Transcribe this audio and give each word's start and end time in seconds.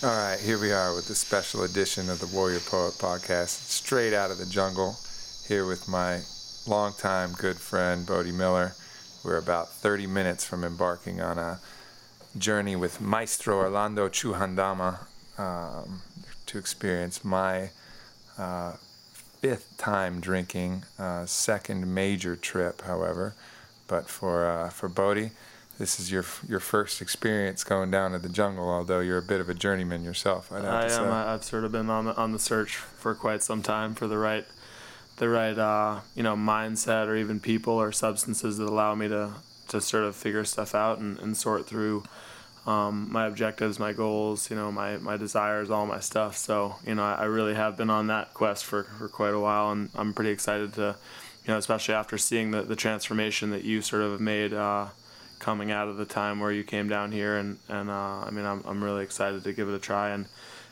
All 0.00 0.10
right, 0.10 0.38
here 0.38 0.60
we 0.60 0.70
are 0.70 0.94
with 0.94 1.08
the 1.08 1.14
special 1.16 1.64
edition 1.64 2.08
of 2.08 2.20
the 2.20 2.28
Warrior 2.28 2.60
Poet 2.60 2.94
podcast, 2.94 3.48
straight 3.48 4.14
out 4.14 4.30
of 4.30 4.38
the 4.38 4.46
jungle, 4.46 4.96
here 5.48 5.66
with 5.66 5.88
my 5.88 6.20
longtime 6.68 7.32
good 7.32 7.56
friend, 7.56 8.06
Bode 8.06 8.32
Miller. 8.32 8.74
We're 9.24 9.38
about 9.38 9.70
30 9.70 10.06
minutes 10.06 10.44
from 10.44 10.62
embarking 10.62 11.20
on 11.20 11.36
a 11.36 11.58
journey 12.38 12.76
with 12.76 13.00
Maestro 13.00 13.56
Orlando 13.56 14.08
Chuhandama 14.08 15.00
um, 15.36 16.02
to 16.46 16.58
experience 16.58 17.24
my 17.24 17.70
uh, 18.38 18.74
fifth 19.40 19.78
time 19.78 20.20
drinking, 20.20 20.84
uh, 21.00 21.26
second 21.26 21.92
major 21.92 22.36
trip, 22.36 22.82
however. 22.82 23.34
But 23.88 24.08
for, 24.08 24.46
uh, 24.46 24.70
for 24.70 24.88
Bode, 24.88 25.32
this 25.78 26.00
is 26.00 26.10
your 26.10 26.24
your 26.48 26.60
first 26.60 27.00
experience 27.00 27.64
going 27.64 27.90
down 27.90 28.12
to 28.12 28.18
the 28.18 28.28
jungle, 28.28 28.68
although 28.68 29.00
you're 29.00 29.18
a 29.18 29.22
bit 29.22 29.40
of 29.40 29.48
a 29.48 29.54
journeyman 29.54 30.04
yourself. 30.04 30.52
I 30.52 30.86
am. 30.86 31.10
I've 31.12 31.44
sort 31.44 31.64
of 31.64 31.72
been 31.72 31.88
on 31.88 32.06
the 32.06 32.16
on 32.16 32.32
the 32.32 32.38
search 32.38 32.76
for 32.76 33.14
quite 33.14 33.42
some 33.42 33.62
time 33.62 33.94
for 33.94 34.06
the 34.06 34.18
right 34.18 34.44
the 35.16 35.28
right 35.28 35.58
uh, 35.58 36.00
you 36.14 36.22
know 36.22 36.36
mindset 36.36 37.06
or 37.06 37.16
even 37.16 37.40
people 37.40 37.74
or 37.74 37.92
substances 37.92 38.58
that 38.58 38.68
allow 38.68 38.94
me 38.94 39.08
to 39.08 39.34
to 39.68 39.80
sort 39.80 40.04
of 40.04 40.16
figure 40.16 40.44
stuff 40.44 40.74
out 40.74 40.98
and, 40.98 41.18
and 41.20 41.36
sort 41.36 41.66
through 41.66 42.02
um, 42.66 43.08
my 43.10 43.26
objectives, 43.26 43.78
my 43.78 43.92
goals, 43.92 44.50
you 44.50 44.56
know, 44.56 44.70
my, 44.70 44.98
my 44.98 45.16
desires, 45.16 45.70
all 45.70 45.86
my 45.86 46.00
stuff. 46.00 46.36
So, 46.36 46.76
you 46.86 46.94
know, 46.94 47.02
I, 47.02 47.14
I 47.14 47.24
really 47.24 47.54
have 47.54 47.76
been 47.76 47.88
on 47.88 48.08
that 48.08 48.34
quest 48.34 48.64
for, 48.64 48.84
for 48.84 49.08
quite 49.08 49.32
a 49.32 49.40
while, 49.40 49.70
and 49.70 49.88
I'm 49.94 50.12
pretty 50.12 50.30
excited 50.30 50.74
to, 50.74 50.96
you 51.44 51.52
know, 51.52 51.56
especially 51.56 51.94
after 51.94 52.18
seeing 52.18 52.50
the, 52.50 52.62
the 52.62 52.76
transformation 52.76 53.50
that 53.50 53.64
you 53.64 53.80
sort 53.80 54.02
of 54.02 54.20
made 54.20 54.52
uh, 54.52 54.88
coming 55.38 55.70
out 55.70 55.88
of 55.88 55.96
the 55.96 56.04
time 56.04 56.40
where 56.40 56.52
you 56.52 56.64
came 56.64 56.88
down 56.88 57.12
here, 57.12 57.36
and 57.36 57.58
and 57.68 57.90
uh, 57.90 58.24
I 58.26 58.30
mean 58.30 58.44
I'm 58.44 58.62
I'm 58.66 58.82
really 58.82 59.02
excited 59.02 59.44
to 59.44 59.52
give 59.52 59.68
it 59.68 59.74
a 59.74 59.78
try 59.78 60.10
and 60.10 60.26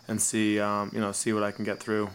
and 0.08 0.20
see 0.20 0.60
um, 0.60 0.90
you 0.92 1.00
know 1.00 1.12
see 1.12 1.32
what 1.32 1.42
I 1.42 1.50
can 1.50 1.64
get 1.64 1.80
through. 1.80 2.10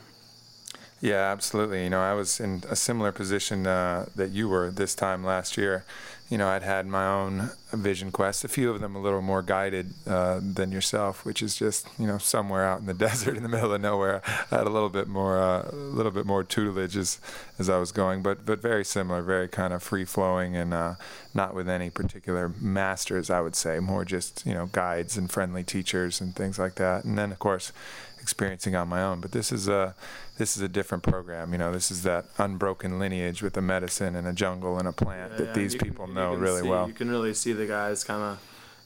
Yeah, 1.01 1.31
absolutely. 1.31 1.83
You 1.83 1.89
know, 1.89 2.01
I 2.01 2.13
was 2.13 2.39
in 2.39 2.63
a 2.69 2.75
similar 2.75 3.11
position 3.11 3.65
uh, 3.65 4.05
that 4.15 4.29
you 4.29 4.47
were 4.47 4.69
this 4.69 4.93
time 4.93 5.23
last 5.23 5.57
year. 5.57 5.83
You 6.31 6.37
know, 6.37 6.47
I'd 6.47 6.63
had 6.63 6.87
my 6.87 7.05
own 7.05 7.51
vision 7.73 8.09
quests, 8.09 8.45
a 8.45 8.47
few 8.47 8.71
of 8.71 8.79
them 8.79 8.95
a 8.95 9.01
little 9.01 9.21
more 9.21 9.41
guided 9.41 9.93
uh, 10.07 10.39
than 10.41 10.71
yourself, 10.71 11.25
which 11.25 11.43
is 11.43 11.57
just 11.57 11.87
you 11.99 12.07
know 12.07 12.17
somewhere 12.17 12.65
out 12.65 12.79
in 12.79 12.85
the 12.85 12.93
desert 13.07 13.35
in 13.35 13.43
the 13.43 13.49
middle 13.49 13.73
of 13.73 13.81
nowhere. 13.81 14.21
I 14.49 14.59
had 14.59 14.65
a 14.65 14.69
little 14.69 14.87
bit 14.87 15.09
more, 15.09 15.37
uh, 15.37 15.69
a 15.69 15.75
little 15.75 16.11
bit 16.11 16.25
more 16.25 16.45
tutelage 16.45 16.95
as, 16.95 17.19
as 17.59 17.69
I 17.69 17.77
was 17.79 17.91
going, 17.91 18.23
but 18.23 18.45
but 18.45 18.61
very 18.61 18.85
similar, 18.85 19.21
very 19.21 19.49
kind 19.49 19.73
of 19.73 19.83
free 19.83 20.05
flowing 20.05 20.55
and 20.55 20.73
uh, 20.73 20.95
not 21.33 21.53
with 21.53 21.67
any 21.67 21.89
particular 21.89 22.53
masters. 22.61 23.29
I 23.29 23.41
would 23.41 23.55
say 23.55 23.81
more 23.81 24.05
just 24.05 24.45
you 24.45 24.53
know 24.53 24.67
guides 24.67 25.17
and 25.17 25.29
friendly 25.29 25.65
teachers 25.65 26.21
and 26.21 26.33
things 26.33 26.57
like 26.57 26.75
that. 26.75 27.03
And 27.03 27.17
then 27.17 27.33
of 27.33 27.39
course 27.39 27.73
experiencing 28.21 28.75
on 28.75 28.87
my 28.87 29.01
own. 29.03 29.19
But 29.19 29.31
this 29.31 29.51
is 29.51 29.67
a 29.67 29.95
this 30.37 30.55
is 30.55 30.61
a 30.61 30.69
different 30.69 31.03
program. 31.03 31.51
You 31.51 31.57
know, 31.57 31.71
this 31.71 31.91
is 31.91 32.03
that 32.03 32.25
unbroken 32.37 32.99
lineage 32.99 33.41
with 33.41 33.57
a 33.57 33.61
medicine 33.61 34.15
and 34.15 34.27
a 34.27 34.33
jungle 34.33 34.77
and 34.77 34.87
a 34.87 34.91
plant 34.91 35.33
yeah, 35.33 35.37
that 35.37 35.47
yeah. 35.47 35.53
these 35.53 35.73
you 35.73 35.79
people 35.79 36.05
can, 36.05 36.15
know 36.15 36.33
really 36.33 36.61
see, 36.61 36.67
well. 36.67 36.87
You 36.87 36.93
can 36.93 37.09
really 37.09 37.33
see 37.33 37.53
the 37.53 37.65
guys 37.65 38.03
kind 38.03 38.21
of, 38.21 38.39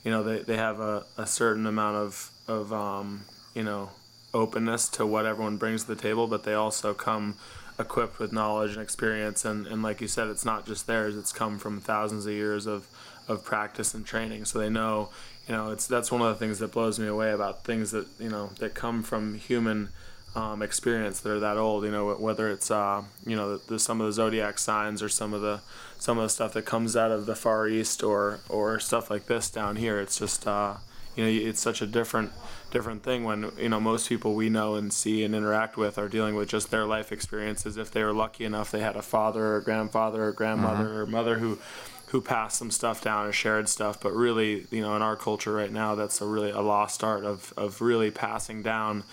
you 0.03 0.11
know, 0.11 0.23
they, 0.23 0.39
they 0.39 0.57
have 0.57 0.79
a, 0.79 1.05
a 1.17 1.27
certain 1.27 1.65
amount 1.65 1.97
of 1.97 2.31
of 2.47 2.73
um, 2.73 3.25
you 3.53 3.63
know 3.63 3.91
openness 4.33 4.89
to 4.89 5.05
what 5.05 5.25
everyone 5.25 5.57
brings 5.57 5.83
to 5.83 5.95
the 5.95 6.01
table, 6.01 6.27
but 6.27 6.43
they 6.43 6.53
also 6.53 6.93
come 6.93 7.35
equipped 7.77 8.19
with 8.19 8.31
knowledge 8.31 8.71
and 8.71 8.81
experience 8.81 9.43
and, 9.43 9.67
and 9.67 9.83
like 9.83 9.99
you 9.99 10.07
said 10.07 10.29
it's 10.29 10.45
not 10.45 10.65
just 10.65 10.87
theirs 10.87 11.17
it's 11.17 11.33
come 11.33 11.59
from 11.59 11.81
thousands 11.81 12.25
of 12.25 12.31
years 12.31 12.65
of, 12.65 12.87
of 13.27 13.43
practice 13.43 13.93
and 13.93 14.05
training 14.05 14.45
so 14.45 14.59
they 14.59 14.69
know 14.69 15.09
you 15.47 15.53
know, 15.53 15.71
it's 15.71 15.85
that's 15.85 16.11
one 16.11 16.21
of 16.21 16.27
the 16.27 16.35
things 16.35 16.59
that 16.59 16.71
blows 16.71 16.99
me 16.99 17.07
away 17.07 17.31
about 17.31 17.63
things 17.63 17.91
that 17.91 18.07
you 18.19 18.29
know 18.29 18.49
that 18.59 18.73
come 18.73 19.03
from 19.03 19.35
human 19.35 19.89
um, 20.35 20.61
experience 20.61 21.19
that 21.19 21.31
are 21.31 21.39
that 21.39 21.57
old. 21.57 21.83
You 21.83 21.91
know, 21.91 22.13
whether 22.15 22.49
it's 22.49 22.71
uh, 22.71 23.03
you 23.25 23.35
know 23.35 23.57
the, 23.57 23.73
the, 23.73 23.79
some 23.79 24.01
of 24.01 24.07
the 24.07 24.13
zodiac 24.13 24.57
signs 24.57 25.03
or 25.03 25.09
some 25.09 25.33
of 25.33 25.41
the 25.41 25.61
some 25.99 26.17
of 26.17 26.23
the 26.23 26.29
stuff 26.29 26.53
that 26.53 26.65
comes 26.65 26.95
out 26.95 27.11
of 27.11 27.27
the 27.27 27.35
Far 27.35 27.67
East 27.67 28.01
or 28.01 28.39
or 28.49 28.79
stuff 28.79 29.11
like 29.11 29.27
this 29.27 29.49
down 29.51 29.75
here. 29.75 29.99
It's 29.99 30.17
just 30.17 30.47
uh, 30.47 30.77
you 31.15 31.23
know 31.23 31.29
it's 31.29 31.61
such 31.61 31.79
a 31.79 31.85
different 31.85 32.31
different 32.71 33.03
thing 33.03 33.23
when 33.23 33.51
you 33.59 33.69
know 33.69 33.79
most 33.79 34.09
people 34.09 34.33
we 34.33 34.49
know 34.49 34.73
and 34.73 34.91
see 34.91 35.23
and 35.23 35.35
interact 35.35 35.77
with 35.77 35.99
are 35.99 36.09
dealing 36.09 36.33
with 36.33 36.49
just 36.49 36.71
their 36.71 36.85
life 36.85 37.11
experiences. 37.11 37.77
If 37.77 37.91
they 37.91 38.03
were 38.03 38.13
lucky 38.13 38.45
enough, 38.45 38.71
they 38.71 38.79
had 38.79 38.95
a 38.95 39.03
father 39.03 39.57
or 39.57 39.61
grandfather 39.61 40.23
or 40.23 40.31
grandmother 40.31 40.85
mm-hmm. 40.85 40.97
or 40.97 41.05
mother 41.05 41.37
who 41.37 41.59
who 42.07 42.21
passed 42.21 42.57
some 42.57 42.71
stuff 42.71 43.01
down 43.01 43.25
or 43.25 43.31
shared 43.31 43.67
stuff. 43.67 43.99
But 43.99 44.13
really, 44.13 44.67
you 44.71 44.81
know, 44.81 44.95
in 44.95 45.01
our 45.01 45.15
culture 45.15 45.53
right 45.53 45.71
now, 45.71 45.95
that's 45.95 46.21
a 46.21 46.25
really 46.25 46.51
a 46.51 46.61
lost 46.61 47.03
art 47.03 47.25
of 47.25 47.53
of 47.57 47.81
really 47.81 48.11
passing 48.11 48.61
down 48.61 49.03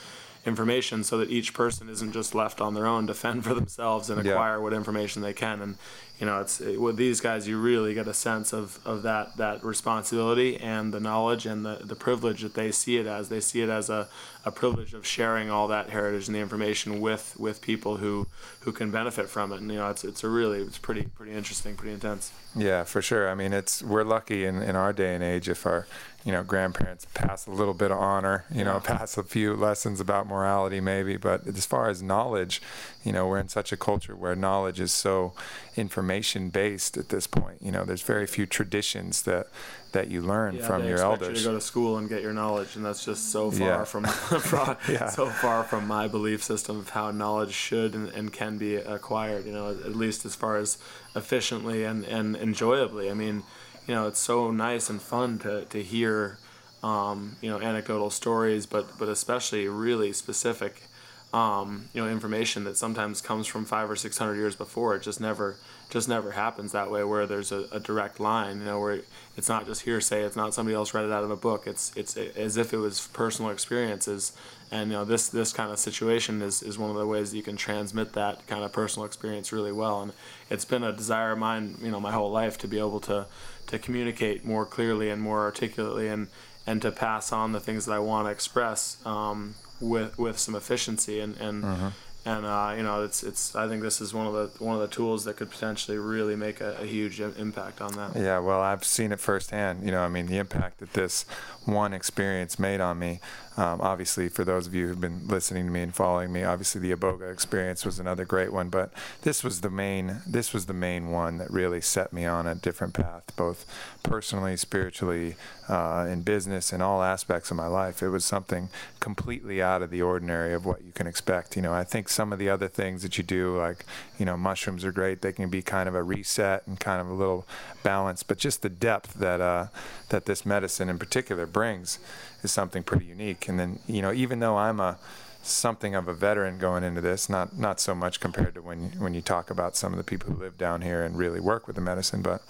information 0.44 1.04
so 1.04 1.18
that 1.18 1.30
each 1.30 1.54
person 1.54 1.88
isn't 1.88 2.12
just 2.12 2.34
left 2.34 2.60
on 2.60 2.74
their 2.74 2.86
own 2.86 3.06
to 3.06 3.14
fend 3.14 3.44
for 3.44 3.54
themselves 3.54 4.10
and 4.10 4.26
acquire 4.26 4.56
yeah. 4.56 4.58
what 4.58 4.72
information 4.72 5.22
they 5.22 5.32
can 5.32 5.62
and 5.62 5.76
you 6.22 6.26
know 6.26 6.40
it's 6.40 6.60
it, 6.60 6.80
with 6.80 6.94
these 6.94 7.20
guys 7.20 7.48
you 7.48 7.58
really 7.58 7.94
get 7.94 8.06
a 8.06 8.14
sense 8.14 8.52
of, 8.52 8.78
of 8.86 9.02
that 9.02 9.36
that 9.38 9.64
responsibility 9.64 10.56
and 10.56 10.94
the 10.94 11.00
knowledge 11.00 11.46
and 11.46 11.66
the, 11.66 11.80
the 11.82 11.96
privilege 11.96 12.42
that 12.42 12.54
they 12.54 12.70
see 12.70 12.96
it 12.96 13.08
as. 13.08 13.28
They 13.28 13.40
see 13.40 13.60
it 13.60 13.68
as 13.68 13.90
a, 13.90 14.08
a 14.44 14.52
privilege 14.52 14.94
of 14.94 15.04
sharing 15.04 15.50
all 15.50 15.66
that 15.66 15.90
heritage 15.90 16.28
and 16.28 16.36
the 16.36 16.38
information 16.38 17.00
with 17.00 17.34
with 17.40 17.60
people 17.60 17.96
who 17.96 18.28
who 18.60 18.70
can 18.70 18.92
benefit 18.92 19.28
from 19.28 19.52
it. 19.52 19.58
And 19.58 19.68
you 19.68 19.78
know 19.78 19.90
it's 19.90 20.04
it's 20.04 20.22
a 20.22 20.28
really 20.28 20.60
it's 20.60 20.78
pretty 20.78 21.02
pretty 21.02 21.32
interesting 21.32 21.74
pretty 21.74 21.94
intense. 21.94 22.30
Yeah 22.54 22.84
for 22.84 23.02
sure. 23.02 23.28
I 23.28 23.34
mean 23.34 23.52
it's 23.52 23.82
we're 23.82 24.04
lucky 24.04 24.44
in 24.44 24.62
in 24.62 24.76
our 24.76 24.92
day 24.92 25.16
and 25.16 25.24
age 25.24 25.48
if 25.48 25.66
our 25.66 25.88
you 26.24 26.30
know, 26.30 26.42
grandparents 26.42 27.06
pass 27.14 27.46
a 27.46 27.50
little 27.50 27.74
bit 27.74 27.90
of 27.90 27.98
honor, 27.98 28.44
you 28.52 28.64
know, 28.64 28.80
pass 28.84 29.18
a 29.18 29.22
few 29.22 29.54
lessons 29.54 30.00
about 30.00 30.26
morality 30.26 30.80
maybe. 30.80 31.16
But 31.16 31.46
as 31.46 31.66
far 31.66 31.88
as 31.88 32.02
knowledge, 32.02 32.62
you 33.04 33.12
know, 33.12 33.26
we're 33.26 33.38
in 33.38 33.48
such 33.48 33.72
a 33.72 33.76
culture 33.76 34.14
where 34.14 34.36
knowledge 34.36 34.80
is 34.80 34.92
so 34.92 35.32
information 35.76 36.48
based 36.48 36.96
at 36.96 37.08
this 37.08 37.26
point. 37.26 37.58
You 37.60 37.72
know, 37.72 37.84
there's 37.84 38.02
very 38.02 38.26
few 38.26 38.46
traditions 38.46 39.22
that 39.22 39.48
that 39.92 40.08
you 40.08 40.22
learn 40.22 40.56
yeah, 40.56 40.66
from 40.66 40.86
your 40.86 40.98
elders. 40.98 41.28
You 41.28 41.44
to 41.44 41.50
go 41.50 41.54
to 41.54 41.60
school 41.60 41.98
and 41.98 42.08
get 42.08 42.22
your 42.22 42.32
knowledge, 42.32 42.76
and 42.76 42.84
that's 42.84 43.04
just 43.04 43.30
so 43.30 43.50
far 43.50 43.68
yeah. 43.68 43.84
from, 43.84 44.04
yeah. 44.88 45.08
so 45.08 45.26
far 45.26 45.64
from 45.64 45.86
my 45.86 46.08
belief 46.08 46.42
system 46.42 46.78
of 46.78 46.90
how 46.90 47.10
knowledge 47.10 47.52
should 47.52 47.94
and, 47.94 48.08
and 48.10 48.32
can 48.32 48.56
be 48.56 48.76
acquired. 48.76 49.44
You 49.44 49.52
know, 49.52 49.70
at 49.70 49.94
least 49.94 50.24
as 50.24 50.34
far 50.34 50.56
as 50.56 50.78
efficiently 51.14 51.84
and, 51.84 52.04
and 52.04 52.36
enjoyably. 52.36 53.10
I 53.10 53.14
mean 53.14 53.42
you 53.86 53.94
know, 53.94 54.06
it's 54.06 54.20
so 54.20 54.50
nice 54.50 54.88
and 54.90 55.00
fun 55.00 55.38
to, 55.40 55.64
to 55.66 55.82
hear, 55.82 56.38
um, 56.82 57.36
you 57.40 57.50
know, 57.50 57.60
anecdotal 57.60 58.10
stories, 58.10 58.66
but, 58.66 58.98
but 58.98 59.08
especially 59.08 59.66
really 59.68 60.12
specific, 60.12 60.84
um, 61.32 61.88
you 61.94 62.02
know, 62.02 62.10
information 62.10 62.64
that 62.64 62.76
sometimes 62.76 63.20
comes 63.20 63.46
from 63.46 63.64
five 63.64 63.90
or 63.90 63.96
six 63.96 64.18
hundred 64.18 64.36
years 64.36 64.54
before. 64.54 64.94
It 64.96 65.02
just 65.02 65.20
never, 65.20 65.56
just 65.88 66.08
never 66.08 66.32
happens 66.32 66.72
that 66.72 66.90
way 66.90 67.04
where 67.04 67.26
there's 67.26 67.52
a, 67.52 67.66
a 67.72 67.80
direct 67.80 68.20
line, 68.20 68.58
you 68.58 68.64
know, 68.66 68.80
where 68.80 69.00
it's 69.36 69.48
not 69.48 69.66
just 69.66 69.82
hearsay. 69.82 70.22
It's 70.22 70.36
not 70.36 70.52
somebody 70.52 70.74
else 70.74 70.92
read 70.92 71.04
it 71.04 71.12
out 71.12 71.24
of 71.24 71.30
a 71.30 71.36
book. 71.36 71.66
It's, 71.66 71.92
it's 71.96 72.16
as 72.16 72.56
if 72.56 72.72
it 72.72 72.78
was 72.78 73.08
personal 73.08 73.50
experiences. 73.50 74.32
And, 74.70 74.90
you 74.90 74.96
know, 74.96 75.04
this, 75.04 75.28
this 75.28 75.52
kind 75.52 75.70
of 75.70 75.78
situation 75.78 76.42
is, 76.42 76.62
is 76.62 76.78
one 76.78 76.90
of 76.90 76.96
the 76.96 77.06
ways 77.06 77.30
that 77.30 77.36
you 77.36 77.42
can 77.42 77.56
transmit 77.56 78.12
that 78.14 78.46
kind 78.46 78.64
of 78.64 78.72
personal 78.72 79.06
experience 79.06 79.52
really 79.52 79.72
well. 79.72 80.02
And 80.02 80.12
it's 80.50 80.64
been 80.64 80.82
a 80.82 80.92
desire 80.92 81.32
of 81.32 81.38
mine, 81.38 81.76
you 81.82 81.90
know, 81.90 82.00
my 82.00 82.12
whole 82.12 82.30
life 82.30 82.58
to 82.58 82.68
be 82.68 82.78
able 82.78 83.00
to, 83.00 83.26
to 83.66 83.78
communicate 83.78 84.44
more 84.44 84.66
clearly 84.66 85.10
and 85.10 85.20
more 85.22 85.40
articulately 85.40 86.08
and 86.08 86.28
and 86.64 86.80
to 86.80 86.92
pass 86.92 87.32
on 87.32 87.50
the 87.50 87.58
things 87.58 87.86
that 87.86 87.92
I 87.92 87.98
want 87.98 88.28
to 88.28 88.30
express 88.30 88.96
um, 89.04 89.56
with 89.82 90.18
with 90.18 90.38
some 90.38 90.54
efficiency 90.54 91.20
and 91.20 91.36
and 91.36 91.64
uh-huh 91.64 91.90
and 92.24 92.46
uh, 92.46 92.74
you 92.76 92.82
know 92.82 93.02
it's 93.02 93.22
it's 93.22 93.56
I 93.56 93.68
think 93.68 93.82
this 93.82 94.00
is 94.00 94.14
one 94.14 94.26
of 94.26 94.32
the 94.32 94.64
one 94.64 94.74
of 94.76 94.80
the 94.80 94.88
tools 94.94 95.24
that 95.24 95.36
could 95.36 95.50
potentially 95.50 95.98
really 95.98 96.36
make 96.36 96.60
a, 96.60 96.76
a, 96.80 96.86
huge 96.86 97.20
impact 97.20 97.80
on 97.80 97.94
that. 97.94 98.14
Yeah, 98.14 98.38
well, 98.38 98.60
I've 98.60 98.84
seen 98.84 99.10
it 99.12 99.18
firsthand. 99.18 99.84
You 99.84 99.90
know, 99.90 100.02
I 100.02 100.08
mean, 100.08 100.26
the 100.26 100.38
impact 100.38 100.78
that 100.78 100.92
this 100.92 101.24
one 101.64 101.92
experience 101.92 102.58
made 102.58 102.80
on 102.80 102.98
me. 102.98 103.20
Um, 103.56 103.80
obviously, 103.82 104.28
for 104.28 104.44
those 104.44 104.66
of 104.66 104.74
you 104.74 104.88
who've 104.88 105.00
been 105.00 105.28
listening 105.28 105.66
to 105.66 105.70
me 105.70 105.82
and 105.82 105.94
following 105.94 106.32
me, 106.32 106.42
obviously 106.42 106.80
the 106.80 106.94
Iboga 106.94 107.30
experience 107.30 107.84
was 107.84 107.98
another 107.98 108.24
great 108.24 108.52
one. 108.52 108.70
But 108.70 108.92
this 109.22 109.44
was 109.44 109.60
the 109.60 109.70
main 109.70 110.22
this 110.26 110.54
was 110.54 110.66
the 110.66 110.72
main 110.72 111.10
one 111.10 111.38
that 111.38 111.50
really 111.50 111.80
set 111.80 112.12
me 112.12 112.24
on 112.24 112.46
a 112.46 112.54
different 112.54 112.94
path, 112.94 113.24
both 113.36 113.66
personally, 114.02 114.56
spiritually, 114.56 115.36
uh, 115.68 116.06
in 116.10 116.22
business, 116.22 116.72
in 116.72 116.80
all 116.80 117.02
aspects 117.02 117.50
of 117.50 117.56
my 117.56 117.66
life. 117.66 118.02
It 118.02 118.08
was 118.08 118.24
something 118.24 118.70
completely 119.00 119.60
out 119.60 119.82
of 119.82 119.90
the 119.90 120.02
ordinary 120.02 120.54
of 120.54 120.64
what 120.64 120.82
you 120.82 120.92
can 120.92 121.06
expect. 121.06 121.56
You 121.56 121.62
know, 121.62 121.74
I 121.74 121.84
think 121.84 122.08
some 122.08 122.32
of 122.32 122.38
the 122.38 122.48
other 122.48 122.68
things 122.68 123.02
that 123.02 123.18
you 123.18 123.24
do, 123.24 123.58
like, 123.58 123.84
you 124.18 124.24
know, 124.24 124.36
mushrooms 124.36 124.84
are 124.84 124.92
great. 124.92 125.20
They 125.20 125.32
can 125.32 125.50
be 125.50 125.62
kind 125.62 125.88
of 125.88 125.94
a 125.94 126.02
reset 126.02 126.66
and 126.66 126.80
kind 126.80 127.00
of 127.00 127.08
a 127.08 127.14
little 127.14 127.46
balance, 127.82 128.22
but 128.22 128.38
just 128.38 128.62
the 128.62 128.70
depth 128.70 129.14
that 129.14 129.40
uh, 129.40 129.66
that 130.08 130.24
this 130.24 130.46
medicine 130.46 130.88
in 130.88 130.98
particular 130.98 131.46
brings 131.46 131.98
is 132.42 132.52
something 132.52 132.82
pretty 132.82 133.06
unique. 133.06 133.48
And 133.48 133.58
then, 133.58 133.78
you 133.86 134.02
know, 134.02 134.12
even 134.12 134.40
though 134.40 134.56
I'm 134.56 134.80
a 134.80 134.98
something 135.42 135.94
of 135.94 136.06
a 136.06 136.14
veteran 136.14 136.56
going 136.56 136.84
into 136.84 137.00
this. 137.00 137.28
Not 137.28 137.58
not 137.58 137.80
so 137.80 137.94
much 137.94 138.20
compared 138.20 138.54
to 138.54 138.62
when 138.62 138.92
when 138.98 139.14
you 139.14 139.20
talk 139.20 139.50
about 139.50 139.76
some 139.76 139.92
of 139.92 139.98
the 139.98 140.04
people 140.04 140.32
who 140.32 140.40
live 140.40 140.56
down 140.56 140.82
here 140.82 141.02
and 141.02 141.18
really 141.18 141.40
work 141.40 141.66
with 141.66 141.76
the 141.76 141.82
medicine, 141.82 142.22
but 142.22 142.42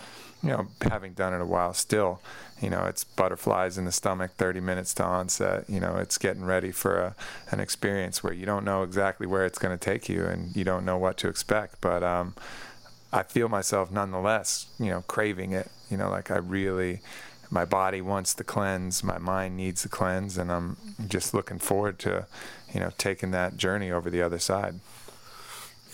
you 0.42 0.48
know, 0.50 0.66
having 0.82 1.12
done 1.12 1.32
it 1.32 1.40
a 1.40 1.46
while, 1.46 1.72
still, 1.72 2.20
you 2.60 2.68
know, 2.68 2.84
it's 2.86 3.04
butterflies 3.04 3.78
in 3.78 3.84
the 3.84 3.92
stomach, 3.92 4.32
30 4.36 4.58
minutes 4.58 4.92
to 4.94 5.04
onset. 5.04 5.70
You 5.70 5.78
know, 5.78 5.96
it's 5.96 6.18
getting 6.18 6.44
ready 6.44 6.72
for 6.72 6.98
a, 6.98 7.16
an 7.52 7.60
experience 7.60 8.24
where 8.24 8.32
you 8.32 8.44
don't 8.44 8.64
know 8.64 8.82
exactly 8.82 9.24
where 9.24 9.46
it's 9.46 9.58
going 9.58 9.76
to 9.76 9.82
take 9.82 10.08
you 10.08 10.24
and 10.24 10.54
you 10.56 10.64
don't 10.64 10.84
know 10.84 10.98
what 10.98 11.16
to 11.18 11.28
expect. 11.28 11.80
But 11.80 12.02
um, 12.02 12.34
I 13.12 13.22
feel 13.22 13.48
myself 13.48 13.92
nonetheless, 13.92 14.66
you 14.80 14.90
know, 14.90 15.02
craving 15.02 15.52
it. 15.52 15.70
You 15.88 15.96
know, 15.96 16.10
like 16.10 16.32
I 16.32 16.38
really 16.38 17.02
my 17.52 17.66
body 17.66 18.00
wants 18.00 18.32
the 18.32 18.44
cleanse, 18.44 19.04
my 19.04 19.18
mind 19.18 19.58
needs 19.58 19.82
the 19.82 19.88
cleanse, 19.90 20.38
and 20.38 20.50
I'm 20.50 20.78
just 21.06 21.34
looking 21.34 21.58
forward 21.58 21.98
to, 22.00 22.26
you 22.72 22.80
know, 22.80 22.90
taking 22.96 23.30
that 23.32 23.58
journey 23.58 23.92
over 23.92 24.08
the 24.08 24.22
other 24.22 24.38
side. 24.38 24.80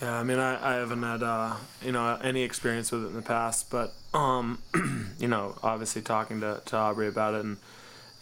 Yeah, 0.01 0.17
I 0.17 0.23
mean, 0.23 0.39
I, 0.39 0.75
I 0.75 0.75
haven't 0.75 1.03
had 1.03 1.21
uh, 1.21 1.55
you 1.83 1.91
know 1.91 2.17
any 2.23 2.43
experience 2.43 2.93
with 2.93 3.03
it 3.03 3.07
in 3.07 3.15
the 3.15 3.21
past, 3.21 3.69
but 3.69 3.93
um, 4.13 4.59
you 5.19 5.27
know, 5.27 5.55
obviously 5.61 6.01
talking 6.01 6.39
to, 6.39 6.61
to 6.65 6.77
Aubrey 6.77 7.09
about 7.09 7.33
it 7.33 7.43
and 7.43 7.57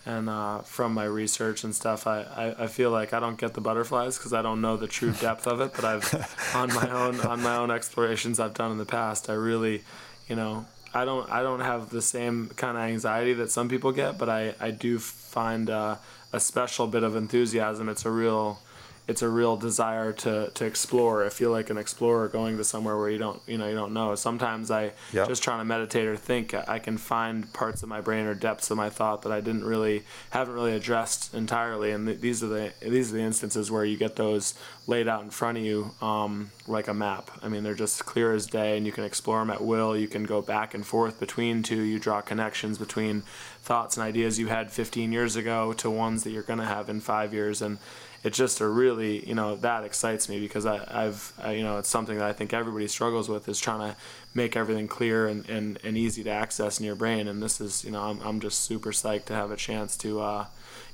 and 0.08 0.30
uh, 0.30 0.60
from 0.60 0.94
my 0.94 1.04
research 1.04 1.66
and 1.66 1.76
stuff, 1.76 2.08
I, 2.08 2.22
I, 2.22 2.64
I, 2.64 2.68
feel 2.68 2.92
like 2.92 3.12
I 3.12 3.20
don't 3.20 3.38
get 3.38 3.56
the 3.56 3.62
butterflies 3.62 4.18
because 4.18 4.32
I 4.32 4.42
don't 4.42 4.62
know 4.62 4.78
the 4.78 4.88
true 4.88 5.12
depth 5.20 5.46
of 5.46 5.60
it. 5.60 5.74
But 5.76 5.84
I've 5.84 6.56
on 6.56 6.74
my 6.74 6.90
own 6.90 7.20
on 7.20 7.42
my 7.44 7.58
own 7.58 7.70
explorations 7.70 8.40
I've 8.40 8.54
done 8.54 8.72
in 8.72 8.78
the 8.78 8.86
past, 8.86 9.30
I 9.30 9.34
really, 9.34 9.84
you 10.30 10.36
know, 10.38 10.66
I 10.94 11.06
don't 11.06 11.30
I 11.30 11.44
don't 11.44 11.60
have 11.60 11.90
the 11.90 12.02
same 12.02 12.50
kind 12.56 12.78
of 12.78 12.84
anxiety 12.84 13.34
that 13.36 13.52
some 13.52 13.70
people 13.70 13.92
get, 13.92 14.18
but 14.18 14.30
I 14.30 14.56
I 14.60 14.72
do 14.72 15.00
find 15.00 15.70
uh, 15.70 15.98
a 16.34 16.40
special 16.40 16.88
bit 16.88 17.04
of 17.04 17.16
enthusiasm. 17.16 17.90
It's 17.90 18.06
a 18.06 18.12
real 18.12 18.60
it's 19.08 19.22
a 19.22 19.30
real 19.30 19.56
desire 19.56 20.12
to 20.12 20.52
to 20.54 20.66
explore. 20.66 21.26
I 21.26 21.30
feel 21.30 21.52
like 21.52 21.70
an 21.70 21.78
explorer 21.78 22.28
going 22.28 22.58
to 22.58 22.64
somewhere 22.64 22.98
where 22.98 23.10
you 23.10 23.18
don't 23.18 23.42
you 23.48 23.58
know 23.58 23.68
you 23.68 23.76
don't 23.76 23.94
know. 23.94 24.16
Sometimes 24.16 24.70
I 24.70 24.92
yep. 25.14 25.28
just 25.28 25.42
trying 25.42 25.60
to 25.60 25.66
meditate 25.66 26.08
or 26.08 26.18
think, 26.18 26.54
I 26.54 26.80
can 26.80 26.98
find 26.98 27.52
parts 27.54 27.84
of 27.84 27.90
my 27.90 28.02
brain 28.02 28.26
or 28.26 28.34
depths 28.34 28.70
of 28.70 28.78
my 28.78 28.90
thought 28.90 29.22
that 29.22 29.32
I 29.32 29.40
didn't 29.40 29.64
really 29.64 30.04
haven't 30.32 30.54
really 30.54 30.76
addressed 30.76 31.34
entirely. 31.34 31.92
And 31.92 32.08
th- 32.08 32.20
these 32.20 32.44
are 32.44 32.48
the 32.48 32.74
these 32.82 33.12
are 33.12 33.16
the 33.16 33.22
instances 33.22 33.72
where 33.72 33.86
you 33.86 33.98
get 33.98 34.18
those 34.18 34.54
laid 34.88 35.08
out 35.08 35.24
in 35.24 35.30
front 35.30 35.58
of 35.58 35.64
you 35.64 35.92
um, 36.02 36.52
like 36.68 36.88
a 36.88 36.94
map. 36.94 37.32
I 37.42 37.50
mean, 37.50 37.64
they're 37.64 37.76
just 37.76 38.06
clear 38.06 38.34
as 38.34 38.46
day, 38.46 38.78
and 38.78 38.86
you 38.86 38.92
can 38.92 39.04
explore 39.04 39.40
them 39.40 39.50
at 39.50 39.62
will. 39.62 39.96
You 39.96 40.08
can 40.08 40.24
go 40.24 40.42
back 40.42 40.74
and 40.74 40.86
forth 40.86 41.20
between 41.20 41.64
two. 41.64 41.82
You 41.82 42.00
draw 42.00 42.22
connections 42.22 42.78
between 42.78 43.24
thoughts 43.62 43.98
and 43.98 44.04
ideas 44.06 44.40
you 44.40 44.48
had 44.48 44.72
15 44.72 45.12
years 45.12 45.36
ago 45.36 45.74
to 45.74 45.90
ones 45.90 46.24
that 46.24 46.32
you're 46.32 46.44
going 46.44 46.60
to 46.60 46.66
have 46.66 46.90
in 46.90 47.02
five 47.02 47.34
years, 47.34 47.62
and 47.62 47.78
it's 48.24 48.38
just 48.38 48.62
a 48.62 48.68
really 48.68 49.28
you 49.28 49.36
know 49.36 49.56
that 49.58 49.84
excites 49.84 50.28
me 50.30 50.40
because 50.40 50.66
I, 50.66 50.84
I've 50.88 51.34
I, 51.42 51.54
you 51.54 51.64
know 51.64 51.78
it's 51.78 51.90
something 51.90 52.18
that 52.18 52.28
I 52.28 52.34
think 52.34 52.54
everybody 52.54 52.88
struggles 52.88 53.30
with 53.30 53.48
is 53.48 53.60
trying 53.60 53.92
to 53.92 53.98
make 54.34 54.56
everything 54.56 54.88
clear 54.88 55.28
and, 55.28 55.48
and, 55.50 55.80
and 55.84 55.98
easy 55.98 56.24
to 56.24 56.30
access 56.30 56.80
in 56.80 56.86
your 56.86 56.96
brain 56.96 57.28
and 57.28 57.42
this 57.42 57.60
is 57.62 57.84
you 57.84 57.92
know 57.92 58.02
I'm, 58.02 58.22
I'm 58.22 58.40
just 58.40 58.62
super 58.62 58.92
psyched 58.92 59.26
to 59.26 59.34
have 59.34 59.52
a 59.52 59.56
chance 59.56 59.98
to 59.98 60.22
uh, 60.22 60.46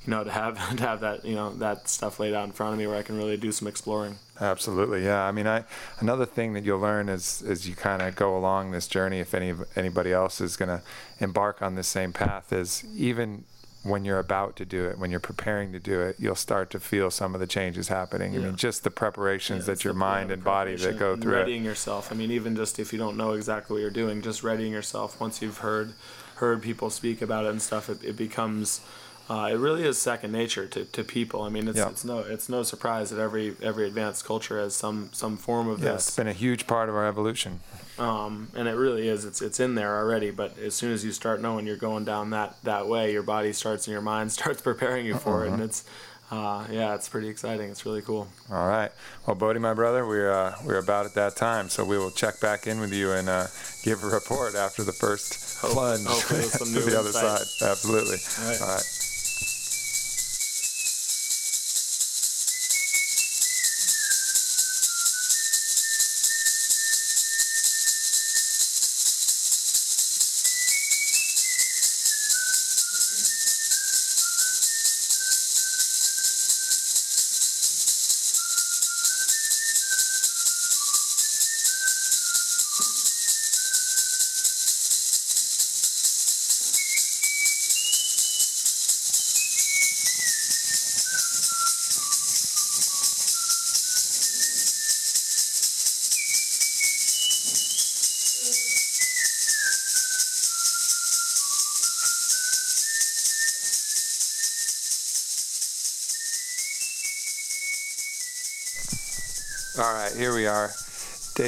you 0.06 0.10
know 0.10 0.24
to 0.24 0.30
have 0.30 0.54
to 0.76 0.82
have 0.82 1.00
that 1.00 1.24
you 1.24 1.34
know 1.34 1.52
that 1.54 1.88
stuff 1.88 2.20
laid 2.20 2.34
out 2.34 2.44
in 2.44 2.52
front 2.52 2.72
of 2.72 2.78
me 2.78 2.86
where 2.86 2.96
I 2.96 3.02
can 3.02 3.16
really 3.16 3.36
do 3.36 3.52
some 3.52 3.68
exploring. 3.68 4.16
Absolutely, 4.40 5.04
yeah. 5.04 5.22
I 5.22 5.32
mean, 5.32 5.46
I 5.46 5.64
another 6.00 6.26
thing 6.26 6.54
that 6.54 6.64
you'll 6.64 6.80
learn 6.80 7.08
as 7.08 7.42
as 7.46 7.68
you 7.68 7.74
kind 7.74 8.02
of 8.02 8.16
go 8.16 8.36
along 8.36 8.70
this 8.70 8.86
journey, 8.86 9.20
if 9.20 9.34
any 9.34 9.54
anybody 9.76 10.12
else 10.12 10.40
is 10.40 10.56
going 10.56 10.68
to 10.68 10.82
embark 11.20 11.62
on 11.62 11.74
this 11.74 11.88
same 11.88 12.12
path, 12.12 12.52
is 12.52 12.84
even 12.96 13.44
when 13.84 14.04
you're 14.04 14.18
about 14.18 14.56
to 14.56 14.64
do 14.64 14.86
it, 14.86 14.98
when 14.98 15.10
you're 15.10 15.20
preparing 15.20 15.70
to 15.72 15.78
do 15.78 16.00
it, 16.00 16.16
you'll 16.18 16.34
start 16.34 16.70
to 16.70 16.80
feel 16.80 17.10
some 17.10 17.34
of 17.34 17.40
the 17.40 17.46
changes 17.46 17.88
happening. 17.88 18.32
Yeah. 18.32 18.40
I 18.40 18.42
mean, 18.44 18.56
just 18.56 18.82
the 18.82 18.90
preparations 18.90 19.68
yeah, 19.68 19.74
that 19.74 19.84
your 19.84 19.94
mind 19.94 20.30
and 20.30 20.42
body 20.42 20.74
that 20.76 20.98
go 20.98 21.16
through. 21.16 21.36
Readying 21.36 21.64
it. 21.64 21.68
yourself. 21.68 22.10
I 22.10 22.14
mean, 22.14 22.30
even 22.30 22.56
just 22.56 22.78
if 22.78 22.92
you 22.92 22.98
don't 22.98 23.16
know 23.16 23.32
exactly 23.32 23.74
what 23.74 23.80
you're 23.82 23.90
doing, 23.90 24.22
just 24.22 24.42
readying 24.42 24.72
yourself. 24.72 25.20
Once 25.20 25.42
you've 25.42 25.58
heard 25.58 25.92
heard 26.36 26.62
people 26.62 26.90
speak 26.90 27.22
about 27.22 27.44
it 27.44 27.50
and 27.50 27.62
stuff, 27.62 27.88
it, 27.90 28.02
it 28.02 28.16
becomes 28.16 28.80
uh, 29.28 29.48
it 29.50 29.56
really 29.56 29.84
is 29.84 29.98
second 29.98 30.32
nature 30.32 30.66
to, 30.66 30.84
to 30.84 31.02
people. 31.02 31.42
I 31.42 31.48
mean, 31.48 31.68
it's, 31.68 31.78
yeah. 31.78 31.88
it's 31.88 32.04
no 32.04 32.18
it's 32.20 32.48
no 32.48 32.62
surprise 32.62 33.10
that 33.10 33.20
every 33.20 33.54
every 33.62 33.86
advanced 33.86 34.24
culture 34.24 34.58
has 34.58 34.74
some 34.74 35.10
some 35.12 35.36
form 35.36 35.68
of 35.68 35.82
yeah, 35.82 35.92
this. 35.92 36.08
It's 36.08 36.16
been 36.16 36.26
a 36.28 36.32
huge 36.32 36.66
part 36.66 36.88
of 36.88 36.94
our 36.94 37.06
evolution. 37.06 37.60
Um, 37.98 38.50
and 38.56 38.66
it 38.66 38.72
really 38.72 39.08
is. 39.08 39.24
It's 39.24 39.40
it's 39.40 39.60
in 39.60 39.74
there 39.74 39.96
already. 39.96 40.30
But 40.30 40.58
as 40.58 40.74
soon 40.74 40.92
as 40.92 41.04
you 41.04 41.12
start 41.12 41.40
knowing 41.40 41.66
you're 41.66 41.76
going 41.76 42.04
down 42.04 42.30
that 42.30 42.56
that 42.64 42.88
way, 42.88 43.12
your 43.12 43.22
body 43.22 43.52
starts 43.52 43.86
and 43.86 43.92
your 43.92 44.02
mind 44.02 44.32
starts 44.38 44.60
preparing 44.60 45.06
you 45.06 45.16
for 45.16 45.44
it, 45.46 45.52
and 45.52 45.62
it's. 45.62 45.84
Uh, 46.30 46.66
yeah, 46.70 46.94
it's 46.94 47.08
pretty 47.08 47.28
exciting. 47.28 47.70
It's 47.70 47.84
really 47.84 48.00
cool. 48.00 48.26
All 48.50 48.66
right. 48.66 48.90
Well, 49.26 49.36
Bode, 49.36 49.60
my 49.60 49.74
brother, 49.74 50.06
we're 50.06 50.32
uh, 50.32 50.56
we're 50.64 50.78
about 50.78 51.04
at 51.04 51.14
that 51.14 51.36
time, 51.36 51.68
so 51.68 51.84
we 51.84 51.98
will 51.98 52.10
check 52.10 52.40
back 52.40 52.66
in 52.66 52.80
with 52.80 52.92
you 52.92 53.12
and 53.12 53.28
uh, 53.28 53.46
give 53.84 54.02
a 54.02 54.06
report 54.06 54.54
after 54.54 54.82
the 54.82 54.92
first 54.92 55.60
Hope, 55.60 55.72
plunge 55.72 56.02
to 56.02 56.64
the 56.64 56.98
other 56.98 57.12
side. 57.12 57.42
Absolutely. 57.62 58.16
All 58.40 58.50
right. 58.50 58.60
All 58.62 58.74
right. 58.74 58.93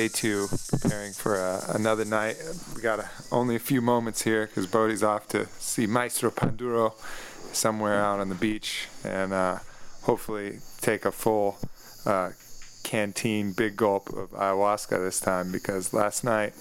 Day 0.07 0.13
two, 0.13 0.47
preparing 0.69 1.13
for 1.13 1.37
uh, 1.37 1.65
another 1.75 2.05
night. 2.05 2.37
We 2.77 2.81
got 2.81 3.01
a, 3.01 3.09
only 3.33 3.57
a 3.57 3.59
few 3.59 3.81
moments 3.81 4.23
here 4.23 4.47
because 4.47 4.69
Bode's 4.69 5.03
off 5.03 5.27
to 5.31 5.49
see 5.59 5.89
Maestro 5.89 6.31
Panduro 6.31 6.93
somewhere 7.53 8.01
out 8.01 8.21
on 8.21 8.29
the 8.29 8.37
beach 8.37 8.87
and 9.03 9.33
uh, 9.33 9.59
hopefully 10.03 10.59
take 10.81 11.05
a 11.07 11.11
full 11.11 11.59
uh, 12.05 12.31
canteen 12.85 13.51
big 13.51 13.77
gulp 13.77 14.11
of 14.11 14.31
ayahuasca 14.31 14.91
this 14.91 15.19
time 15.19 15.51
because 15.51 15.93
last 15.93 16.23
night 16.23 16.53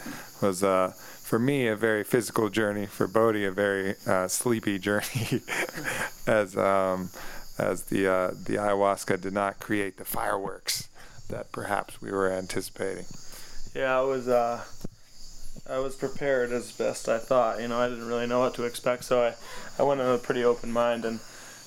was 0.41 0.63
uh, 0.63 0.91
for 1.21 1.37
me 1.37 1.67
a 1.67 1.75
very 1.75 2.03
physical 2.03 2.49
journey 2.49 2.87
for 2.87 3.07
Bode 3.07 3.35
a 3.35 3.51
very 3.51 3.93
uh, 4.07 4.27
sleepy 4.27 4.79
journey 4.87 5.43
as 6.25 6.57
um, 6.57 7.11
as 7.59 7.83
the 7.83 8.07
uh, 8.11 8.27
the 8.29 8.55
ayahuasca 8.55 9.21
did 9.21 9.33
not 9.33 9.59
create 9.59 9.97
the 9.97 10.05
fireworks 10.05 10.89
that 11.29 11.51
perhaps 11.51 12.01
we 12.01 12.11
were 12.11 12.31
anticipating. 12.31 13.05
Yeah, 13.75 14.00
I 14.00 14.03
was 14.03 14.29
uh, 14.29 14.63
I 15.70 15.79
was 15.79 15.96
prepared 15.96 16.53
as 16.53 16.72
best 16.72 17.10
I 17.10 17.17
thought. 17.17 17.60
You 17.60 17.67
know, 17.67 17.77
I 17.77 17.89
didn't 17.89 18.08
really 18.08 18.25
know 18.25 18.39
what 18.39 18.53
to 18.55 18.63
expect, 18.63 19.03
so 19.03 19.22
I, 19.22 19.34
I 19.77 19.84
went 19.84 20.00
in 20.00 20.08
with 20.08 20.22
a 20.22 20.24
pretty 20.24 20.46
open 20.46 20.72
mind 20.72 21.03
and 21.03 21.20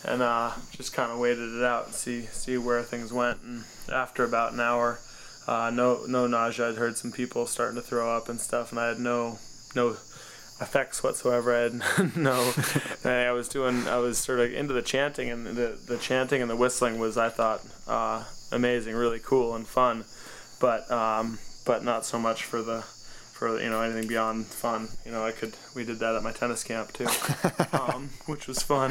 and 0.07 0.23
uh, 0.23 0.53
just 0.71 0.95
kind 0.95 1.13
of 1.13 1.19
waited 1.19 1.55
it 1.55 1.63
out 1.63 1.85
and 1.85 1.95
see 1.95 2.23
see 2.23 2.57
where 2.57 2.83
things 2.83 3.13
went. 3.13 3.43
And 3.43 3.65
after 3.93 4.25
about 4.25 4.55
an 4.55 4.61
hour, 4.61 5.01
uh, 5.47 5.71
no 5.75 6.07
no 6.09 6.27
nausea. 6.27 6.71
I'd 6.71 6.77
heard 6.77 6.97
some 6.97 7.13
people 7.13 7.47
starting 7.47 7.77
to 7.77 7.87
throw 7.87 8.17
up 8.17 8.31
and 8.31 8.41
stuff, 8.41 8.71
and 8.71 8.81
I 8.81 8.89
had 8.89 8.99
no 8.99 9.39
no 9.77 9.91
effects 10.63 11.03
whatsoever. 11.03 11.55
I 11.55 11.61
had 11.65 12.17
no. 12.17 12.55
I 13.05 13.33
was 13.33 13.51
doing. 13.51 13.87
I 13.87 13.99
was 13.99 14.17
sort 14.17 14.41
of 14.41 14.51
into 14.55 14.73
the 14.73 14.81
chanting, 14.81 15.29
and 15.29 15.47
the 15.47 15.79
the 15.87 15.99
chanting 15.99 16.41
and 16.41 16.51
the 16.51 16.57
whistling 16.57 16.99
was, 16.99 17.19
I 17.19 17.29
thought, 17.29 17.61
uh, 17.87 18.25
amazing, 18.51 18.95
really 18.95 19.21
cool 19.23 19.55
and 19.55 19.67
fun, 19.67 20.07
but 20.59 20.91
um, 20.91 21.39
but 21.69 21.85
not 21.85 22.07
so 22.07 22.19
much 22.19 22.45
for 22.45 22.63
the 22.63 22.81
for 22.81 23.61
you 23.61 23.69
know 23.69 23.83
anything 23.83 24.09
beyond 24.09 24.47
fun. 24.47 24.89
You 25.05 25.13
know, 25.13 25.23
I 25.23 25.33
could 25.33 25.53
we 25.77 25.85
did 25.85 25.99
that 25.99 26.17
at 26.17 26.23
my 26.23 26.33
tennis 26.33 26.65
camp 26.65 26.95
too, 26.95 27.07
um, 27.79 28.09
which 28.25 28.49
was 28.49 28.63
fun. 28.63 28.91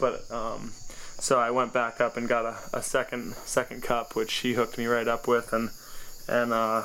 but 0.00 0.30
um, 0.30 0.70
so 1.18 1.40
I 1.40 1.50
went 1.50 1.72
back 1.72 2.00
up 2.00 2.16
and 2.16 2.28
got 2.28 2.46
a, 2.46 2.56
a 2.72 2.82
second 2.82 3.34
second 3.44 3.82
cup, 3.82 4.14
which 4.14 4.32
he 4.32 4.54
hooked 4.54 4.78
me 4.78 4.86
right 4.86 5.08
up 5.08 5.26
with, 5.26 5.52
and 5.52 5.70
and 6.28 6.52
uh, 6.52 6.84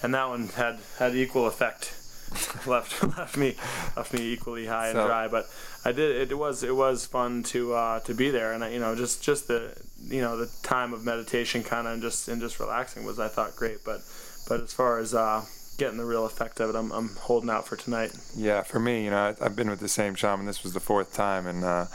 and 0.00 0.14
that 0.14 0.28
one 0.28 0.46
had 0.48 0.78
had 0.98 1.14
equal 1.14 1.46
effect. 1.46 1.92
left 2.66 3.02
left 3.18 3.36
me 3.36 3.54
left 3.96 4.12
me 4.12 4.32
equally 4.32 4.66
high 4.66 4.88
and 4.88 4.96
dry, 4.96 5.28
but 5.28 5.48
I 5.84 5.92
did 5.92 6.16
it, 6.16 6.32
it 6.32 6.34
was 6.38 6.62
it 6.62 6.74
was 6.74 7.06
fun 7.06 7.42
to 7.44 7.74
uh, 7.74 8.00
to 8.00 8.14
be 8.14 8.30
there, 8.30 8.52
and 8.52 8.64
I, 8.64 8.70
you 8.70 8.80
know 8.80 8.94
just 8.94 9.22
just 9.22 9.48
the 9.48 9.76
you 10.08 10.20
know 10.20 10.36
the 10.36 10.50
time 10.62 10.92
of 10.92 11.04
meditation 11.04 11.62
kind 11.62 11.86
of 11.86 11.94
and 11.94 12.02
just 12.02 12.28
and 12.28 12.40
just 12.40 12.58
relaxing 12.60 13.04
was 13.04 13.18
I 13.18 13.28
thought 13.28 13.54
great. 13.56 13.84
But 13.84 14.02
but 14.48 14.60
as 14.60 14.72
far 14.72 14.98
as 14.98 15.14
uh, 15.14 15.44
getting 15.78 15.98
the 15.98 16.04
real 16.04 16.26
effect 16.26 16.60
of 16.60 16.70
it, 16.70 16.76
I'm 16.76 16.90
I'm 16.92 17.16
holding 17.16 17.50
out 17.50 17.66
for 17.66 17.76
tonight. 17.76 18.12
Yeah, 18.36 18.62
for 18.62 18.80
me, 18.80 19.04
you 19.04 19.10
know, 19.10 19.34
I, 19.40 19.44
have 19.44 19.56
been 19.56 19.70
with 19.70 19.80
the 19.80 19.88
same 19.88 20.14
shaman. 20.14 20.46
This 20.46 20.62
was 20.62 20.72
the 20.72 20.80
fourth 20.80 21.14
time, 21.14 21.46
and. 21.46 21.64
Uh, 21.64 21.86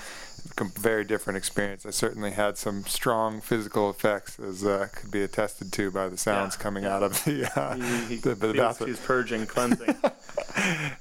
very 0.76 1.04
different 1.04 1.38
experience. 1.38 1.86
I 1.86 1.92
certainly 1.92 2.32
had 2.32 2.58
some 2.58 2.84
strong 2.86 3.42
physical 3.42 3.90
effects, 3.90 4.40
as 4.40 4.66
uh, 4.66 4.88
could 4.94 5.12
be 5.12 5.24
attested 5.24 5.72
to 5.74 5.92
by 5.92 6.08
the 6.08 6.18
sounds 6.18 6.56
yeah, 6.56 6.64
coming 6.64 6.84
yeah. 6.84 6.96
out 6.96 7.04
of 7.04 7.24
the, 7.24 7.60
uh, 7.60 7.76
he, 8.08 8.16
he, 8.16 8.22
the, 8.22 8.36
the 8.36 8.54
bathroom. 8.54 8.90
He's 8.90 9.00
purging, 9.00 9.46
cleansing, 9.46 9.96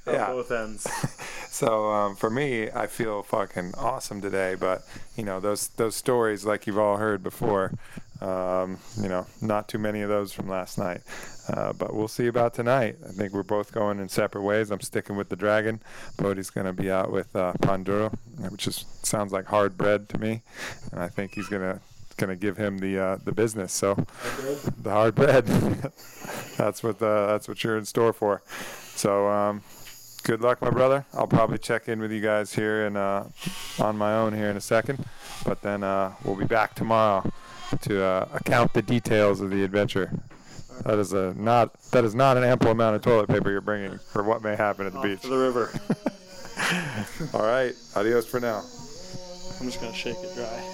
yeah. 0.07 0.27
both 0.27 0.51
ends. 0.51 0.87
So 1.51 1.91
um, 1.91 2.15
for 2.15 2.29
me, 2.29 2.71
I 2.71 2.87
feel 2.87 3.23
fucking 3.23 3.73
awesome 3.77 4.21
today. 4.21 4.55
But 4.55 4.83
you 5.17 5.25
know, 5.25 5.41
those 5.41 5.67
those 5.67 5.97
stories, 5.97 6.45
like 6.45 6.65
you've 6.65 6.79
all 6.79 6.95
heard 6.95 7.21
before, 7.21 7.73
um, 8.21 8.77
you 9.01 9.09
know, 9.09 9.25
not 9.41 9.67
too 9.67 9.79
many 9.79 10.01
of 10.01 10.09
those 10.09 10.31
from 10.31 10.47
last 10.47 10.77
night. 10.77 11.01
Uh, 11.49 11.73
but 11.73 11.95
we'll 11.95 12.07
see 12.07 12.27
about 12.27 12.53
tonight. 12.53 12.97
I 13.07 13.11
think 13.11 13.33
we're 13.33 13.43
both 13.43 13.71
going 13.71 13.99
in 13.99 14.07
separate 14.09 14.43
ways. 14.43 14.71
I'm 14.71 14.81
sticking 14.81 15.15
with 15.15 15.29
the 15.29 15.35
dragon. 15.35 15.81
Bode's 16.17 16.49
going 16.49 16.67
to 16.67 16.73
be 16.73 16.91
out 16.91 17.11
with 17.11 17.35
uh, 17.35 17.53
Panduro, 17.61 18.13
which 18.49 18.67
is 18.67 18.85
sounds 19.03 19.31
like 19.31 19.45
hard 19.45 19.77
bread 19.77 20.07
to 20.09 20.17
me, 20.17 20.43
and 20.91 21.01
I 21.01 21.07
think 21.07 21.33
he's 21.33 21.47
going 21.47 21.63
to 21.63 21.81
going 22.17 22.29
to 22.29 22.35
give 22.35 22.57
him 22.57 22.77
the 22.77 22.99
uh, 22.99 23.17
the 23.23 23.31
business. 23.31 23.73
So 23.73 23.95
the 24.77 24.91
hard 24.91 25.15
bread. 25.15 25.45
that's 26.57 26.83
what 26.83 26.99
the, 26.99 27.25
that's 27.27 27.47
what 27.47 27.63
you're 27.63 27.77
in 27.77 27.85
store 27.85 28.13
for. 28.13 28.43
So 28.95 29.27
um, 29.27 29.63
good 30.23 30.41
luck, 30.41 30.61
my 30.61 30.69
brother. 30.69 31.05
I'll 31.13 31.27
probably 31.27 31.57
check 31.57 31.89
in 31.89 31.99
with 31.99 32.11
you 32.11 32.21
guys 32.21 32.53
here 32.53 32.85
and 32.85 32.95
uh, 32.95 33.23
on 33.79 33.97
my 33.97 34.13
own 34.13 34.33
here 34.33 34.49
in 34.49 34.57
a 34.57 34.61
second, 34.61 35.03
but 35.43 35.63
then 35.63 35.83
uh, 35.83 36.13
we'll 36.23 36.35
be 36.35 36.45
back 36.45 36.75
tomorrow 36.75 37.31
to 37.81 38.03
uh, 38.03 38.27
account 38.33 38.73
the 38.73 38.81
details 38.81 39.41
of 39.41 39.49
the 39.49 39.63
adventure. 39.63 40.11
That 40.85 40.97
is 40.99 41.13
a 41.13 41.33
not 41.35 41.79
that 41.91 42.03
is 42.03 42.15
not 42.15 42.37
an 42.37 42.43
ample 42.43 42.71
amount 42.71 42.95
of 42.95 43.01
toilet 43.01 43.27
paper 43.27 43.51
you're 43.51 43.61
bringing 43.61 43.99
for 44.11 44.23
what 44.23 44.43
may 44.43 44.55
happen 44.55 44.87
at 44.87 44.93
the 44.93 44.99
Off 44.99 45.03
beach. 45.03 45.21
To 45.21 45.27
the 45.27 45.37
river. 45.37 45.71
All 47.33 47.45
right. 47.45 47.73
Adios 47.95 48.25
for 48.25 48.39
now. 48.39 48.63
I'm 49.59 49.67
just 49.67 49.79
gonna 49.79 49.93
shake 49.93 50.17
it 50.17 50.33
dry. 50.35 50.70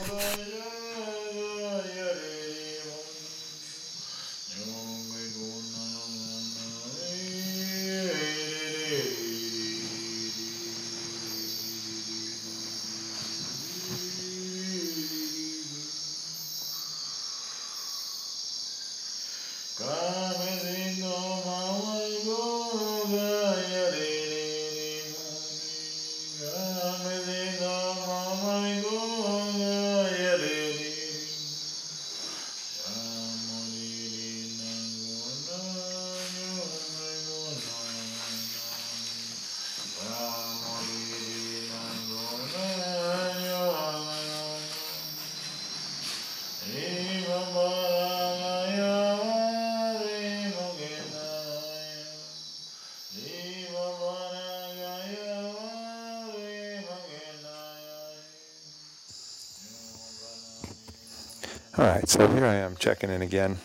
So 62.07 62.25
here 62.29 62.45
I 62.45 62.55
am 62.55 62.77
checking 62.77 63.09
in 63.09 63.21
again 63.21 63.57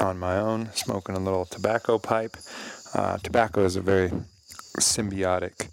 on 0.00 0.18
my 0.18 0.38
own, 0.38 0.70
smoking 0.72 1.14
a 1.14 1.20
little 1.20 1.44
tobacco 1.44 1.98
pipe. 1.98 2.36
Uh, 2.94 3.18
tobacco 3.18 3.64
is 3.64 3.76
a 3.76 3.80
very 3.80 4.10
symbiotic 4.80 5.68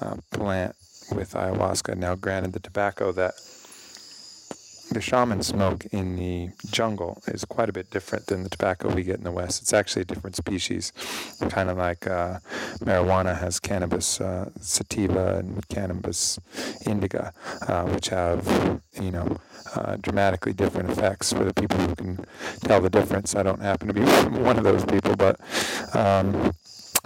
uh, 0.00 0.16
plant 0.32 0.74
with 1.14 1.34
ayahuasca. 1.34 1.96
Now, 1.96 2.16
granted, 2.16 2.52
the 2.52 2.58
tobacco 2.58 3.12
that 3.12 3.34
the 4.90 5.00
shaman 5.00 5.44
smoke 5.44 5.84
in 5.86 6.16
the 6.16 6.50
jungle 6.72 7.22
is 7.28 7.44
quite 7.44 7.68
a 7.68 7.72
bit 7.72 7.90
different 7.92 8.26
than 8.26 8.42
the 8.42 8.48
tobacco 8.48 8.92
we 8.92 9.04
get 9.04 9.18
in 9.18 9.24
the 9.24 9.30
West. 9.30 9.62
It's 9.62 9.72
actually 9.72 10.02
a 10.02 10.06
different 10.06 10.34
species, 10.34 10.92
kind 11.48 11.70
of 11.70 11.76
like 11.76 12.08
uh, 12.08 12.40
marijuana 12.80 13.38
has 13.38 13.60
cannabis 13.60 14.20
uh, 14.20 14.50
sativa 14.60 15.38
and 15.38 15.66
cannabis 15.68 16.40
indica, 16.84 17.32
uh, 17.68 17.84
which 17.84 18.08
have 18.08 18.80
you 19.00 19.12
know 19.12 19.36
uh, 19.76 19.96
dramatically 19.96 20.52
different 20.52 20.90
effects 20.90 21.32
for 21.32 21.44
the 21.44 21.54
people 21.54 21.78
who 21.78 21.94
can 21.94 22.24
tell 22.60 22.80
the 22.80 22.90
difference. 22.90 23.34
I 23.34 23.42
don't 23.42 23.60
happen 23.60 23.88
to 23.88 23.94
be 23.94 24.00
one 24.40 24.58
of 24.58 24.64
those 24.64 24.84
people, 24.84 25.16
but. 25.16 25.40
Um, 25.94 26.52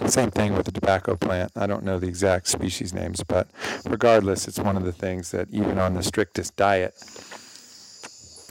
same 0.07 0.31
thing 0.31 0.55
with 0.55 0.65
the 0.65 0.71
tobacco 0.71 1.15
plant. 1.15 1.51
I 1.55 1.67
don't 1.67 1.83
know 1.83 1.99
the 1.99 2.07
exact 2.07 2.47
species 2.47 2.91
names, 2.91 3.23
but 3.23 3.47
regardless, 3.85 4.47
it's 4.47 4.57
one 4.59 4.75
of 4.75 4.83
the 4.83 4.91
things 4.91 5.29
that 5.29 5.47
even 5.51 5.77
on 5.77 5.93
the 5.93 6.01
strictest 6.01 6.55
diet, 6.55 6.95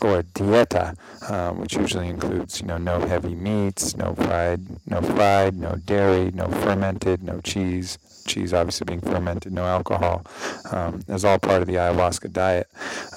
or 0.05 0.23
dieta, 0.23 0.97
um, 1.31 1.59
which 1.59 1.77
usually 1.77 2.09
includes, 2.09 2.61
you 2.61 2.67
know, 2.67 2.79
no 2.79 3.01
heavy 3.01 3.35
meats, 3.35 3.97
no 3.97 4.15
fried, 4.15 4.61
no 4.89 5.01
fried, 5.03 5.57
no 5.57 5.77
dairy, 5.85 6.31
no 6.33 6.49
fermented, 6.49 7.23
no 7.23 7.41
cheese. 7.41 7.99
Cheese 8.27 8.53
obviously 8.53 8.85
being 8.85 9.01
fermented, 9.01 9.53
no 9.53 9.65
alcohol, 9.65 10.25
um, 10.71 11.03
is 11.09 11.25
all 11.25 11.39
part 11.39 11.63
of 11.63 11.67
the 11.67 11.75
ayahuasca 11.75 12.33
diet. 12.33 12.69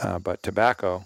Uh, 0.01 0.17
but 0.19 0.41
tobacco, 0.41 1.05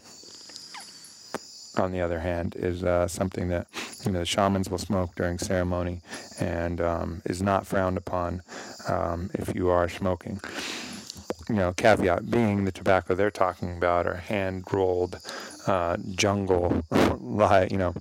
on 1.77 1.91
the 1.91 2.01
other 2.01 2.19
hand, 2.19 2.55
is 2.55 2.83
uh, 2.83 3.07
something 3.07 3.49
that 3.49 3.67
you 4.05 4.11
know 4.11 4.19
the 4.19 4.25
shamans 4.25 4.69
will 4.69 4.77
smoke 4.77 5.15
during 5.15 5.37
ceremony 5.37 6.01
and 6.39 6.79
um, 6.79 7.21
is 7.25 7.41
not 7.41 7.67
frowned 7.67 7.97
upon 7.97 8.41
um, 8.87 9.29
if 9.33 9.53
you 9.55 9.69
are 9.69 9.89
smoking 9.89 10.39
you 11.49 11.55
know, 11.55 11.73
caveat 11.73 12.29
being 12.29 12.65
the 12.65 12.71
tobacco 12.71 13.15
they're 13.15 13.31
talking 13.31 13.77
about 13.77 14.05
are 14.05 14.15
hand 14.15 14.65
rolled 14.71 15.19
uh, 15.67 15.97
jungle, 16.15 16.83
you 17.69 17.77
know, 17.77 17.93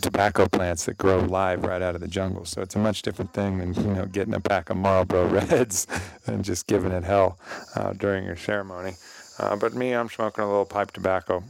tobacco 0.00 0.46
plants 0.46 0.84
that 0.84 0.98
grow 0.98 1.20
live 1.20 1.64
right 1.64 1.80
out 1.80 1.94
of 1.94 2.00
the 2.00 2.08
jungle. 2.08 2.44
So 2.44 2.60
it's 2.60 2.76
a 2.76 2.78
much 2.78 3.02
different 3.02 3.32
thing 3.32 3.58
than 3.58 3.74
you 3.74 3.94
know 3.94 4.06
getting 4.06 4.34
a 4.34 4.40
pack 4.40 4.70
of 4.70 4.76
Marlboro 4.76 5.26
Reds 5.28 5.86
and 6.26 6.44
just 6.44 6.66
giving 6.66 6.92
it 6.92 7.04
hell 7.04 7.38
uh, 7.74 7.92
during 7.92 8.24
your 8.24 8.36
ceremony. 8.36 8.96
Uh, 9.38 9.56
but 9.56 9.74
me, 9.74 9.92
I'm 9.92 10.08
smoking 10.08 10.44
a 10.44 10.46
little 10.46 10.64
pipe 10.64 10.92
tobacco, 10.92 11.42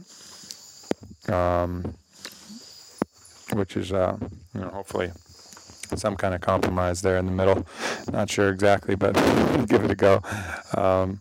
um, 1.27 1.95
which 3.53 3.77
is 3.77 3.91
uh, 3.91 4.17
you 4.53 4.61
know 4.61 4.69
hopefully 4.69 5.11
some 5.95 6.15
kind 6.15 6.33
of 6.33 6.41
compromise 6.41 7.01
there 7.01 7.17
in 7.17 7.25
the 7.25 7.31
middle. 7.31 7.65
Not 8.11 8.29
sure 8.29 8.49
exactly, 8.49 8.95
but 8.95 9.13
give 9.67 9.83
it 9.83 9.91
a 9.91 9.95
go. 9.95 10.21
Um, 10.75 11.19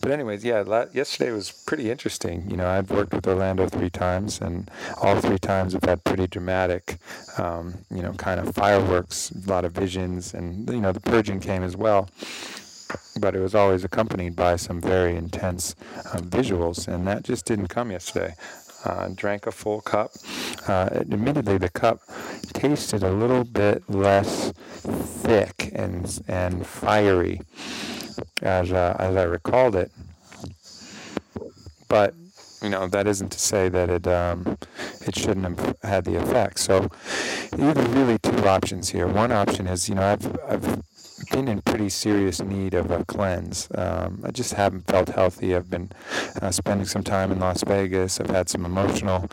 but 0.00 0.10
anyways, 0.10 0.44
yeah, 0.44 0.62
la- 0.66 0.86
yesterday 0.92 1.32
was 1.32 1.50
pretty 1.66 1.90
interesting. 1.90 2.48
You 2.50 2.56
know, 2.56 2.68
I've 2.68 2.90
worked 2.90 3.12
with 3.12 3.26
Orlando 3.26 3.68
three 3.68 3.90
times, 3.90 4.40
and 4.40 4.70
all 5.00 5.20
three 5.20 5.38
times 5.38 5.72
have 5.72 5.84
had 5.84 6.04
pretty 6.04 6.26
dramatic, 6.26 6.98
um, 7.38 7.74
you 7.90 8.02
know, 8.02 8.12
kind 8.12 8.40
of 8.40 8.54
fireworks, 8.54 9.30
a 9.30 9.48
lot 9.48 9.64
of 9.64 9.72
visions, 9.72 10.34
and 10.34 10.68
you 10.70 10.80
know, 10.80 10.92
the 10.92 11.00
purging 11.00 11.40
came 11.40 11.62
as 11.62 11.76
well. 11.76 12.08
But 13.18 13.34
it 13.34 13.40
was 13.40 13.54
always 13.54 13.82
accompanied 13.82 14.36
by 14.36 14.56
some 14.56 14.80
very 14.80 15.16
intense 15.16 15.74
uh, 15.96 16.18
visuals, 16.18 16.86
and 16.86 17.06
that 17.08 17.24
just 17.24 17.44
didn't 17.44 17.68
come 17.68 17.90
yesterday 17.90 18.34
uh, 18.86 19.08
drank 19.14 19.46
a 19.46 19.52
full 19.52 19.80
cup. 19.80 20.12
Uh, 20.68 20.88
admittedly, 20.92 21.58
the 21.58 21.68
cup 21.68 22.00
tasted 22.52 23.02
a 23.02 23.10
little 23.10 23.44
bit 23.44 23.82
less 23.90 24.52
thick 24.52 25.70
and 25.74 26.20
and 26.28 26.66
fiery 26.66 27.40
as 28.42 28.72
uh, 28.72 28.96
as 28.98 29.16
I 29.16 29.24
recalled 29.24 29.74
it. 29.74 29.90
But 31.88 32.14
you 32.62 32.68
know 32.68 32.86
that 32.86 33.06
isn't 33.06 33.30
to 33.32 33.38
say 33.38 33.68
that 33.68 33.90
it 33.90 34.06
um, 34.06 34.56
it 35.06 35.16
shouldn't 35.16 35.46
have 35.46 35.76
had 35.82 36.04
the 36.04 36.16
effect. 36.16 36.58
So, 36.60 36.88
either 37.58 37.82
really 37.90 38.18
two 38.18 38.48
options 38.48 38.90
here. 38.90 39.06
One 39.08 39.32
option 39.32 39.66
is 39.66 39.88
you 39.88 39.96
know 39.96 40.02
I've 40.02 40.38
I've 40.48 40.82
been 41.30 41.48
in 41.48 41.62
pretty 41.62 41.88
serious 41.88 42.40
need 42.40 42.74
of 42.74 42.90
a 42.90 43.04
cleanse. 43.04 43.68
Um, 43.74 44.22
I 44.24 44.30
just 44.30 44.54
haven't 44.54 44.86
felt 44.86 45.08
healthy. 45.08 45.54
I've 45.54 45.70
been 45.70 45.90
uh, 46.40 46.50
spending 46.50 46.86
some 46.86 47.02
time 47.02 47.32
in 47.32 47.38
Las 47.38 47.62
Vegas. 47.64 48.20
I've 48.20 48.30
had 48.30 48.48
some 48.48 48.64
emotional, 48.64 49.28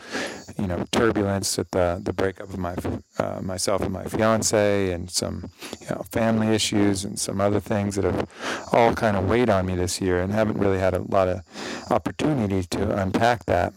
you 0.57 0.67
know, 0.67 0.85
turbulence 0.91 1.59
at 1.59 1.71
the 1.71 2.01
the 2.03 2.13
breakup 2.13 2.49
of 2.49 2.57
my 2.57 2.75
uh, 3.19 3.41
myself 3.41 3.81
and 3.81 3.91
my 3.91 4.05
fiance, 4.05 4.91
and 4.91 5.09
some 5.09 5.49
you 5.81 5.87
know 5.89 6.03
family 6.11 6.47
issues 6.47 7.03
and 7.03 7.19
some 7.19 7.41
other 7.41 7.59
things 7.59 7.95
that 7.95 8.05
have 8.05 8.29
all 8.71 8.93
kind 8.93 9.17
of 9.17 9.29
weighed 9.29 9.49
on 9.49 9.65
me 9.65 9.75
this 9.75 10.01
year, 10.01 10.21
and 10.21 10.31
haven't 10.31 10.57
really 10.57 10.79
had 10.79 10.93
a 10.93 11.01
lot 11.01 11.27
of 11.27 11.41
opportunity 11.91 12.63
to 12.63 12.97
unpack 12.97 13.45
that 13.45 13.73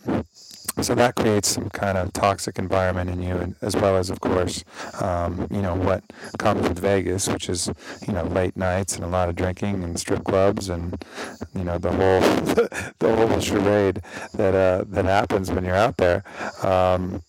so 0.81 0.95
that 0.95 1.15
creates 1.15 1.49
some 1.49 1.71
kind 1.71 1.99
of 1.99 2.13
toxic 2.13 2.59
environment 2.59 3.11
in 3.11 3.23
you, 3.23 3.37
and, 3.37 3.57
as 3.63 3.75
well 3.77 3.97
as, 3.97 4.11
of 4.11 4.21
course, 4.21 4.65
um, 5.01 5.47
you 5.51 5.63
know 5.63 5.75
what 5.75 6.03
comes 6.39 6.69
with 6.69 6.79
Vegas, 6.79 7.29
which 7.29 7.49
is 7.49 7.71
you 8.07 8.13
know 8.13 8.25
late 8.25 8.57
nights 8.57 8.97
and 8.97 9.05
a 9.05 9.09
lot 9.09 9.29
of 9.29 9.37
drinking 9.37 9.83
and 9.85 9.99
strip 9.99 10.25
clubs 10.25 10.69
and 10.69 11.05
you 11.55 11.65
know 11.65 11.79
the 11.79 11.91
whole 11.91 12.21
the 12.99 13.15
whole 13.17 13.41
charade 13.41 14.01
that 14.35 14.55
uh, 14.55 14.85
that 14.89 15.05
happens 15.05 15.51
when 15.51 15.65
you're 15.65 15.75
out 15.75 15.97
there. 15.97 16.25
Um, 16.63 17.23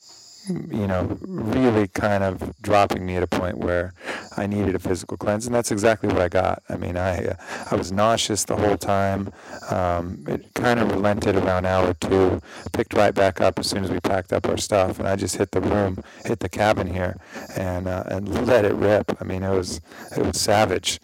you 0.49 0.87
know, 0.87 1.17
really 1.21 1.87
kind 1.87 2.23
of 2.23 2.53
dropping 2.61 3.05
me 3.05 3.15
at 3.15 3.23
a 3.23 3.27
point 3.27 3.57
where 3.57 3.93
I 4.37 4.47
needed 4.47 4.75
a 4.75 4.79
physical 4.79 5.17
cleanse, 5.17 5.45
and 5.45 5.55
that's 5.55 5.71
exactly 5.71 6.09
what 6.09 6.21
I 6.21 6.29
got. 6.29 6.63
I 6.69 6.77
mean, 6.77 6.97
I 6.97 7.27
uh, 7.27 7.35
I 7.71 7.75
was 7.75 7.91
nauseous 7.91 8.45
the 8.45 8.55
whole 8.55 8.77
time. 8.77 9.31
Um, 9.69 10.23
it 10.27 10.53
kind 10.53 10.79
of 10.79 10.91
relented 10.91 11.35
around 11.35 11.65
hour 11.65 11.93
two, 11.93 12.41
picked 12.73 12.93
right 12.93 13.13
back 13.13 13.41
up 13.41 13.59
as 13.59 13.67
soon 13.67 13.83
as 13.83 13.91
we 13.91 13.99
packed 13.99 14.33
up 14.33 14.47
our 14.47 14.57
stuff, 14.57 14.99
and 14.99 15.07
I 15.07 15.15
just 15.15 15.35
hit 15.37 15.51
the 15.51 15.61
room, 15.61 16.03
hit 16.25 16.39
the 16.39 16.49
cabin 16.49 16.87
here, 16.87 17.17
and 17.55 17.87
uh, 17.87 18.03
and 18.07 18.47
let 18.47 18.65
it 18.65 18.73
rip. 18.75 19.17
I 19.21 19.23
mean, 19.23 19.43
it 19.43 19.51
was 19.51 19.81
it 20.15 20.25
was 20.25 20.39
savage 20.39 20.99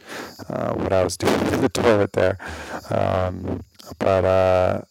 uh, 0.50 0.74
what 0.74 0.94
I 0.94 1.04
was 1.04 1.18
doing 1.18 1.40
to 1.52 1.58
the 1.58 1.70
toilet 1.70 2.14
there, 2.14 2.38
um, 2.90 3.64
but 4.00 4.26
uh, 4.26 4.82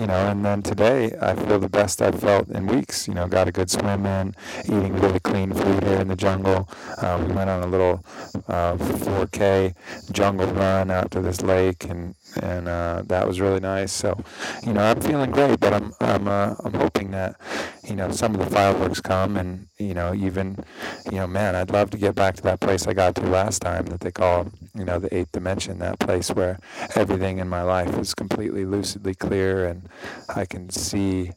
you 0.00 0.06
know, 0.06 0.30
and 0.30 0.42
then 0.42 0.62
today 0.62 1.14
I 1.20 1.34
feel 1.34 1.58
the 1.58 1.68
best 1.68 2.00
I've 2.00 2.18
felt 2.18 2.48
in 2.48 2.66
weeks. 2.66 3.06
You 3.06 3.12
know, 3.12 3.28
got 3.28 3.48
a 3.48 3.52
good 3.52 3.70
swim 3.70 4.06
in, 4.06 4.34
eating 4.64 4.94
really 4.96 5.20
clean 5.20 5.52
food 5.52 5.84
here 5.84 6.00
in 6.00 6.08
the 6.08 6.16
jungle. 6.16 6.70
Uh, 7.02 7.22
we 7.22 7.34
went 7.34 7.50
on 7.50 7.62
a 7.62 7.66
little 7.66 8.02
uh, 8.48 8.76
4K 8.76 9.74
jungle 10.10 10.46
run 10.46 10.90
out 10.90 11.10
to 11.10 11.20
this 11.20 11.42
lake, 11.42 11.84
and 11.84 12.14
and 12.36 12.68
uh, 12.68 13.02
that 13.06 13.26
was 13.26 13.40
really 13.40 13.60
nice. 13.60 13.92
So, 13.92 14.22
you 14.66 14.72
know, 14.72 14.82
I'm 14.82 15.00
feeling 15.00 15.30
great, 15.30 15.60
but 15.60 15.72
I'm 15.72 15.92
I'm 16.00 16.28
uh, 16.28 16.54
I'm 16.64 16.74
hoping 16.74 17.10
that 17.12 17.36
you 17.84 17.96
know 17.96 18.10
some 18.10 18.34
of 18.34 18.40
the 18.40 18.50
fireworks 18.54 19.00
come, 19.00 19.36
and 19.36 19.66
you 19.78 19.94
know 19.94 20.14
even 20.14 20.64
you 21.06 21.18
know 21.18 21.26
man, 21.26 21.54
I'd 21.56 21.70
love 21.70 21.90
to 21.90 21.98
get 21.98 22.14
back 22.14 22.36
to 22.36 22.42
that 22.42 22.60
place 22.60 22.86
I 22.86 22.94
got 22.94 23.14
to 23.16 23.22
last 23.22 23.62
time 23.62 23.86
that 23.86 24.00
they 24.00 24.10
call 24.12 24.50
you 24.74 24.84
know 24.84 24.98
the 24.98 25.14
eighth 25.14 25.32
dimension, 25.32 25.78
that 25.78 25.98
place 25.98 26.30
where 26.30 26.58
everything 26.94 27.38
in 27.38 27.48
my 27.48 27.62
life 27.62 27.98
is 27.98 28.14
completely 28.14 28.64
lucidly 28.64 29.14
clear, 29.14 29.66
and 29.66 29.88
I 30.34 30.44
can 30.44 30.70
see 30.70 31.32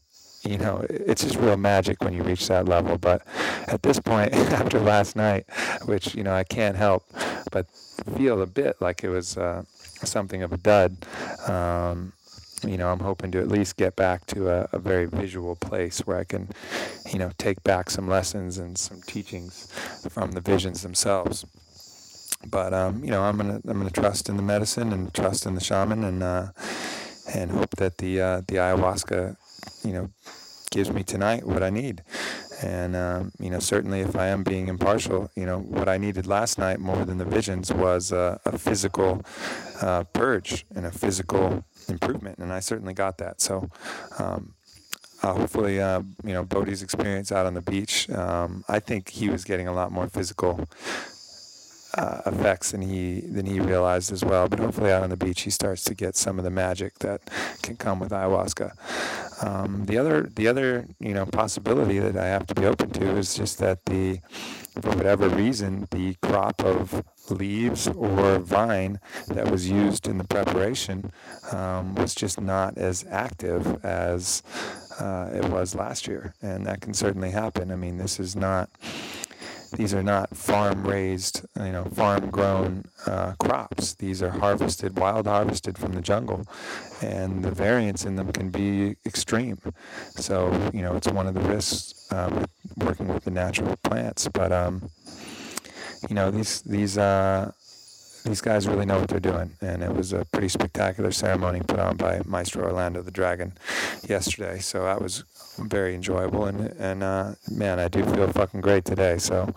you 0.46 0.58
know, 0.58 0.86
it's 0.90 1.24
just 1.24 1.38
real 1.38 1.56
magic 1.56 2.04
when 2.04 2.14
you 2.14 2.22
reach 2.22 2.50
that 2.50 2.68
level. 2.68 2.98
But 2.98 3.26
at 3.68 3.82
this 3.82 3.98
point, 4.00 4.34
after 4.34 4.78
last 4.78 5.16
night, 5.16 5.46
which, 5.86 6.16
you 6.16 6.24
know, 6.24 6.34
I 6.34 6.44
can't 6.44 6.76
help 6.76 7.06
but 7.54 7.70
feel 8.18 8.42
a 8.42 8.48
bit 8.48 8.76
like 8.82 9.04
it 9.04 9.10
was 9.10 9.38
uh, 9.38 9.64
something 10.06 10.44
of 10.44 10.54
a 10.54 10.58
dud. 10.58 10.98
Um, 11.48 12.14
you 12.66 12.78
know, 12.78 12.90
I'm 12.90 13.00
hoping 13.00 13.32
to 13.32 13.40
at 13.40 13.50
least 13.50 13.76
get 13.76 13.96
back 13.96 14.26
to 14.28 14.50
a, 14.50 14.70
a, 14.72 14.80
very 14.80 15.06
visual 15.06 15.56
place 15.56 16.00
where 16.00 16.18
I 16.18 16.24
can, 16.24 16.50
you 17.12 17.20
know, 17.20 17.32
take 17.38 17.62
back 17.64 17.90
some 17.90 18.08
lessons 18.08 18.58
and 18.58 18.78
some 18.78 19.02
teachings 19.02 19.70
from 20.10 20.32
the 20.32 20.40
visions 20.40 20.82
themselves. 20.82 21.46
But 22.46 22.74
um, 22.74 23.04
you 23.04 23.12
know, 23.12 23.24
I'm 23.24 23.38
gonna 23.38 23.62
I'm 23.68 23.78
gonna 23.78 23.90
trust 23.90 24.30
in 24.30 24.38
the 24.38 24.44
medicine 24.44 24.92
and 24.92 25.14
trust 25.14 25.46
in 25.46 25.56
the 25.56 25.62
shaman 25.62 26.04
and 26.04 26.24
uh, 26.24 26.48
and 27.34 27.52
hope 27.52 27.72
that 27.78 27.98
the 27.98 28.22
uh, 28.22 28.42
the 28.48 28.56
ayahuasca, 28.56 29.38
you 29.84 29.94
know, 29.94 30.10
gives 30.72 30.92
me 30.92 31.04
tonight 31.04 31.46
what 31.46 31.64
I 31.64 31.70
need. 31.70 32.04
And 32.64 32.96
um, 32.96 33.32
you 33.40 33.50
know, 33.50 33.60
certainly, 33.60 34.00
if 34.02 34.16
I 34.16 34.28
am 34.28 34.44
being 34.44 34.70
impartial, 34.70 35.30
you 35.36 35.46
know, 35.46 35.60
what 35.60 35.90
I 35.90 35.98
needed 35.98 36.26
last 36.28 36.58
night 36.58 36.80
more 36.80 37.04
than 37.04 37.18
the 37.18 37.26
visions 37.26 37.74
was 37.74 38.12
a 38.12 38.40
physical 38.58 39.22
uh, 39.82 40.06
purge 40.06 40.66
and 40.74 40.86
a 40.86 40.92
physical 40.92 41.66
improvement, 41.90 42.38
and 42.38 42.54
I 42.54 42.60
certainly 42.60 42.94
got 42.94 43.18
that. 43.18 43.42
So. 43.42 43.70
Um, 44.18 44.54
uh, 45.22 45.34
hopefully, 45.34 45.80
uh, 45.80 46.02
you 46.26 46.34
know, 46.34 46.44
Bode's 46.44 46.84
experience 46.84 47.32
out 47.32 47.46
on 47.46 47.54
the 47.54 47.62
beach. 47.62 48.10
Um, 48.10 48.66
I 48.68 48.80
think 48.80 49.08
he 49.08 49.30
was 49.30 49.46
getting 49.46 49.70
a 49.70 49.74
lot 49.74 49.90
more 49.90 50.10
physical 50.10 50.68
uh, 51.98 52.22
effects 52.26 52.72
than 52.72 52.82
he 52.82 53.22
than 53.22 53.46
he 53.46 53.60
realized 53.60 54.12
as 54.12 54.24
well. 54.24 54.48
But 54.48 54.60
hopefully, 54.60 54.92
out 54.92 55.04
on 55.04 55.10
the 55.10 55.18
beach, 55.18 55.42
he 55.42 55.50
starts 55.50 55.84
to 55.86 55.94
get 55.94 56.16
some 56.16 56.38
of 56.38 56.44
the 56.44 56.50
magic 56.50 57.00
that 57.00 57.22
can 57.62 57.76
come 57.76 58.00
with 58.00 58.10
ayahuasca. 58.10 58.72
Um, 59.44 59.86
the 59.86 59.98
other 59.98 60.30
the 60.36 60.48
other 60.48 60.88
you 61.00 61.14
know 61.14 61.26
possibility 61.26 62.00
that 62.00 62.18
I 62.18 62.28
have 62.28 62.48
to 62.48 62.56
be 62.56 62.66
open 62.66 62.90
to 62.92 63.18
is 63.18 63.36
just 63.36 63.60
that 63.60 63.86
the 63.86 64.20
for 64.82 64.90
whatever 64.96 65.30
reason 65.30 65.88
the 65.92 66.16
crop 66.22 66.64
of 66.64 67.04
leaves 67.30 67.88
or 67.88 68.40
vine 68.40 69.00
that 69.28 69.50
was 69.50 69.70
used 69.70 70.08
in 70.08 70.18
the 70.18 70.24
preparation 70.24 71.12
um, 71.52 71.96
was 71.96 72.16
just 72.16 72.42
not 72.42 72.78
as 72.78 73.06
active 73.10 73.84
as 73.86 74.44
uh, 75.00 75.30
it 75.34 75.46
was 75.50 75.76
last 75.76 76.08
year, 76.08 76.34
and 76.42 76.66
that 76.66 76.82
can 76.82 76.94
certainly 76.94 77.32
happen. 77.32 77.72
I 77.72 77.76
mean, 77.76 77.98
this 77.98 78.20
is 78.20 78.36
not 78.36 78.70
these 79.74 79.94
are 79.94 80.04
not 80.04 80.36
farm 80.36 80.86
raised, 80.86 81.46
you 81.58 81.72
know, 81.72 81.86
farm 81.86 82.30
grown 82.30 82.86
uh, 83.06 83.34
crops. 83.40 83.96
These 83.96 84.22
are 84.22 84.30
harvested, 84.30 84.98
wild 84.98 85.28
harvested 85.28 85.78
from 85.78 85.94
the 85.94 86.02
jungle, 86.02 86.46
and 87.02 87.44
the 87.44 87.52
variance 87.52 88.06
in 88.06 88.16
them 88.16 88.32
can 88.32 88.50
be 88.50 88.96
extreme. 89.06 89.60
So, 90.16 90.52
you 90.74 90.82
know, 90.82 90.96
it's 90.96 91.08
one 91.08 91.28
of 91.28 91.34
the 91.34 91.42
risks 91.42 92.12
uh, 92.12 92.46
working 92.78 93.08
with 93.08 93.26
the 93.26 93.32
natural 93.32 93.76
plants. 93.84 94.28
But, 94.28 94.52
um, 94.52 94.90
you 96.10 96.16
know, 96.16 96.32
these 96.32 96.62
these 96.62 96.98
uh, 96.98 97.52
these 98.24 98.42
guys 98.42 98.68
really 98.68 98.86
know 98.86 99.00
what 99.00 99.10
they're 99.10 99.20
doing, 99.20 99.52
and 99.62 99.84
it 99.84 99.94
was 99.94 100.14
a 100.14 100.26
pretty 100.32 100.50
spectacular 100.50 101.12
ceremony 101.12 101.62
put 101.68 101.80
on 101.80 101.98
by 101.98 102.22
Maestro 102.26 102.64
Orlando 102.64 103.02
the 103.02 103.12
Dragon 103.12 103.54
yesterday. 104.08 104.60
So 104.60 104.84
that 104.84 105.02
was 105.02 105.24
very 105.58 105.96
enjoyable, 105.96 106.46
and 106.46 106.60
and 106.80 107.04
uh, 107.04 107.36
man, 107.52 107.80
I 107.80 107.88
do 107.88 108.04
feel 108.06 108.28
fucking 108.32 108.62
great 108.62 108.86
today. 108.86 109.18
So, 109.18 109.54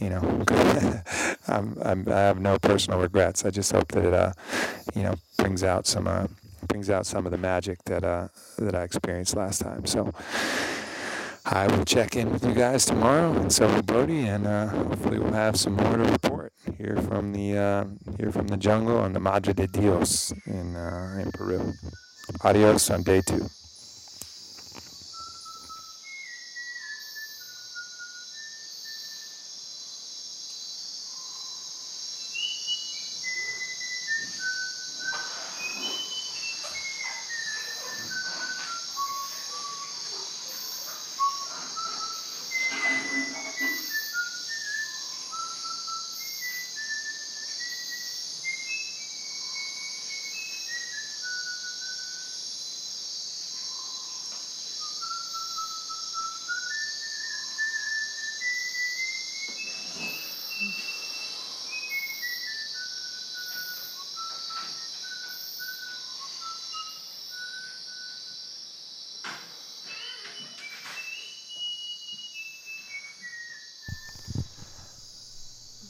you 0.00 0.10
know, 0.10 0.44
I'm, 1.48 1.76
I'm, 1.82 2.08
i 2.08 2.18
have 2.18 2.40
no 2.40 2.58
personal 2.58 3.00
regrets. 3.00 3.44
I 3.44 3.50
just 3.50 3.72
hope 3.72 3.88
that 3.88 4.04
it, 4.04 4.14
uh, 4.14 4.32
you 4.94 5.02
know, 5.02 5.14
brings 5.38 5.62
out 5.62 5.86
some 5.86 6.06
uh, 6.06 6.26
brings 6.66 6.90
out 6.90 7.06
some 7.06 7.26
of 7.26 7.32
the 7.32 7.38
magic 7.38 7.82
that 7.84 8.04
uh, 8.04 8.28
that 8.58 8.74
I 8.74 8.82
experienced 8.82 9.36
last 9.36 9.60
time. 9.60 9.86
So. 9.86 10.12
I 11.50 11.66
will 11.66 11.86
check 11.86 12.14
in 12.14 12.30
with 12.30 12.44
you 12.44 12.52
guys 12.52 12.84
tomorrow, 12.84 13.32
and 13.32 13.50
so 13.50 13.72
will 13.72 13.80
Bode, 13.80 14.10
and 14.10 14.46
uh, 14.46 14.66
hopefully 14.66 15.18
we'll 15.18 15.32
have 15.32 15.56
some 15.56 15.76
more 15.76 15.96
to 15.96 16.04
report 16.04 16.52
here 16.76 16.96
from 17.08 17.32
the 17.32 17.56
uh, 17.56 17.84
here 18.18 18.30
from 18.30 18.48
the 18.48 18.58
jungle 18.58 18.98
on 18.98 19.14
the 19.14 19.20
Madre 19.20 19.54
de 19.54 19.66
Dios 19.66 20.30
in 20.44 20.76
uh, 20.76 21.18
in 21.22 21.32
Peru. 21.32 21.72
Adios 22.44 22.90
on 22.90 23.02
day 23.02 23.22
two. 23.22 23.48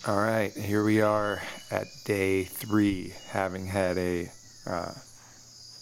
All 0.09 0.17
right, 0.17 0.51
here 0.53 0.85
we 0.85 1.03
are 1.03 1.43
at 1.71 1.87
day 2.07 2.45
three, 2.45 3.13
having 3.29 3.58
had 3.69 3.97
a 3.99 4.31
uh, 4.67 4.93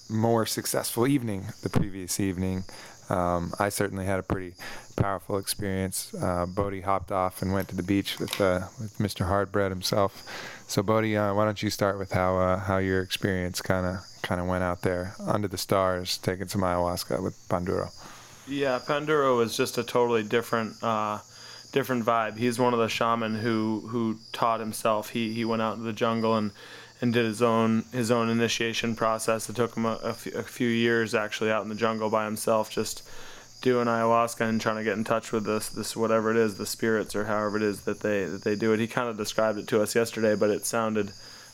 more 0.08 0.46
successful 0.46 1.06
evening 1.06 1.46
the 1.62 1.70
previous 1.70 2.20
evening. 2.20 2.64
Um, 3.08 3.52
I 3.58 3.68
certainly 3.68 4.04
had 4.04 4.18
a 4.18 4.22
pretty 4.22 4.54
powerful 4.96 5.38
experience. 5.38 6.12
Uh, 6.14 6.46
Bode 6.46 6.82
hopped 6.82 7.12
off 7.12 7.40
and 7.42 7.52
went 7.52 7.68
to 7.68 7.76
the 7.76 7.82
beach 7.82 8.18
with 8.18 8.40
uh, 8.40 8.66
with 8.80 8.98
Mr. 8.98 9.28
Hardbread 9.28 9.70
himself. 9.70 10.24
So 10.66 10.82
Bode, 10.82 11.14
uh, 11.14 11.32
why 11.32 11.44
don't 11.44 11.62
you 11.62 11.70
start 11.70 11.98
with 11.98 12.12
how 12.12 12.38
uh, 12.38 12.58
how 12.58 12.78
your 12.78 13.02
experience 13.02 13.62
kind 13.62 13.86
of 13.86 13.98
kind 14.22 14.40
of 14.40 14.48
went 14.48 14.64
out 14.64 14.82
there 14.82 15.14
under 15.24 15.46
the 15.48 15.58
stars, 15.58 16.18
taking 16.18 16.48
some 16.48 16.62
ayahuasca 16.62 17.22
with 17.22 17.36
Panduro? 17.48 17.92
Yeah, 18.48 18.80
Panduro 18.84 19.36
was 19.36 19.56
just 19.56 19.78
a 19.78 19.84
totally 19.84 20.24
different 20.24 20.82
uh, 20.82 21.18
different 21.72 22.04
vibe. 22.04 22.38
He's 22.38 22.58
one 22.58 22.72
of 22.72 22.80
the 22.80 22.88
shaman 22.88 23.36
who 23.36 23.86
who 23.88 24.18
taught 24.32 24.60
himself. 24.60 25.10
He 25.10 25.32
he 25.32 25.44
went 25.44 25.62
out 25.62 25.74
into 25.74 25.84
the 25.84 25.92
jungle 25.92 26.36
and 26.36 26.50
and 27.00 27.12
did 27.12 27.24
his 27.24 27.42
own 27.42 27.84
his 27.92 28.10
own 28.10 28.28
initiation 28.28 28.96
process. 28.96 29.48
It 29.48 29.56
took 29.56 29.76
him 29.76 29.84
a, 29.86 30.14
few, 30.14 30.32
few 30.42 30.68
years 30.68 31.14
actually 31.14 31.50
out 31.50 31.62
in 31.62 31.68
the 31.68 31.74
jungle 31.74 32.10
by 32.10 32.24
himself, 32.24 32.70
just 32.70 33.02
doing 33.60 33.86
ayahuasca 33.86 34.48
and 34.48 34.60
trying 34.60 34.76
to 34.76 34.84
get 34.84 34.96
in 34.96 35.04
touch 35.04 35.32
with 35.32 35.44
this 35.44 35.68
this 35.68 35.96
whatever 35.96 36.30
it 36.30 36.36
is, 36.36 36.56
the 36.56 36.66
spirits 36.66 37.14
or 37.14 37.24
however 37.24 37.56
it 37.56 37.62
is 37.62 37.82
that 37.82 38.00
they 38.00 38.24
that 38.24 38.42
they 38.42 38.56
do 38.56 38.72
it. 38.72 38.80
He 38.80 38.86
kind 38.86 39.08
of 39.08 39.16
described 39.16 39.58
it 39.58 39.68
to 39.68 39.82
us 39.82 39.94
yesterday, 39.94 40.34
but 40.34 40.50
it 40.50 40.64
sounded, 40.64 41.12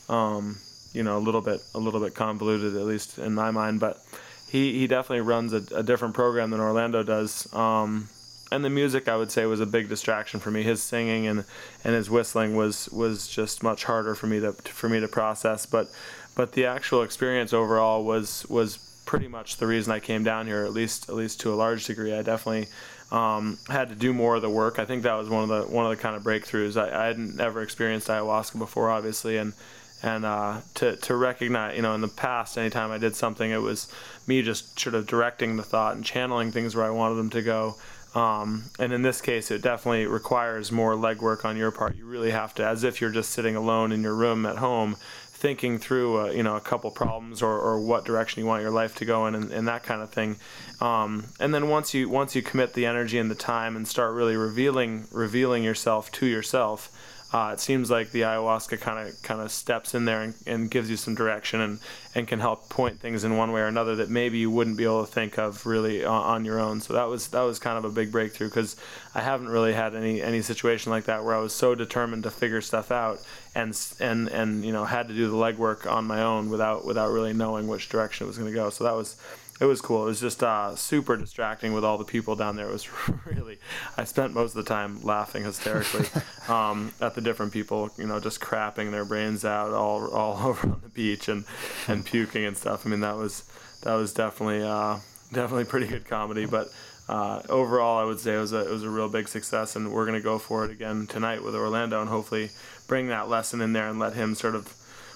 um, 0.09 0.59
you 0.93 1.03
know, 1.03 1.17
a 1.17 1.19
little 1.19 1.41
bit 1.41 1.61
a 1.75 1.79
little 1.79 1.99
bit 1.99 2.15
convoluted, 2.15 2.75
at 2.75 2.85
least 2.85 3.17
in 3.17 3.33
my 3.33 3.51
mind. 3.51 3.79
But 3.79 4.01
he 4.49 4.79
he 4.79 4.87
definitely 4.87 5.21
runs 5.21 5.53
a, 5.53 5.63
a 5.75 5.83
different 5.83 6.13
program 6.13 6.51
than 6.51 6.59
Orlando 6.59 7.03
does. 7.03 7.51
Um, 7.53 8.07
and 8.53 8.63
the 8.63 8.69
music 8.69 9.07
I 9.07 9.17
would 9.17 9.31
say 9.31 9.45
was 9.45 9.59
a 9.59 9.65
big 9.65 9.89
distraction 9.89 10.39
for 10.39 10.51
me. 10.51 10.63
His 10.63 10.81
singing 10.81 11.27
and 11.27 11.45
and 11.83 11.95
his 11.95 12.09
whistling 12.09 12.55
was 12.55 12.89
was 12.89 13.27
just 13.27 13.63
much 13.63 13.83
harder 13.85 14.15
for 14.15 14.27
me 14.27 14.39
to 14.39 14.53
for 14.53 14.89
me 14.89 14.99
to 14.99 15.07
process. 15.07 15.65
But 15.65 15.89
but 16.35 16.53
the 16.53 16.65
actual 16.65 17.01
experience 17.03 17.53
overall 17.53 18.03
was 18.03 18.45
was 18.47 18.77
pretty 19.05 19.27
much 19.27 19.57
the 19.57 19.67
reason 19.67 19.91
I 19.91 19.99
came 19.99 20.23
down 20.23 20.47
here, 20.47 20.63
at 20.63 20.71
least 20.71 21.09
at 21.09 21.15
least 21.15 21.41
to 21.41 21.53
a 21.53 21.55
large 21.55 21.85
degree. 21.85 22.13
I 22.13 22.21
definitely 22.21 22.67
um, 23.11 23.59
had 23.69 23.89
to 23.89 23.95
do 23.95 24.13
more 24.13 24.35
of 24.35 24.41
the 24.41 24.49
work. 24.49 24.79
I 24.79 24.85
think 24.85 25.03
that 25.03 25.13
was 25.13 25.29
one 25.29 25.43
of 25.43 25.49
the 25.49 25.73
one 25.73 25.85
of 25.85 25.91
the 25.91 26.01
kind 26.01 26.15
of 26.15 26.23
breakthroughs. 26.23 26.77
I, 26.77 27.03
I 27.03 27.07
hadn't 27.07 27.39
ever 27.39 27.61
experienced 27.61 28.07
ayahuasca 28.07 28.57
before, 28.57 28.89
obviously, 28.89 29.37
and 29.37 29.53
and 30.01 30.25
uh, 30.25 30.61
to 30.75 30.95
to 30.97 31.15
recognize, 31.15 31.75
you 31.75 31.81
know, 31.81 31.95
in 31.95 32.01
the 32.01 32.07
past, 32.07 32.57
anytime 32.57 32.91
I 32.91 32.97
did 32.97 33.15
something, 33.15 33.49
it 33.51 33.61
was 33.61 33.87
me 34.27 34.41
just 34.41 34.79
sort 34.79 34.95
of 34.95 35.07
directing 35.07 35.55
the 35.57 35.63
thought 35.63 35.95
and 35.95 36.03
channeling 36.03 36.51
things 36.51 36.75
where 36.75 36.85
I 36.85 36.89
wanted 36.89 37.15
them 37.15 37.29
to 37.31 37.41
go. 37.41 37.75
Um, 38.15 38.65
and 38.77 38.93
in 38.93 39.01
this 39.01 39.21
case, 39.21 39.49
it 39.49 39.61
definitely 39.61 40.05
requires 40.05 40.71
more 40.71 40.93
legwork 40.93 41.45
on 41.45 41.57
your 41.57 41.71
part. 41.71 41.95
You 41.95 42.05
really 42.05 42.31
have 42.31 42.53
to, 42.55 42.65
as 42.65 42.83
if 42.83 43.01
you're 43.01 43.09
just 43.09 43.31
sitting 43.31 43.55
alone 43.55 43.91
in 43.91 44.03
your 44.03 44.13
room 44.13 44.45
at 44.45 44.57
home, 44.57 44.97
thinking 45.31 45.79
through, 45.79 46.17
a, 46.19 46.25
uh, 46.25 46.31
you 46.31 46.43
know, 46.43 46.55
a 46.55 46.61
couple 46.61 46.91
problems 46.91 47.41
or, 47.41 47.59
or 47.59 47.81
what 47.81 48.05
direction 48.05 48.41
you 48.41 48.47
want 48.47 48.61
your 48.61 48.71
life 48.71 48.95
to 48.95 49.05
go 49.05 49.25
in, 49.27 49.35
and, 49.35 49.51
and 49.51 49.67
that 49.67 49.83
kind 49.83 50.01
of 50.01 50.09
thing. 50.11 50.37
Um, 50.79 51.25
and 51.39 51.53
then 51.53 51.69
once 51.69 51.93
you 51.93 52.07
once 52.07 52.35
you 52.35 52.41
commit 52.41 52.73
the 52.73 52.85
energy 52.85 53.17
and 53.17 53.31
the 53.31 53.35
time 53.35 53.75
and 53.75 53.87
start 53.87 54.13
really 54.13 54.37
revealing 54.37 55.07
revealing 55.11 55.63
yourself 55.63 56.11
to 56.13 56.25
yourself, 56.25 56.91
uh, 57.33 57.49
it 57.51 57.59
seems 57.59 57.89
like 57.89 58.11
the 58.11 58.21
ayahuasca 58.21 58.79
kind 58.79 59.09
of 59.09 59.19
kind 59.23 59.41
of 59.41 59.51
steps 59.51 59.95
in 59.95 60.05
there 60.05 60.21
and, 60.21 60.35
and, 60.45 60.69
gives 60.69 60.87
you 60.87 60.95
some 60.95 61.15
direction 61.15 61.59
and, 61.59 61.79
and 62.13 62.27
can 62.27 62.39
help 62.39 62.69
point 62.69 62.99
things 62.99 63.23
in 63.23 63.35
one 63.35 63.51
way 63.51 63.61
or 63.61 63.65
another 63.65 63.95
that 63.95 64.07
maybe 64.07 64.37
you 64.37 64.51
wouldn't 64.51 64.77
be 64.77 64.83
able 64.83 65.03
to 65.03 65.11
think 65.11 65.39
of 65.39 65.65
really 65.65 66.05
on, 66.05 66.23
on 66.23 66.45
your 66.45 66.59
own. 66.59 66.79
So 66.79 66.93
that 66.93 67.05
was 67.05 67.29
that 67.29 67.41
was 67.41 67.57
kind 67.57 67.75
of 67.75 67.85
a 67.85 67.89
big 67.89 68.11
breakthrough 68.11 68.49
because 68.49 68.75
I 69.15 69.21
haven't 69.21 69.49
really 69.49 69.73
had 69.73 69.95
any 69.95 70.21
any 70.21 70.43
situation 70.43 70.91
like 70.91 71.05
that 71.05 71.23
where 71.25 71.33
I 71.33 71.39
was 71.39 71.53
so 71.53 71.73
determined 71.73 72.21
to 72.23 72.29
figure 72.29 72.61
stuff 72.61 72.91
out 72.91 73.19
and 73.55 73.75
and 73.99 74.27
and 74.29 74.63
you 74.63 74.71
know 74.71 74.85
had 74.85 75.07
to 75.07 75.15
do 75.15 75.27
the 75.27 75.35
legwork 75.35 75.91
on 75.91 76.05
my 76.05 76.21
own 76.21 76.51
without 76.51 76.85
without 76.85 77.11
really 77.11 77.33
knowing 77.33 77.67
which 77.67 77.89
direction 77.89 78.25
it 78.25 78.27
was 78.27 78.37
going 78.37 78.51
to 78.51 78.55
go. 78.55 78.69
So 78.69 78.83
that 78.83 78.93
was 78.93 79.15
it 79.61 79.65
was 79.65 79.81
cool. 79.81 80.03
It 80.03 80.07
was 80.07 80.19
just 80.19 80.41
uh, 80.41 80.75
super 80.75 81.15
distracting 81.15 81.73
with 81.73 81.83
all 81.83 81.97
the 81.97 82.03
people 82.03 82.35
down 82.35 82.55
there. 82.55 82.67
It 82.67 82.73
was 82.73 82.89
really, 83.25 83.59
I 83.97 84.03
spent 84.03 84.33
most 84.33 84.55
of 84.55 84.65
the 84.65 84.69
time 84.69 85.01
laughing 85.03 85.43
hysterically 85.43 86.07
um, 86.47 86.93
at 86.99 87.15
the 87.15 87.21
different 87.21 87.53
people, 87.53 87.89
you 87.97 88.07
know, 88.07 88.19
just 88.19 88.41
crapping 88.41 88.91
their 88.91 89.05
brains 89.05 89.45
out 89.45 89.71
all 89.71 90.09
all 90.09 90.37
over 90.47 90.67
on 90.67 90.81
the 90.83 90.89
beach 90.89 91.27
and 91.27 91.45
and 91.87 92.05
puking 92.05 92.45
and 92.45 92.57
stuff. 92.57 92.85
I 92.85 92.89
mean, 92.89 93.01
that 93.01 93.15
was 93.15 93.43
that 93.83 93.93
was 93.93 94.13
definitely 94.13 94.63
uh, 94.63 94.97
definitely 95.31 95.65
pretty 95.65 95.87
good 95.87 96.05
comedy, 96.05 96.45
but. 96.45 96.67
Uh, 97.05 97.41
overall, 97.49 97.97
I 97.97 98.05
would 98.05 98.21
say 98.21 98.33
it 98.33 98.39
was 98.39 98.53
a 98.53 98.65
it 98.65 98.71
was 98.71 98.83
a 98.83 98.89
real 98.89 99.09
big 99.09 99.27
success, 99.27 99.75
and 99.75 99.91
we're 99.91 100.05
gonna 100.05 100.21
go 100.21 100.39
for 100.39 100.63
it 100.63 100.71
again 100.71 101.05
tonight 101.05 101.43
with 101.43 101.53
Orlando, 101.53 101.99
and 101.99 102.09
hopefully 102.09 102.49
bring 102.87 103.07
that 103.07 103.27
lesson 103.27 103.59
in 103.59 103.73
there 103.73 103.89
and 103.89 103.99
let 103.99 104.13
him 104.13 104.35
sort 104.35 104.55
of 104.55 104.73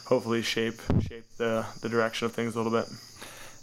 hopefully 0.07 0.41
shape 0.41 0.81
shape 0.99 1.23
the 1.37 1.65
the 1.81 1.87
direction 1.87 2.25
of 2.25 2.33
things 2.33 2.55
a 2.55 2.57
little 2.61 2.73
bit. 2.73 2.89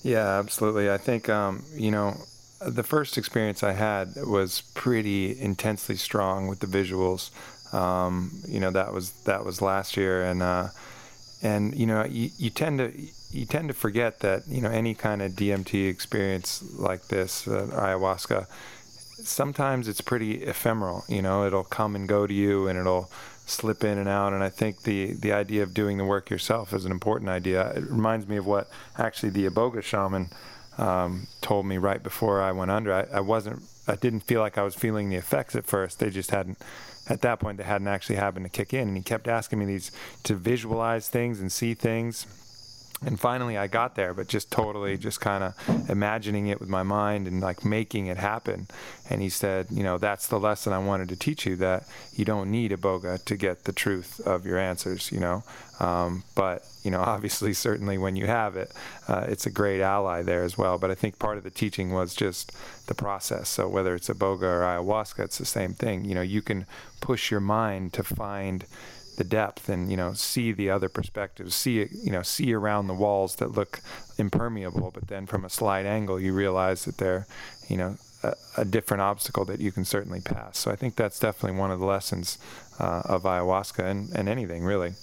Yeah, 0.05 0.39
absolutely. 0.39 0.91
I 0.91 0.99
think 0.99 1.29
um, 1.29 1.65
you 1.75 1.91
know 1.91 2.17
the 2.61 2.83
first 2.83 3.19
experience 3.19 3.63
I 3.63 3.73
had 3.73 4.15
was 4.17 4.63
pretty 4.75 5.39
intensely 5.41 5.97
strong 5.97 6.47
with 6.49 6.61
the 6.61 6.67
visuals. 6.67 7.31
Um, 7.75 8.43
you 8.49 8.61
know 8.61 8.71
that 8.71 8.93
was 8.93 9.13
that 9.25 9.45
was 9.45 9.63
last 9.63 9.97
year, 9.97 10.25
and 10.25 10.43
uh, 10.43 10.69
and 11.43 11.75
you 11.77 11.87
know 11.87 12.05
you, 12.05 12.31
you 12.39 12.51
tend 12.51 12.79
to 12.81 12.93
you 13.33 13.47
tend 13.47 13.69
to 13.69 13.75
forget 13.75 14.21
that 14.21 14.45
you 14.49 14.63
know 14.63 14.71
any 14.71 14.95
kind 14.95 15.23
of 15.23 15.33
DMT 15.33 15.89
experience 15.89 16.63
like 16.79 17.09
this, 17.09 17.49
uh, 17.49 17.69
ayahuasca, 17.73 18.47
sometimes 19.23 19.89
it's 19.89 20.01
pretty 20.03 20.45
ephemeral. 20.45 21.05
You 21.09 21.23
know, 21.23 21.47
it'll 21.47 21.65
come 21.65 21.97
and 21.97 22.09
go 22.09 22.27
to 22.27 22.35
you, 22.35 22.69
and 22.69 22.79
it'll 22.79 23.11
slip 23.47 23.85
in 23.85 23.99
and 23.99 24.09
out. 24.09 24.33
And 24.33 24.43
I 24.43 24.49
think 24.49 24.83
the, 24.83 25.13
the 25.13 25.33
idea 25.33 25.63
of 25.63 25.75
doing 25.75 25.99
the 25.99 26.05
work 26.05 26.31
yourself 26.31 26.73
is 26.73 26.85
an 26.85 26.93
important 26.93 27.31
idea. 27.31 27.71
It 27.73 27.85
reminds 27.91 28.27
me 28.27 28.37
of 28.37 28.47
what 28.47 28.69
actually 28.99 29.31
the 29.31 29.47
Iboga 29.47 29.83
shaman 29.83 30.31
um, 30.79 31.27
told 31.41 31.67
me 31.67 31.79
right 31.79 32.03
before 32.03 32.43
I 32.43 32.53
went 32.53 32.71
under. 32.71 32.93
I, 32.93 33.07
I 33.19 33.21
wasn't, 33.21 33.63
I 33.87 33.97
didn't 33.97 34.21
feel 34.21 34.41
like 34.41 34.59
I 34.59 34.63
was 34.63 34.75
feeling 34.75 35.11
the 35.11 35.17
effects 35.17 35.55
at 35.55 35.67
first. 35.67 35.99
They 35.99 36.11
just 36.11 36.31
hadn't, 36.31 36.59
at 37.09 37.21
that 37.21 37.39
point, 37.39 37.59
they 37.59 37.65
hadn't 37.65 37.89
actually 37.89 38.17
happened 38.17 38.47
to 38.47 38.51
kick 38.51 38.73
in. 38.73 38.89
And 38.89 38.97
he 38.97 39.03
kept 39.03 39.29
asking 39.29 39.59
me 39.59 39.67
these 39.67 39.91
to 40.25 40.35
visualize 40.35 41.09
things 41.09 41.41
and 41.41 41.53
see 41.53 41.75
things 41.75 42.27
and 43.07 43.19
finally 43.19 43.57
I 43.57 43.67
got 43.67 43.95
there, 43.95 44.15
but 44.15 44.29
just 44.29 44.51
totally 44.51 44.97
just 44.97 45.21
kind 45.21 45.45
of 45.45 45.91
imagining 45.91 46.49
it 46.49 46.61
with 46.61 46.69
my 46.69 46.83
mind 46.83 47.27
and 47.27 47.41
like 47.41 47.65
making 47.65 48.07
it 48.07 48.17
happen. 48.17 48.69
And 49.11 49.21
he 49.21 49.29
said, 49.29 49.67
you 49.71 49.83
know, 49.83 49.99
that's 49.99 50.27
the 50.27 50.41
lesson 50.41 50.73
I 50.73 50.79
wanted 50.79 51.09
to 51.11 51.17
teach 51.17 51.47
you 51.47 51.57
that 51.57 51.87
you 52.15 52.25
don't 52.25 52.51
need 52.51 52.71
Iboga 52.71 53.25
to 53.25 53.37
get 53.37 53.65
the 53.65 53.73
truth 53.73 54.21
of 54.27 54.47
your 54.47 54.59
answers, 54.59 55.13
you 55.13 55.21
know. 55.21 55.43
Um, 55.81 56.25
but 56.35 56.67
you 56.83 56.91
know, 56.91 57.01
obviously, 57.07 57.53
certainly 57.53 57.99
when 57.99 58.17
you 58.17 58.27
have 58.27 58.57
it, 58.57 58.73
uh, 59.09 59.27
it's 59.29 59.47
a 59.47 59.51
great 59.51 59.81
ally 59.81 60.23
there 60.23 60.45
as 60.45 60.57
well. 60.57 60.79
But 60.79 60.91
I 60.91 60.95
think 60.95 61.19
part 61.19 61.39
of 61.39 61.45
the 61.45 61.51
teaching 61.51 61.93
was 61.93 62.15
just 62.15 62.53
the 62.87 62.95
process. 62.95 63.49
So 63.49 63.69
whether 63.69 63.95
it's 63.95 64.09
Iboga 64.09 64.43
or 64.43 64.61
ayahuasca, 64.61 65.25
it's 65.25 65.39
the 65.39 65.45
same 65.45 65.75
thing. 65.75 66.05
You 66.05 66.15
know, 66.15 66.23
you 66.23 66.43
can 66.43 66.67
push 67.01 67.31
your 67.31 67.41
mind 67.41 67.93
to 67.95 68.03
find 68.03 68.65
the 69.17 69.25
depth 69.25 69.69
and 69.69 69.91
you 69.91 69.97
know 69.97 70.13
see 70.13 70.53
the 70.53 70.71
other 70.71 70.89
perspectives 70.89 71.55
see 71.55 71.87
you 71.93 72.11
know 72.11 72.23
see 72.23 72.53
around 72.53 72.87
the 72.87 72.95
walls 72.95 73.37
that 73.37 73.53
look 73.53 73.81
impermeable 74.19 74.91
but 74.93 75.09
then 75.09 75.27
from 75.27 75.45
a 75.45 75.51
slight 75.51 75.87
angle 75.87 76.21
you 76.21 76.33
realize 76.33 76.85
that 76.85 76.99
they're 76.99 77.27
you 77.69 77.77
know 77.77 77.97
a, 78.23 78.35
a 78.59 78.65
different 78.65 79.01
obstacle 79.01 79.45
that 79.45 79.61
you 79.61 79.71
can 79.71 79.85
certainly 79.85 80.21
pass 80.21 80.59
so 80.59 80.71
i 80.71 80.77
think 80.77 80.97
that's 80.97 81.19
definitely 81.19 81.59
one 81.59 81.71
of 81.71 81.81
the 81.81 81.87
lessons 81.87 82.39
uh, 82.79 83.03
of 83.05 83.23
ayahuasca 83.23 83.85
and, 83.85 84.11
and 84.15 84.29
anything 84.29 84.65
really 84.65 84.95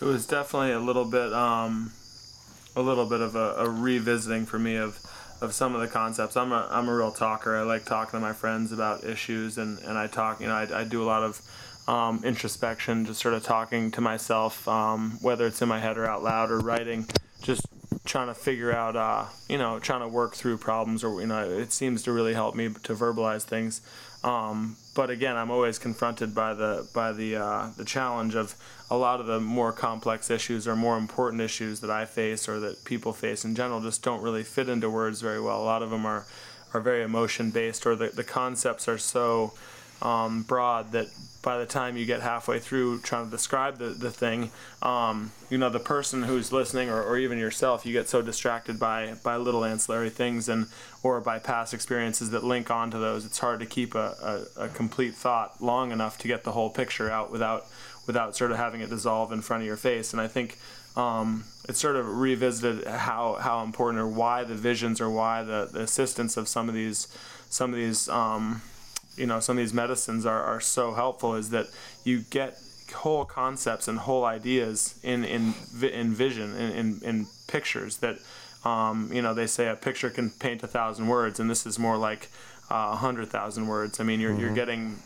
it 0.00 0.04
was 0.04 0.26
definitely 0.26 0.72
a 0.72 0.80
little 0.80 1.04
bit 1.04 1.32
um, 1.32 1.92
a 2.76 2.82
little 2.82 3.06
bit 3.06 3.20
of 3.20 3.36
a, 3.36 3.54
a 3.58 3.68
revisiting 3.68 4.46
for 4.46 4.58
me 4.58 4.76
of 4.76 4.98
of 5.40 5.54
some 5.54 5.74
of 5.74 5.80
the 5.80 5.88
concepts. 5.88 6.36
I'm 6.36 6.52
a 6.52 6.68
I'm 6.70 6.88
a 6.88 6.94
real 6.94 7.12
talker. 7.12 7.56
I 7.56 7.62
like 7.62 7.84
talking 7.84 8.18
to 8.18 8.20
my 8.20 8.32
friends 8.32 8.72
about 8.72 9.04
issues, 9.04 9.58
and, 9.58 9.78
and 9.80 9.96
I 9.96 10.06
talk. 10.06 10.40
You 10.40 10.48
know, 10.48 10.54
I, 10.54 10.80
I 10.80 10.84
do 10.84 11.02
a 11.02 11.04
lot 11.06 11.22
of 11.22 11.40
um, 11.90 12.22
introspection, 12.22 13.04
just 13.04 13.20
sort 13.20 13.34
of 13.34 13.42
talking 13.42 13.90
to 13.90 14.00
myself, 14.00 14.68
um, 14.68 15.18
whether 15.20 15.44
it's 15.44 15.60
in 15.60 15.68
my 15.68 15.80
head 15.80 15.98
or 15.98 16.06
out 16.06 16.22
loud 16.22 16.52
or 16.52 16.60
writing, 16.60 17.04
just 17.42 17.66
trying 18.04 18.28
to 18.28 18.34
figure 18.34 18.72
out, 18.72 18.94
uh, 18.94 19.24
you 19.48 19.58
know, 19.58 19.80
trying 19.80 20.00
to 20.00 20.06
work 20.06 20.36
through 20.36 20.56
problems, 20.56 21.02
or 21.02 21.20
you 21.20 21.26
know, 21.26 21.42
it 21.42 21.72
seems 21.72 22.04
to 22.04 22.12
really 22.12 22.32
help 22.32 22.54
me 22.54 22.68
to 22.68 22.94
verbalize 22.94 23.42
things. 23.42 23.80
Um, 24.22 24.76
but 24.94 25.10
again, 25.10 25.36
I'm 25.36 25.50
always 25.50 25.80
confronted 25.80 26.32
by 26.32 26.54
the 26.54 26.88
by 26.94 27.10
the 27.10 27.34
uh, 27.36 27.70
the 27.76 27.84
challenge 27.84 28.36
of 28.36 28.54
a 28.88 28.96
lot 28.96 29.18
of 29.18 29.26
the 29.26 29.40
more 29.40 29.72
complex 29.72 30.30
issues 30.30 30.68
or 30.68 30.76
more 30.76 30.96
important 30.96 31.42
issues 31.42 31.80
that 31.80 31.90
I 31.90 32.04
face 32.04 32.48
or 32.48 32.60
that 32.60 32.84
people 32.84 33.12
face 33.12 33.44
in 33.44 33.56
general 33.56 33.80
just 33.80 34.04
don't 34.04 34.22
really 34.22 34.44
fit 34.44 34.68
into 34.68 34.88
words 34.88 35.20
very 35.20 35.40
well. 35.40 35.60
A 35.60 35.64
lot 35.64 35.82
of 35.82 35.90
them 35.90 36.06
are 36.06 36.24
are 36.72 36.80
very 36.80 37.02
emotion 37.02 37.50
based, 37.50 37.84
or 37.84 37.96
the 37.96 38.10
the 38.10 38.22
concepts 38.22 38.86
are 38.86 38.98
so 38.98 39.54
um, 40.02 40.42
broad 40.42 40.92
that 40.92 41.08
by 41.42 41.58
the 41.58 41.64
time 41.64 41.96
you 41.96 42.04
get 42.04 42.20
halfway 42.20 42.58
through 42.58 43.00
trying 43.00 43.24
to 43.24 43.30
describe 43.30 43.78
the, 43.78 43.86
the 43.86 44.10
thing, 44.10 44.50
um, 44.82 45.32
you 45.48 45.56
know, 45.56 45.70
the 45.70 45.80
person 45.80 46.22
who's 46.22 46.52
listening 46.52 46.90
or, 46.90 47.02
or 47.02 47.16
even 47.16 47.38
yourself, 47.38 47.86
you 47.86 47.92
get 47.92 48.08
so 48.08 48.20
distracted 48.20 48.78
by, 48.78 49.14
by 49.24 49.36
little 49.36 49.64
ancillary 49.64 50.10
things 50.10 50.48
and 50.48 50.66
or 51.02 51.18
by 51.20 51.38
past 51.38 51.72
experiences 51.72 52.30
that 52.30 52.44
link 52.44 52.70
onto 52.70 53.00
those. 53.00 53.24
It's 53.24 53.38
hard 53.38 53.60
to 53.60 53.66
keep 53.66 53.94
a, 53.94 54.44
a, 54.56 54.64
a 54.64 54.68
complete 54.68 55.14
thought 55.14 55.62
long 55.62 55.92
enough 55.92 56.18
to 56.18 56.28
get 56.28 56.44
the 56.44 56.52
whole 56.52 56.70
picture 56.70 57.10
out 57.10 57.32
without 57.32 57.66
without 58.06 58.34
sort 58.34 58.50
of 58.50 58.56
having 58.56 58.80
it 58.80 58.90
dissolve 58.90 59.30
in 59.30 59.40
front 59.40 59.62
of 59.62 59.66
your 59.66 59.76
face. 59.76 60.12
And 60.12 60.20
I 60.20 60.26
think 60.26 60.58
um, 60.96 61.44
it 61.68 61.76
sort 61.76 61.96
of 61.96 62.06
revisited 62.18 62.86
how, 62.86 63.34
how 63.34 63.62
important 63.62 64.00
or 64.00 64.08
why 64.08 64.42
the 64.42 64.54
visions 64.54 65.00
or 65.00 65.08
why 65.08 65.42
the, 65.42 65.68
the 65.72 65.80
assistance 65.82 66.36
of 66.36 66.48
some 66.48 66.68
of 66.68 66.74
these 66.74 67.06
some 67.48 67.70
of 67.70 67.76
these 67.76 68.08
um, 68.08 68.62
you 69.16 69.26
know 69.26 69.40
some 69.40 69.56
of 69.56 69.62
these 69.62 69.74
medicines 69.74 70.24
are, 70.26 70.42
are 70.42 70.60
so 70.60 70.94
helpful 70.94 71.34
is 71.34 71.50
that 71.50 71.66
you 72.04 72.20
get 72.30 72.58
whole 72.94 73.24
concepts 73.24 73.88
and 73.88 73.98
whole 74.00 74.24
ideas 74.24 74.98
in 75.02 75.24
in 75.24 75.54
in 75.82 76.12
vision 76.12 76.54
in 76.56 76.72
in, 76.72 77.00
in 77.02 77.26
pictures 77.46 77.98
that 77.98 78.18
um, 78.64 79.10
you 79.12 79.22
know 79.22 79.34
they 79.34 79.46
say 79.46 79.68
a 79.68 79.76
picture 79.76 80.10
can 80.10 80.30
paint 80.30 80.62
a 80.62 80.66
thousand 80.66 81.08
words 81.08 81.40
and 81.40 81.48
this 81.48 81.66
is 81.66 81.78
more 81.78 81.96
like 81.96 82.28
uh, 82.70 82.74
a 82.74 82.92
uh, 82.92 82.96
hundred 82.96 83.28
thousand 83.28 83.66
words. 83.66 84.00
I 84.00 84.04
mean 84.04 84.20
you're 84.20 84.32
mm-hmm. 84.32 84.40
you're 84.40 84.54
getting 84.54 84.98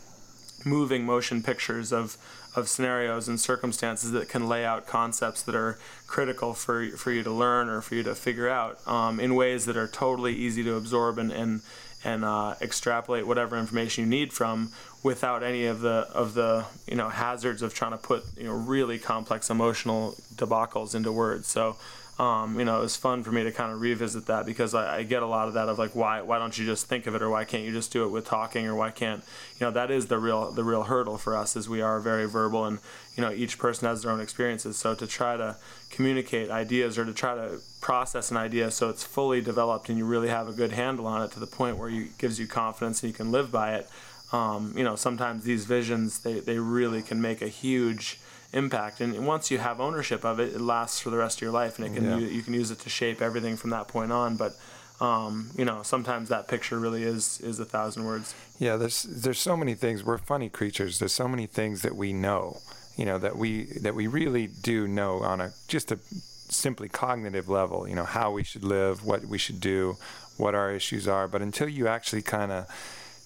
moving 0.65 1.05
motion 1.05 1.43
pictures 1.43 1.93
of 1.93 2.17
of 2.55 2.69
scenarios 2.69 3.27
and 3.27 3.39
circumstances 3.39 4.11
that 4.11 4.29
can 4.29 4.47
lay 4.47 4.63
out 4.63 4.87
concepts 4.87 5.41
that 5.43 5.55
are 5.55 5.77
critical 6.07 6.53
for 6.53 6.87
for 6.97 7.11
you 7.11 7.23
to 7.23 7.31
learn 7.31 7.69
or 7.69 7.81
for 7.81 7.95
you 7.95 8.03
to 8.03 8.15
figure 8.15 8.49
out 8.49 8.79
um, 8.87 9.19
in 9.19 9.35
ways 9.35 9.65
that 9.65 9.77
are 9.77 9.87
totally 9.87 10.33
easy 10.33 10.63
to 10.63 10.75
absorb 10.75 11.17
and 11.17 11.31
and 11.31 11.61
and 12.05 12.23
uh, 12.23 12.53
extrapolate 12.61 13.25
whatever 13.25 13.57
information 13.57 14.03
you 14.03 14.09
need 14.09 14.31
from 14.31 14.71
without 15.01 15.43
any 15.43 15.65
of 15.65 15.81
the 15.81 16.07
of 16.13 16.35
the 16.35 16.63
you 16.87 16.95
know 16.95 17.09
hazards 17.09 17.61
of 17.61 17.73
trying 17.73 17.91
to 17.91 17.97
put 17.97 18.23
you 18.37 18.45
know 18.45 18.53
really 18.53 18.99
complex 18.99 19.49
emotional 19.49 20.15
debacles 20.35 20.95
into 20.95 21.11
words. 21.11 21.47
So 21.47 21.75
um, 22.17 22.57
you 22.57 22.63
know, 22.63 22.77
it 22.77 22.81
was 22.81 22.95
fun 22.95 23.23
for 23.23 23.31
me 23.31 23.43
to 23.43 23.51
kind 23.51 23.73
of 23.73 23.81
revisit 23.81 24.27
that 24.27 24.45
because 24.45 24.73
I, 24.73 24.99
I, 24.99 25.03
get 25.03 25.21
a 25.21 25.25
lot 25.25 25.49
of 25.49 25.55
that 25.55 25.67
of 25.67 25.77
like, 25.77 25.93
why, 25.95 26.21
why 26.21 26.39
don't 26.39 26.57
you 26.57 26.65
just 26.65 26.87
think 26.87 27.07
of 27.07 27.15
it, 27.15 27.21
or 27.21 27.29
why 27.29 27.43
can't 27.43 27.63
you 27.63 27.73
just 27.73 27.91
do 27.91 28.05
it 28.05 28.09
with 28.09 28.25
talking, 28.25 28.65
or 28.65 28.73
why 28.73 28.91
can't, 28.91 29.21
you 29.59 29.65
know, 29.65 29.71
that 29.71 29.91
is 29.91 30.07
the 30.07 30.17
real, 30.17 30.49
the 30.51 30.63
real 30.63 30.83
hurdle 30.83 31.17
for 31.17 31.35
us 31.35 31.57
is 31.57 31.67
we 31.67 31.81
are 31.81 31.99
very 31.99 32.25
verbal, 32.25 32.63
and 32.63 32.79
you 33.17 33.21
know, 33.21 33.31
each 33.31 33.59
person 33.59 33.89
has 33.89 34.01
their 34.01 34.11
own 34.11 34.21
experiences. 34.21 34.77
So 34.77 34.95
to 34.95 35.05
try 35.05 35.35
to 35.35 35.57
communicate 35.89 36.49
ideas 36.49 36.97
or 36.97 37.03
to 37.03 37.13
try 37.13 37.35
to 37.35 37.59
process 37.81 38.31
an 38.31 38.37
idea 38.37 38.71
so 38.71 38.89
it's 38.89 39.03
fully 39.03 39.41
developed 39.41 39.89
and 39.89 39.97
you 39.97 40.05
really 40.05 40.27
have 40.27 40.47
a 40.47 40.53
good 40.53 40.71
handle 40.71 41.05
on 41.05 41.21
it 41.21 41.31
to 41.31 41.39
the 41.39 41.47
point 41.47 41.77
where 41.77 41.87
you 41.87 42.09
gives 42.17 42.39
you 42.39 42.47
confidence 42.47 43.03
and 43.03 43.11
you 43.11 43.15
can 43.15 43.31
live 43.31 43.51
by 43.51 43.75
it. 43.75 43.89
Um, 44.33 44.73
you 44.75 44.83
know, 44.83 44.95
sometimes 44.95 45.43
these 45.43 45.65
visions 45.65 46.19
they, 46.19 46.39
they 46.39 46.59
really 46.59 47.01
can 47.01 47.21
make 47.21 47.41
a 47.41 47.47
huge 47.47 48.19
impact. 48.55 49.01
And 49.01 49.27
once 49.27 49.51
you 49.51 49.59
have 49.59 49.79
ownership 49.79 50.25
of 50.25 50.39
it, 50.39 50.53
it 50.55 50.61
lasts 50.61 50.99
for 50.99 51.09
the 51.09 51.17
rest 51.17 51.37
of 51.37 51.41
your 51.43 51.51
life, 51.51 51.77
and 51.77 51.87
it 51.87 51.93
can 51.93 52.05
yeah. 52.05 52.17
you, 52.17 52.27
you, 52.27 52.41
can 52.41 52.53
use 52.53 52.71
it 52.71 52.79
to 52.79 52.89
shape 52.89 53.21
everything 53.21 53.57
from 53.57 53.69
that 53.71 53.87
point 53.87 54.11
on. 54.11 54.37
But 54.37 54.55
um, 55.01 55.51
you 55.57 55.65
know, 55.65 55.83
sometimes 55.83 56.29
that 56.29 56.47
picture 56.47 56.79
really 56.79 57.03
is 57.03 57.41
is 57.41 57.59
a 57.59 57.65
thousand 57.65 58.05
words. 58.05 58.33
Yeah, 58.57 58.77
there's 58.77 59.03
there's 59.03 59.39
so 59.39 59.57
many 59.57 59.75
things. 59.75 60.03
We're 60.03 60.17
funny 60.17 60.49
creatures. 60.49 60.99
There's 60.99 61.13
so 61.13 61.27
many 61.27 61.45
things 61.45 61.81
that 61.81 61.95
we 61.95 62.13
know. 62.13 62.61
You 62.95 63.05
know 63.05 63.17
that 63.19 63.35
we 63.35 63.65
that 63.81 63.93
we 63.93 64.07
really 64.07 64.47
do 64.47 64.87
know 64.87 65.19
on 65.19 65.41
a 65.41 65.51
just 65.67 65.91
a 65.91 65.99
simply 66.47 66.87
cognitive 66.87 67.49
level. 67.49 67.87
You 67.87 67.95
know 67.95 68.05
how 68.05 68.31
we 68.31 68.43
should 68.43 68.63
live, 68.63 69.05
what 69.05 69.25
we 69.25 69.37
should 69.37 69.59
do, 69.59 69.97
what 70.37 70.55
our 70.55 70.71
issues 70.71 71.07
are. 71.07 71.27
But 71.27 71.41
until 71.41 71.67
you 71.67 71.87
actually 71.87 72.21
kind 72.21 72.51
of 72.51 72.67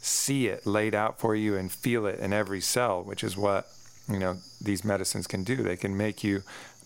see 0.02 0.48
it 0.48 0.66
laid 0.66 0.96
out 0.96 1.20
for 1.20 1.36
you 1.36 1.56
and 1.56 1.72
feel 1.72 2.06
it 2.06 2.20
in 2.20 2.34
every 2.34 2.62
cell, 2.62 3.04
which 3.04 3.24
is 3.24 3.38
what 3.38 3.70
you 4.10 4.20
know 4.20 4.38
these 4.62 4.84
medicines 4.84 5.28
can 5.28 5.44
do. 5.44 5.58
They 5.58 5.78
can 5.78 5.96
make 5.96 6.24
you 6.24 6.44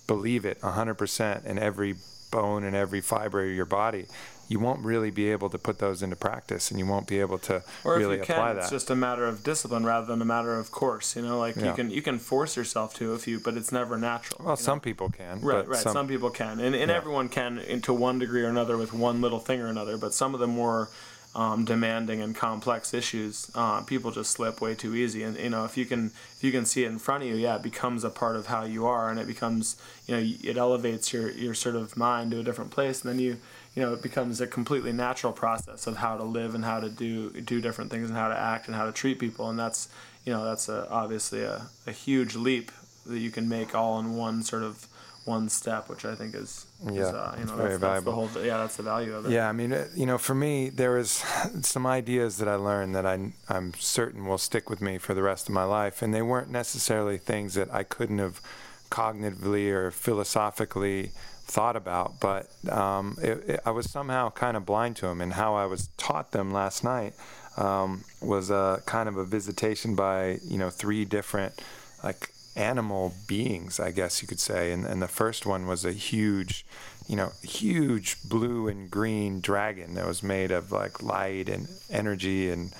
believe 0.07 0.45
it 0.45 0.59
100% 0.61 1.45
in 1.45 1.57
every 1.57 1.95
bone 2.31 2.63
and 2.63 2.75
every 2.75 2.99
fiber 2.99 3.45
of 3.45 3.51
your 3.51 3.65
body. 3.65 4.05
You 4.49 4.59
won't 4.59 4.83
really 4.83 5.09
be 5.09 5.31
able 5.31 5.49
to 5.49 5.57
put 5.57 5.79
those 5.79 6.03
into 6.03 6.17
practice, 6.17 6.69
and 6.69 6.77
you 6.77 6.85
won't 6.85 7.07
be 7.07 7.21
able 7.21 7.37
to 7.39 7.63
or 7.85 7.97
really 7.97 8.19
if 8.19 8.27
you 8.27 8.35
apply 8.35 8.47
can, 8.47 8.55
that. 8.57 8.61
It's 8.63 8.71
just 8.71 8.89
a 8.89 8.95
matter 8.95 9.25
of 9.25 9.41
discipline 9.41 9.85
rather 9.85 10.05
than 10.05 10.21
a 10.21 10.25
matter 10.25 10.59
of 10.59 10.69
course. 10.69 11.15
You 11.15 11.21
know, 11.21 11.39
like 11.39 11.55
yeah. 11.55 11.69
you 11.69 11.73
can 11.73 11.89
you 11.89 12.01
can 12.01 12.19
force 12.19 12.57
yourself 12.57 12.93
to 12.95 13.13
if 13.13 13.25
you, 13.25 13.39
but 13.39 13.55
it's 13.55 13.71
never 13.71 13.97
natural. 13.97 14.41
Well, 14.45 14.57
some 14.57 14.77
know? 14.77 14.81
people 14.81 15.09
can. 15.09 15.39
Right, 15.39 15.65
right. 15.65 15.79
Some, 15.79 15.93
some, 15.93 16.07
people 16.07 16.29
can, 16.29 16.59
and, 16.59 16.75
and 16.75 16.89
yeah. 16.89 16.97
everyone 16.97 17.29
can, 17.29 17.81
to 17.83 17.93
one 17.93 18.19
degree 18.19 18.43
or 18.43 18.49
another, 18.49 18.77
with 18.77 18.93
one 18.93 19.21
little 19.21 19.39
thing 19.39 19.61
or 19.61 19.67
another. 19.67 19.97
But 19.97 20.13
some 20.13 20.33
of 20.33 20.41
the 20.41 20.47
more 20.47 20.89
um, 21.35 21.65
demanding 21.65 22.21
and 22.21 22.35
complex 22.35 22.93
issues, 22.93 23.49
uh, 23.55 23.81
people 23.81 24.11
just 24.11 24.31
slip 24.31 24.61
way 24.61 24.75
too 24.75 24.95
easy. 24.95 25.23
And 25.23 25.37
you 25.37 25.49
know, 25.49 25.65
if 25.65 25.77
you 25.77 25.85
can 25.85 26.07
if 26.07 26.43
you 26.43 26.51
can 26.51 26.65
see 26.65 26.83
it 26.83 26.87
in 26.87 26.99
front 26.99 27.23
of 27.23 27.29
you, 27.29 27.35
yeah, 27.35 27.55
it 27.55 27.63
becomes 27.63 28.03
a 28.03 28.09
part 28.09 28.35
of 28.35 28.47
how 28.47 28.63
you 28.63 28.85
are, 28.85 29.09
and 29.09 29.19
it 29.19 29.25
becomes 29.25 29.75
you 30.05 30.15
know 30.15 30.21
it 30.43 30.57
elevates 30.57 31.11
your 31.11 31.31
your 31.31 31.55
sort 31.55 31.75
of 31.75 31.97
mind 31.97 32.31
to 32.31 32.39
a 32.39 32.43
different 32.43 32.71
place, 32.71 33.01
and 33.01 33.11
then 33.11 33.19
you 33.19 33.37
you 33.75 33.81
know 33.81 33.93
it 33.93 34.03
becomes 34.03 34.41
a 34.41 34.47
completely 34.47 34.91
natural 34.91 35.33
process 35.33 35.87
of 35.87 35.97
how 35.97 36.17
to 36.17 36.23
live 36.23 36.53
and 36.53 36.65
how 36.65 36.79
to 36.79 36.89
do 36.89 37.31
do 37.41 37.59
different 37.59 37.89
things 37.89 38.09
and 38.09 38.17
how 38.17 38.27
to 38.27 38.37
act 38.37 38.67
and 38.67 38.75
how 38.75 38.85
to 38.85 38.91
treat 38.91 39.17
people, 39.17 39.49
and 39.49 39.57
that's 39.57 39.89
you 40.25 40.31
know 40.31 40.45
that's 40.45 40.69
a, 40.69 40.87
obviously 40.91 41.41
a, 41.41 41.67
a 41.87 41.91
huge 41.91 42.35
leap 42.35 42.71
that 43.07 43.19
you 43.19 43.31
can 43.31 43.49
make 43.49 43.73
all 43.73 43.99
in 43.99 44.15
one 44.15 44.43
sort 44.43 44.63
of 44.63 44.87
one 45.25 45.47
step, 45.49 45.89
which 45.89 46.05
I 46.05 46.15
think 46.15 46.35
is, 46.35 46.65
yeah, 46.83 46.91
is, 46.91 47.07
uh, 47.07 47.35
you 47.39 47.45
know, 47.45 47.55
very 47.55 47.77
that's. 47.77 47.81
That's 47.81 48.05
the 48.05 48.11
whole, 48.11 48.29
yeah, 48.43 48.57
that's 48.57 48.75
the 48.75 48.83
value 48.83 49.15
of 49.15 49.25
it. 49.25 49.31
Yeah, 49.31 49.47
I 49.47 49.51
mean, 49.51 49.71
uh, 49.71 49.87
you 49.95 50.05
know, 50.05 50.17
for 50.17 50.35
me, 50.35 50.69
there 50.69 50.91
was 50.91 51.11
some 51.61 51.85
ideas 51.85 52.37
that 52.37 52.47
I 52.47 52.55
learned 52.55 52.95
that 52.95 53.05
I, 53.05 53.31
I'm 53.49 53.73
certain 53.75 54.25
will 54.25 54.37
stick 54.37 54.69
with 54.69 54.81
me 54.81 54.97
for 54.97 55.13
the 55.13 55.23
rest 55.23 55.47
of 55.47 55.53
my 55.53 55.63
life, 55.63 56.01
and 56.01 56.13
they 56.13 56.21
weren't 56.21 56.49
necessarily 56.49 57.17
things 57.17 57.53
that 57.53 57.73
I 57.73 57.83
couldn't 57.83 58.19
have 58.19 58.41
cognitively 58.89 59.71
or 59.71 59.91
philosophically 59.91 61.11
thought 61.45 61.75
about, 61.75 62.19
but 62.19 62.47
um, 62.69 63.17
it, 63.21 63.49
it, 63.49 63.59
I 63.65 63.71
was 63.71 63.89
somehow 63.89 64.29
kind 64.29 64.55
of 64.55 64.65
blind 64.65 64.95
to 64.97 65.07
them, 65.07 65.21
and 65.21 65.33
how 65.33 65.55
I 65.55 65.65
was 65.65 65.89
taught 65.97 66.31
them 66.31 66.51
last 66.51 66.83
night 66.83 67.13
um, 67.57 68.03
was 68.21 68.49
a 68.49 68.81
kind 68.85 69.09
of 69.09 69.17
a 69.17 69.25
visitation 69.25 69.95
by 69.95 70.39
you 70.43 70.57
know 70.57 70.69
three 70.69 71.05
different 71.05 71.61
like 72.03 72.32
animal 72.55 73.13
beings, 73.27 73.79
I 73.79 73.91
guess 73.91 74.21
you 74.21 74.27
could 74.27 74.39
say. 74.39 74.71
And, 74.71 74.85
and 74.85 75.01
the 75.01 75.07
first 75.07 75.45
one 75.45 75.67
was 75.67 75.85
a 75.85 75.91
huge, 75.93 76.65
you 77.07 77.15
know, 77.15 77.31
huge 77.41 78.17
blue 78.23 78.67
and 78.67 78.89
green 78.89 79.41
dragon 79.41 79.95
that 79.95 80.05
was 80.05 80.23
made 80.23 80.51
of 80.51 80.71
like 80.71 81.01
light 81.01 81.49
and 81.49 81.67
energy. 81.89 82.49
And 82.49 82.73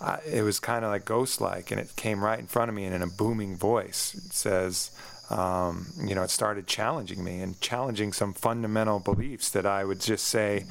I, 0.00 0.18
it 0.26 0.42
was 0.42 0.60
kind 0.60 0.84
of 0.84 0.90
like 0.90 1.04
ghost 1.04 1.40
like. 1.40 1.70
And 1.70 1.80
it 1.80 1.94
came 1.96 2.24
right 2.24 2.38
in 2.38 2.46
front 2.46 2.68
of 2.68 2.74
me 2.74 2.84
and 2.84 2.94
in 2.94 3.02
a 3.02 3.06
booming 3.06 3.56
voice 3.56 4.14
it 4.14 4.32
says, 4.32 4.90
um, 5.30 5.86
you 6.02 6.14
know, 6.14 6.22
it 6.22 6.30
started 6.30 6.66
challenging 6.66 7.24
me 7.24 7.40
and 7.40 7.60
challenging 7.60 8.12
some 8.12 8.34
fundamental 8.34 8.98
beliefs 8.98 9.50
that 9.50 9.64
I 9.64 9.84
would 9.84 10.00
just 10.00 10.26
say 10.26 10.66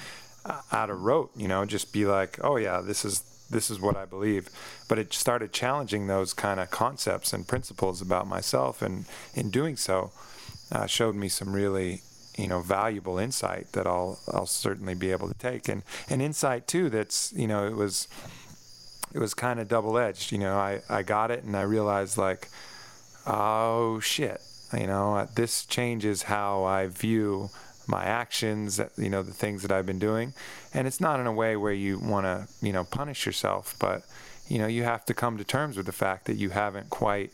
uh, 0.45 0.61
out 0.71 0.89
of 0.89 1.01
rote, 1.01 1.31
you 1.35 1.47
know, 1.47 1.65
just 1.65 1.91
be 1.91 2.05
like, 2.05 2.39
oh, 2.43 2.57
yeah, 2.57 2.81
this 2.81 3.05
is 3.05 3.23
this 3.49 3.69
is 3.69 3.79
what 3.79 3.95
I 3.95 4.05
believe. 4.05 4.49
But 4.87 4.99
it 4.99 5.13
started 5.13 5.53
challenging 5.53 6.07
those 6.07 6.33
kind 6.33 6.59
of 6.59 6.71
concepts 6.71 7.33
and 7.33 7.47
principles 7.47 8.01
about 8.01 8.27
myself, 8.27 8.81
and 8.81 9.05
in 9.33 9.49
doing 9.49 9.75
so, 9.75 10.11
uh, 10.71 10.87
showed 10.87 11.15
me 11.15 11.29
some 11.29 11.53
really 11.53 12.01
you 12.37 12.47
know 12.47 12.61
valuable 12.61 13.17
insight 13.19 13.71
that 13.73 13.85
I'll 13.85 14.19
I'll 14.31 14.47
certainly 14.47 14.95
be 14.95 15.11
able 15.11 15.27
to 15.27 15.37
take, 15.37 15.67
and 15.67 15.83
an 16.09 16.21
insight 16.21 16.67
too 16.67 16.89
that's 16.89 17.33
you 17.35 17.47
know 17.47 17.67
it 17.67 17.75
was 17.75 18.07
it 19.13 19.19
was 19.19 19.33
kind 19.33 19.59
of 19.59 19.67
double 19.67 19.97
edged. 19.97 20.31
You 20.31 20.39
know, 20.39 20.57
I 20.57 20.81
I 20.89 21.03
got 21.03 21.31
it 21.31 21.43
and 21.43 21.55
I 21.55 21.61
realized 21.61 22.17
like, 22.17 22.49
oh 23.27 23.99
shit, 23.99 24.41
you 24.73 24.87
know, 24.87 25.27
this 25.35 25.65
changes 25.65 26.23
how 26.23 26.63
I 26.63 26.87
view 26.87 27.49
my 27.87 28.03
actions, 28.03 28.79
you 28.97 29.09
know, 29.09 29.23
the 29.23 29.33
things 29.33 29.61
that 29.61 29.71
I've 29.71 29.85
been 29.85 29.99
doing. 29.99 30.33
And 30.73 30.87
it's 30.87 31.01
not 31.01 31.19
in 31.19 31.27
a 31.27 31.33
way 31.33 31.55
where 31.55 31.73
you 31.73 31.99
want 31.99 32.25
to, 32.25 32.47
you 32.65 32.73
know, 32.73 32.83
punish 32.83 33.25
yourself, 33.25 33.75
but, 33.79 34.03
you 34.47 34.57
know, 34.59 34.67
you 34.67 34.83
have 34.83 35.05
to 35.05 35.13
come 35.13 35.37
to 35.37 35.43
terms 35.43 35.77
with 35.77 35.85
the 35.85 35.91
fact 35.91 36.25
that 36.25 36.35
you 36.35 36.49
haven't 36.49 36.89
quite 36.89 37.31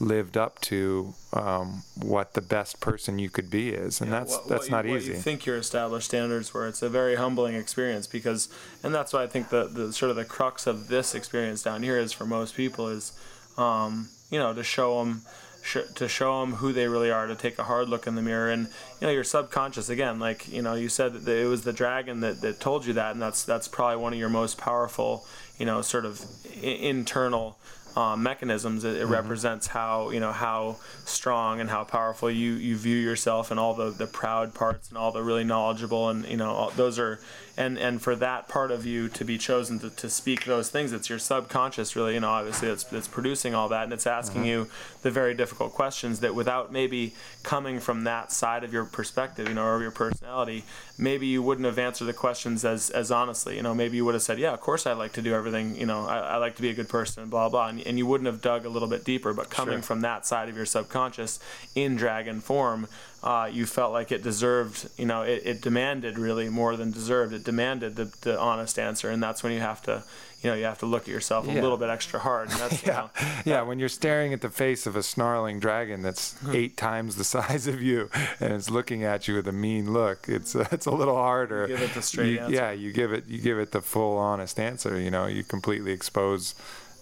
lived 0.00 0.36
up 0.36 0.60
to 0.60 1.12
um, 1.32 1.82
what 1.96 2.34
the 2.34 2.40
best 2.40 2.80
person 2.80 3.18
you 3.18 3.28
could 3.28 3.50
be 3.50 3.70
is, 3.70 4.00
and 4.00 4.10
yeah, 4.10 4.20
that's 4.20 4.36
what, 4.36 4.48
that's 4.48 4.70
what 4.70 4.70
not 4.70 4.84
you, 4.84 4.96
easy. 4.96 5.12
You 5.12 5.18
think 5.18 5.44
your 5.44 5.56
established 5.56 6.06
standards 6.06 6.54
were. 6.54 6.68
It's 6.68 6.82
a 6.82 6.88
very 6.88 7.16
humbling 7.16 7.56
experience 7.56 8.06
because, 8.06 8.48
and 8.84 8.94
that's 8.94 9.12
why 9.12 9.24
I 9.24 9.26
think 9.26 9.48
the, 9.48 9.66
the 9.66 9.92
sort 9.92 10.10
of 10.10 10.16
the 10.16 10.24
crux 10.24 10.66
of 10.68 10.88
this 10.88 11.16
experience 11.16 11.62
down 11.62 11.82
here 11.82 11.98
is 11.98 12.12
for 12.12 12.26
most 12.26 12.54
people 12.54 12.88
is, 12.88 13.12
um, 13.56 14.08
you 14.30 14.38
know, 14.38 14.54
to 14.54 14.62
show 14.62 15.00
them 15.00 15.22
sh- 15.68 15.92
to 15.94 16.08
show 16.08 16.40
them 16.40 16.54
who 16.54 16.72
they 16.72 16.88
really 16.88 17.10
are, 17.10 17.26
to 17.26 17.34
take 17.34 17.58
a 17.58 17.64
hard 17.64 17.88
look 17.88 18.06
in 18.06 18.14
the 18.14 18.22
mirror, 18.22 18.50
and 18.50 18.68
you 19.00 19.06
know 19.06 19.12
your 19.12 19.24
subconscious 19.24 19.88
again, 19.88 20.18
like 20.18 20.48
you 20.48 20.62
know 20.62 20.74
you 20.74 20.88
said 20.88 21.12
that 21.12 21.38
it 21.38 21.46
was 21.46 21.62
the 21.62 21.72
dragon 21.72 22.20
that, 22.20 22.40
that 22.40 22.60
told 22.60 22.86
you 22.86 22.94
that, 22.94 23.12
and 23.12 23.22
that's 23.22 23.44
that's 23.44 23.68
probably 23.68 23.96
one 23.96 24.12
of 24.12 24.18
your 24.18 24.28
most 24.28 24.58
powerful, 24.58 25.24
you 25.58 25.66
know, 25.66 25.82
sort 25.82 26.04
of 26.04 26.24
I- 26.62 26.66
internal 26.66 27.58
uh, 27.96 28.16
mechanisms. 28.16 28.84
It, 28.84 28.96
it 28.96 29.02
mm-hmm. 29.02 29.12
represents 29.12 29.66
how 29.66 30.10
you 30.10 30.20
know 30.20 30.32
how 30.32 30.76
strong 31.04 31.60
and 31.60 31.68
how 31.68 31.84
powerful 31.84 32.30
you, 32.30 32.52
you 32.54 32.76
view 32.76 32.96
yourself, 32.96 33.50
and 33.50 33.60
all 33.60 33.74
the, 33.74 33.90
the 33.90 34.06
proud 34.06 34.54
parts, 34.54 34.88
and 34.88 34.98
all 34.98 35.12
the 35.12 35.22
really 35.22 35.44
knowledgeable, 35.44 36.08
and 36.08 36.24
you 36.26 36.36
know 36.36 36.50
all, 36.50 36.70
those 36.70 36.98
are 36.98 37.20
and 37.58 37.76
and 37.76 38.00
for 38.00 38.14
that 38.14 38.48
part 38.48 38.70
of 38.70 38.86
you 38.86 39.08
to 39.08 39.24
be 39.24 39.36
chosen 39.36 39.80
to, 39.80 39.90
to 39.90 40.08
speak 40.08 40.44
those 40.44 40.70
things 40.70 40.92
it's 40.92 41.10
your 41.10 41.18
subconscious 41.18 41.96
really 41.96 42.14
you 42.14 42.20
know 42.20 42.30
obviously 42.30 42.68
it's, 42.68 42.90
it's 42.92 43.08
producing 43.08 43.54
all 43.54 43.68
that 43.68 43.82
and 43.84 43.92
it's 43.92 44.06
asking 44.06 44.42
mm-hmm. 44.42 44.50
you 44.50 44.68
the 45.02 45.10
very 45.10 45.34
difficult 45.34 45.72
questions 45.74 46.20
that 46.20 46.34
without 46.34 46.72
maybe 46.72 47.12
coming 47.42 47.80
from 47.80 48.04
that 48.04 48.30
side 48.30 48.62
of 48.62 48.72
your 48.72 48.84
perspective 48.84 49.48
you 49.48 49.54
know 49.54 49.66
or 49.66 49.82
your 49.82 49.90
personality 49.90 50.64
maybe 50.96 51.26
you 51.26 51.42
wouldn't 51.42 51.66
have 51.66 51.78
answered 51.78 52.04
the 52.04 52.12
questions 52.12 52.64
as 52.64 52.90
as 52.90 53.10
honestly 53.10 53.56
you 53.56 53.62
know 53.62 53.74
maybe 53.74 53.96
you 53.96 54.04
would 54.04 54.14
have 54.14 54.22
said 54.22 54.38
yeah 54.38 54.52
of 54.52 54.60
course 54.60 54.86
i 54.86 54.92
like 54.92 55.12
to 55.12 55.20
do 55.20 55.34
everything 55.34 55.74
you 55.74 55.86
know 55.86 56.06
i, 56.06 56.18
I 56.18 56.36
like 56.36 56.54
to 56.56 56.62
be 56.62 56.70
a 56.70 56.74
good 56.74 56.88
person 56.88 57.28
blah 57.28 57.48
blah 57.48 57.66
and, 57.66 57.80
and 57.80 57.98
you 57.98 58.06
wouldn't 58.06 58.26
have 58.26 58.40
dug 58.40 58.64
a 58.64 58.68
little 58.68 58.88
bit 58.88 59.04
deeper 59.04 59.32
but 59.32 59.50
coming 59.50 59.78
sure. 59.78 59.82
from 59.82 60.00
that 60.02 60.24
side 60.24 60.48
of 60.48 60.56
your 60.56 60.66
subconscious 60.66 61.40
in 61.74 61.96
dragon 61.96 62.40
form 62.40 62.86
uh, 63.22 63.50
you 63.52 63.66
felt 63.66 63.92
like 63.92 64.12
it 64.12 64.22
deserved, 64.22 64.88
you 64.96 65.04
know, 65.06 65.22
it, 65.22 65.42
it 65.44 65.60
demanded 65.60 66.18
really 66.18 66.48
more 66.48 66.76
than 66.76 66.92
deserved. 66.92 67.32
It 67.32 67.42
demanded 67.42 67.96
the, 67.96 68.12
the 68.20 68.38
honest 68.38 68.78
answer, 68.78 69.10
and 69.10 69.20
that's 69.20 69.42
when 69.42 69.52
you 69.52 69.58
have 69.58 69.82
to, 69.82 70.04
you 70.40 70.50
know, 70.50 70.54
you 70.54 70.64
have 70.64 70.78
to 70.78 70.86
look 70.86 71.02
at 71.02 71.08
yourself 71.08 71.46
yeah. 71.46 71.54
a 71.54 71.60
little 71.60 71.76
bit 71.76 71.90
extra 71.90 72.20
hard. 72.20 72.48
And 72.50 72.60
that's, 72.60 72.86
yeah, 72.86 73.08
you 73.18 73.24
know, 73.24 73.42
yeah. 73.44 73.62
When 73.62 73.80
you're 73.80 73.88
staring 73.88 74.32
at 74.32 74.40
the 74.40 74.50
face 74.50 74.86
of 74.86 74.94
a 74.94 75.02
snarling 75.02 75.58
dragon 75.58 76.00
that's 76.00 76.34
hmm. 76.38 76.54
eight 76.54 76.76
times 76.76 77.16
the 77.16 77.24
size 77.38 77.66
of 77.66 77.82
you, 77.82 78.08
and 78.38 78.52
it's 78.52 78.70
looking 78.70 79.02
at 79.02 79.26
you 79.26 79.34
with 79.34 79.48
a 79.48 79.52
mean 79.52 79.92
look, 79.92 80.28
it's 80.28 80.54
uh, 80.54 80.68
it's 80.70 80.86
a 80.86 80.92
little 80.92 81.16
harder. 81.16 81.62
You 81.62 81.76
give 81.76 81.82
it 81.82 81.94
the 81.94 82.02
straight 82.02 82.34
you, 82.34 82.38
answer. 82.38 82.54
Yeah, 82.54 82.70
you 82.70 82.92
give 82.92 83.12
it 83.12 83.26
you 83.26 83.40
give 83.40 83.58
it 83.58 83.72
the 83.72 83.82
full 83.82 84.16
honest 84.16 84.60
answer. 84.60 85.00
You 85.00 85.10
know, 85.10 85.26
you 85.26 85.42
completely 85.42 85.90
expose 85.90 86.54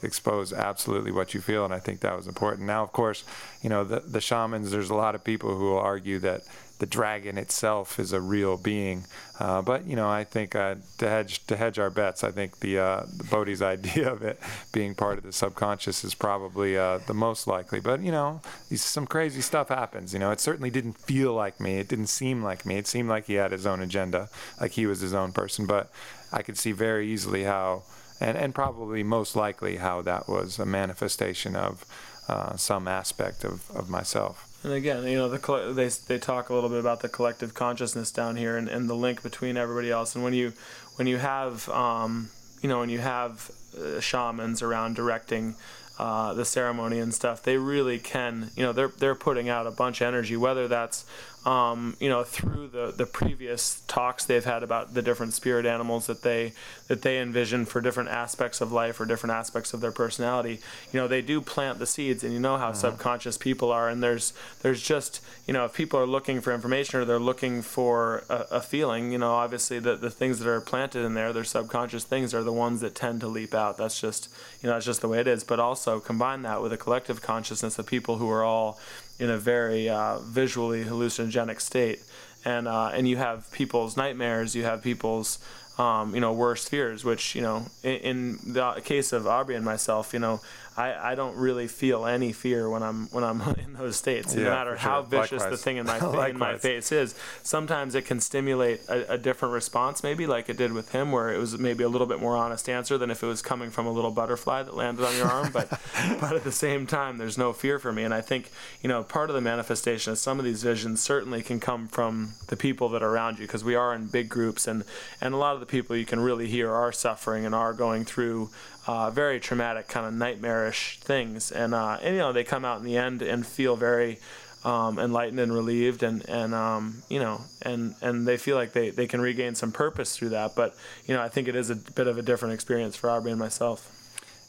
expose 0.03 0.53
absolutely 0.53 1.13
what 1.13 1.35
you 1.35 1.41
feel, 1.41 1.65
and 1.65 1.75
I 1.75 1.79
think 1.79 2.01
that 2.01 2.17
was 2.17 2.27
important. 2.27 2.67
Now, 2.67 2.83
of 2.83 2.93
course, 2.93 3.25
you 3.63 3.69
know 3.69 3.85
the 3.85 4.01
the 4.01 4.21
shamans. 4.21 4.71
There's 4.71 4.91
a 4.91 4.95
lot 4.95 5.15
of 5.15 5.25
people 5.25 5.57
who 5.57 5.65
will 5.65 5.79
argue 5.79 6.19
that 6.21 6.43
the 6.79 6.87
dragon 6.87 7.39
itself 7.39 7.99
is 7.99 8.13
a 8.13 8.21
real 8.21 8.57
being. 8.57 9.05
Uh, 9.39 9.63
but 9.63 9.87
you 9.87 9.97
know, 9.97 10.09
I 10.09 10.25
think 10.25 10.55
uh, 10.55 10.77
to 10.99 11.09
hedge 11.09 11.47
to 11.47 11.57
hedge 11.57 11.79
our 11.79 11.91
bets, 11.91 12.23
I 12.23 12.31
think 12.31 12.61
the, 12.61 12.79
uh, 12.79 13.07
the 13.17 13.25
Bode's 13.25 13.63
idea 13.77 14.11
of 14.11 14.23
it 14.23 14.41
being 14.73 14.95
part 14.95 15.19
of 15.19 15.25
the 15.25 15.33
subconscious 15.33 16.05
is 16.05 16.15
probably 16.15 16.77
uh, 16.77 16.99
the 17.07 17.15
most 17.15 17.47
likely. 17.47 17.81
But 17.81 18.03
you 18.03 18.13
know, 18.13 18.41
some 18.75 19.07
crazy 19.07 19.41
stuff 19.41 19.69
happens. 19.69 20.13
You 20.13 20.19
know, 20.19 20.31
it 20.31 20.41
certainly 20.41 20.71
didn't 20.71 20.99
feel 20.99 21.33
like 21.33 21.61
me. 21.61 21.79
It 21.79 21.89
didn't 21.89 22.09
seem 22.09 22.43
like 22.43 22.67
me. 22.67 22.77
It 22.77 22.87
seemed 22.87 23.09
like 23.09 23.27
he 23.27 23.35
had 23.35 23.53
his 23.53 23.67
own 23.67 23.81
agenda, 23.81 24.29
like 24.61 24.73
he 24.73 24.87
was 24.87 25.01
his 25.01 25.15
own 25.15 25.33
person. 25.33 25.67
But 25.67 25.91
I 26.33 26.43
could 26.43 26.59
see 26.59 26.73
very 26.73 27.09
easily 27.09 27.45
how, 27.45 27.85
and 28.21 28.37
and 28.37 28.55
probably 28.55 29.03
most 29.03 29.37
likely 29.37 29.77
how 29.77 30.03
that 30.03 30.29
was 30.29 30.59
a 30.59 30.67
manifestation 30.67 31.57
of 31.57 31.85
uh, 32.29 32.57
some 32.57 32.89
aspect 32.89 33.45
of, 33.45 33.71
of 33.71 33.89
myself. 33.89 34.49
And 34.63 34.73
again, 34.73 35.05
you 35.05 35.17
know, 35.17 35.29
the 35.29 35.73
they 35.75 35.89
they 35.89 36.19
talk 36.19 36.49
a 36.49 36.55
little 36.55 36.71
bit 36.71 36.81
about 36.81 37.01
the 37.01 37.09
collective 37.09 37.55
consciousness 37.55 38.11
down 38.11 38.37
here 38.37 38.57
and, 38.57 38.69
and 38.69 38.91
the 38.91 38.95
link 38.95 39.23
between 39.23 39.57
everybody 39.57 39.91
else. 39.91 40.15
And 40.15 40.25
when 40.25 40.35
you 40.35 40.55
when 40.97 41.07
you 41.07 41.19
have 41.19 41.69
um, 41.69 42.31
you 42.63 42.69
know 42.69 42.81
when 42.81 42.89
you 42.89 42.99
have 42.99 43.51
uh, 43.79 44.01
shamans 44.01 44.63
around 44.63 44.97
directing 44.97 45.55
uh, 45.99 46.35
the 46.35 46.45
ceremony 46.45 46.99
and 46.99 47.15
stuff, 47.15 47.43
they 47.43 47.59
really 47.59 47.99
can. 47.99 48.51
You 48.57 48.65
know, 48.65 48.73
they're 48.73 48.89
they're 48.89 49.15
putting 49.15 49.49
out 49.49 49.67
a 49.67 49.71
bunch 49.71 50.01
of 50.01 50.09
energy, 50.09 50.37
whether 50.37 50.67
that's 50.69 51.05
um, 51.47 51.97
you 52.01 52.09
know, 52.09 52.25
through 52.25 52.67
the, 52.67 52.93
the 52.95 53.07
previous 53.07 53.81
talks 53.87 54.25
they've 54.25 54.45
had 54.45 54.65
about 54.65 54.95
the 54.95 55.01
different 55.01 55.33
spirit 55.33 55.65
animals 55.65 56.09
that 56.09 56.23
they 56.23 56.53
that 56.89 57.03
they 57.03 57.21
envision 57.21 57.65
for 57.65 57.81
different 57.81 58.09
aspects 58.09 58.61
of 58.61 58.73
life 58.73 59.01
or 59.01 59.05
different 59.05 59.33
aspects 59.33 59.73
of 59.73 59.81
their 59.81 59.93
personality. 59.93 60.59
You 60.93 61.01
know, 61.01 61.07
they 61.07 61.23
do 61.23 61.41
plant 61.41 61.79
the 61.79 61.87
seeds, 61.87 62.25
and 62.25 62.33
you 62.33 62.41
know 62.41 62.57
how 62.57 62.71
mm-hmm. 62.71 62.81
subconscious 62.81 63.39
people 63.39 63.71
are. 63.71 63.89
And 63.89 64.03
there's 64.03 64.33
there's 64.63 64.83
just 64.83 65.21
you 65.47 65.55
know, 65.55 65.65
if 65.65 65.75
people 65.75 66.01
are 66.01 66.07
looking 66.07 66.41
for 66.41 66.53
information 66.53 66.99
or 66.99 67.05
they're 67.05 67.21
looking 67.21 67.63
for 67.63 68.25
a, 68.29 68.47
a 68.51 68.61
feeling, 68.61 69.13
you 69.13 69.19
know, 69.19 69.31
obviously 69.31 69.79
the 69.79 69.95
the 69.95 70.11
things 70.11 70.41
that 70.41 70.49
are 70.49 70.61
planted 70.61 71.05
in 71.05 71.15
there, 71.15 71.33
their 71.33 71.45
subconscious 71.45 72.03
things, 72.03 72.35
are 72.35 72.43
the 72.43 72.53
ones 72.53 72.81
that 72.81 72.97
tend 72.97 73.21
to 73.21 73.29
leap 73.29 73.55
out. 73.55 73.79
That's 73.79 74.01
just 74.01 74.29
you 74.61 74.69
know, 74.69 74.75
that's 74.75 74.87
just 74.87 75.01
the 75.01 75.09
way 75.09 75.21
it 75.21 75.29
is. 75.29 75.45
But 75.45 75.61
also 75.61 76.01
combine 76.01 76.43
that 76.43 76.61
with 76.61 76.73
a 76.73 76.77
collective 76.77 77.23
consciousness 77.23 77.79
of 77.79 77.87
people 77.87 78.19
who 78.19 78.29
are 78.29 78.43
all 78.43 78.81
in 79.19 79.31
a 79.31 79.39
very 79.39 79.89
uh, 79.89 80.19
visually 80.19 80.85
hallucinogenic 80.85 81.61
state. 81.61 82.03
And, 82.45 82.69
uh, 82.69 82.91
and 82.95 83.09
you 83.09 83.17
have 83.17 83.51
people's 83.53 83.97
nightmares, 83.97 84.55
you 84.55 84.65
have 84.65 84.83
people's 84.83 85.39
um, 85.79 86.15
you 86.15 86.21
know 86.21 86.33
worst 86.33 86.69
fears, 86.71 87.05
which 87.05 87.35
you 87.35 87.43
know 87.43 87.67
in, 87.83 87.97
in, 87.97 88.39
the 88.55 88.81
case 88.85 89.13
of 89.13 89.27
Aubrey 89.27 89.55
and 89.55 89.65
myself, 89.65 90.13
you 90.13 90.19
know 90.19 90.41
I, 90.77 91.13
I 91.13 91.15
don't 91.15 91.37
really 91.37 91.69
feel 91.69 92.05
any 92.05 92.33
fear 92.33 92.69
when 92.69 92.83
I'm 92.83 93.07
when 93.07 93.25
I'm 93.25 93.41
in 93.65 93.73
those 93.75 93.97
states. 93.97 94.35
Yeah, 94.35 94.45
no 94.45 94.51
matter 94.51 94.77
how 94.77 95.03
sure. 95.03 95.23
vicious 95.23 95.43
Likewise. 95.43 95.51
the 95.51 95.57
thing 95.57 95.77
in 95.79 95.87
my 95.87 96.29
in 96.29 96.39
my 96.39 96.59
face 96.59 96.93
is, 96.93 97.15
sometimes 97.43 97.95
it 97.95 98.03
can 98.03 98.21
stimulate 98.21 98.81
a, 98.89 99.15
a, 99.15 99.19
different 99.19 99.55
response, 99.55 100.03
maybe 100.03 100.27
like 100.27 100.49
it 100.49 100.57
did 100.57 100.73
with 100.73 100.93
him, 100.93 101.13
where 101.13 101.33
it 101.33 101.39
was 101.39 101.59
maybe 101.59 101.83
a 101.83 101.89
little 101.89 102.07
bit 102.07 102.21
more 102.21 102.37
honest 102.37 102.69
answer 102.69 102.99
than 102.99 103.11
if 103.11 103.23
it 103.23 103.27
was 103.27 103.41
coming 103.41 103.71
from 103.71 103.87
a 103.87 103.91
little 103.91 104.11
butterfly 104.11 104.63
that 104.63 104.77
landed 104.77 105.05
on 105.05 105.17
your 105.17 105.27
arm. 105.27 105.51
But 105.53 105.71
but 106.21 106.35
at 106.35 106.45
the 106.45 106.53
same 106.53 106.87
time, 106.87 107.17
there's 107.17 107.39
no 107.39 107.53
fear 107.53 107.79
for 107.79 107.93
me, 107.93 108.05
and 108.05 108.13
I 108.13 108.21
think 108.21 108.51
you 108.83 108.89
know 108.89 109.03
part 109.03 109.31
of 109.31 109.35
the 109.35 109.41
manifestation 109.41 110.13
of 110.13 110.19
some 110.19 110.39
of 110.39 110.45
these 110.45 110.63
visions 110.63 111.01
certainly 111.01 111.43
can 111.43 111.59
come 111.59 111.89
from 111.89 112.35
the 112.49 112.57
people 112.57 112.91
that 112.91 113.03
are 113.03 113.11
around 113.11 113.39
you, 113.39 113.47
because 113.47 113.65
we 113.65 113.75
are 113.75 113.95
in 113.95 114.07
big 114.09 114.29
groups, 114.29 114.69
and 114.69 114.85
and 115.23 115.33
a 115.33 115.39
lot 115.39 115.55
of 115.55 115.61
the 115.61 115.67
people 115.67 115.97
you 115.97 116.05
can 116.05 116.21
really 116.21 116.49
hear 116.49 116.71
are 116.71 116.93
suffering 116.93 117.47
and 117.47 117.55
are 117.55 117.73
going 117.73 118.05
through 118.05 118.51
uh, 118.87 119.11
very 119.11 119.41
traumatic, 119.41 119.89
kind 119.89 120.07
of 120.07 120.15
nightmarish 120.15 120.99
things, 121.01 121.51
and 121.51 121.75
uh, 121.75 121.99
and 122.03 122.15
you 122.15 122.21
know 122.21 122.33
they 122.33 122.45
come 122.45 122.65
out 122.65 122.79
in 122.79 122.85
the 122.85 122.97
end 122.97 123.23
and 123.23 123.47
feel 123.47 123.77
very 123.77 124.19
um, 124.65 124.99
enlightened 124.99 125.41
and 125.41 125.53
relieved, 125.53 126.03
and 126.03 126.29
and 126.29 126.55
um, 126.55 127.03
you 127.09 127.19
know 127.19 127.41
and 127.63 127.95
and 128.01 128.27
they 128.27 128.37
feel 128.37 128.57
like 128.57 128.73
they, 128.73 128.91
they 128.91 129.07
can 129.07 129.21
regain 129.21 129.55
some 129.55 129.73
purpose 129.73 130.17
through 130.17 130.31
that. 130.31 130.55
But 130.55 130.75
you 131.07 131.15
know 131.15 131.23
I 131.23 131.29
think 131.29 131.49
it 131.49 131.57
is 131.57 131.71
a 131.71 131.77
bit 131.77 132.07
of 132.07 132.19
a 132.19 132.23
different 132.23 132.55
experience 132.55 132.97
for 132.97 133.11
Aubrey 133.11 133.33
and 133.33 133.41
myself. 133.41 133.93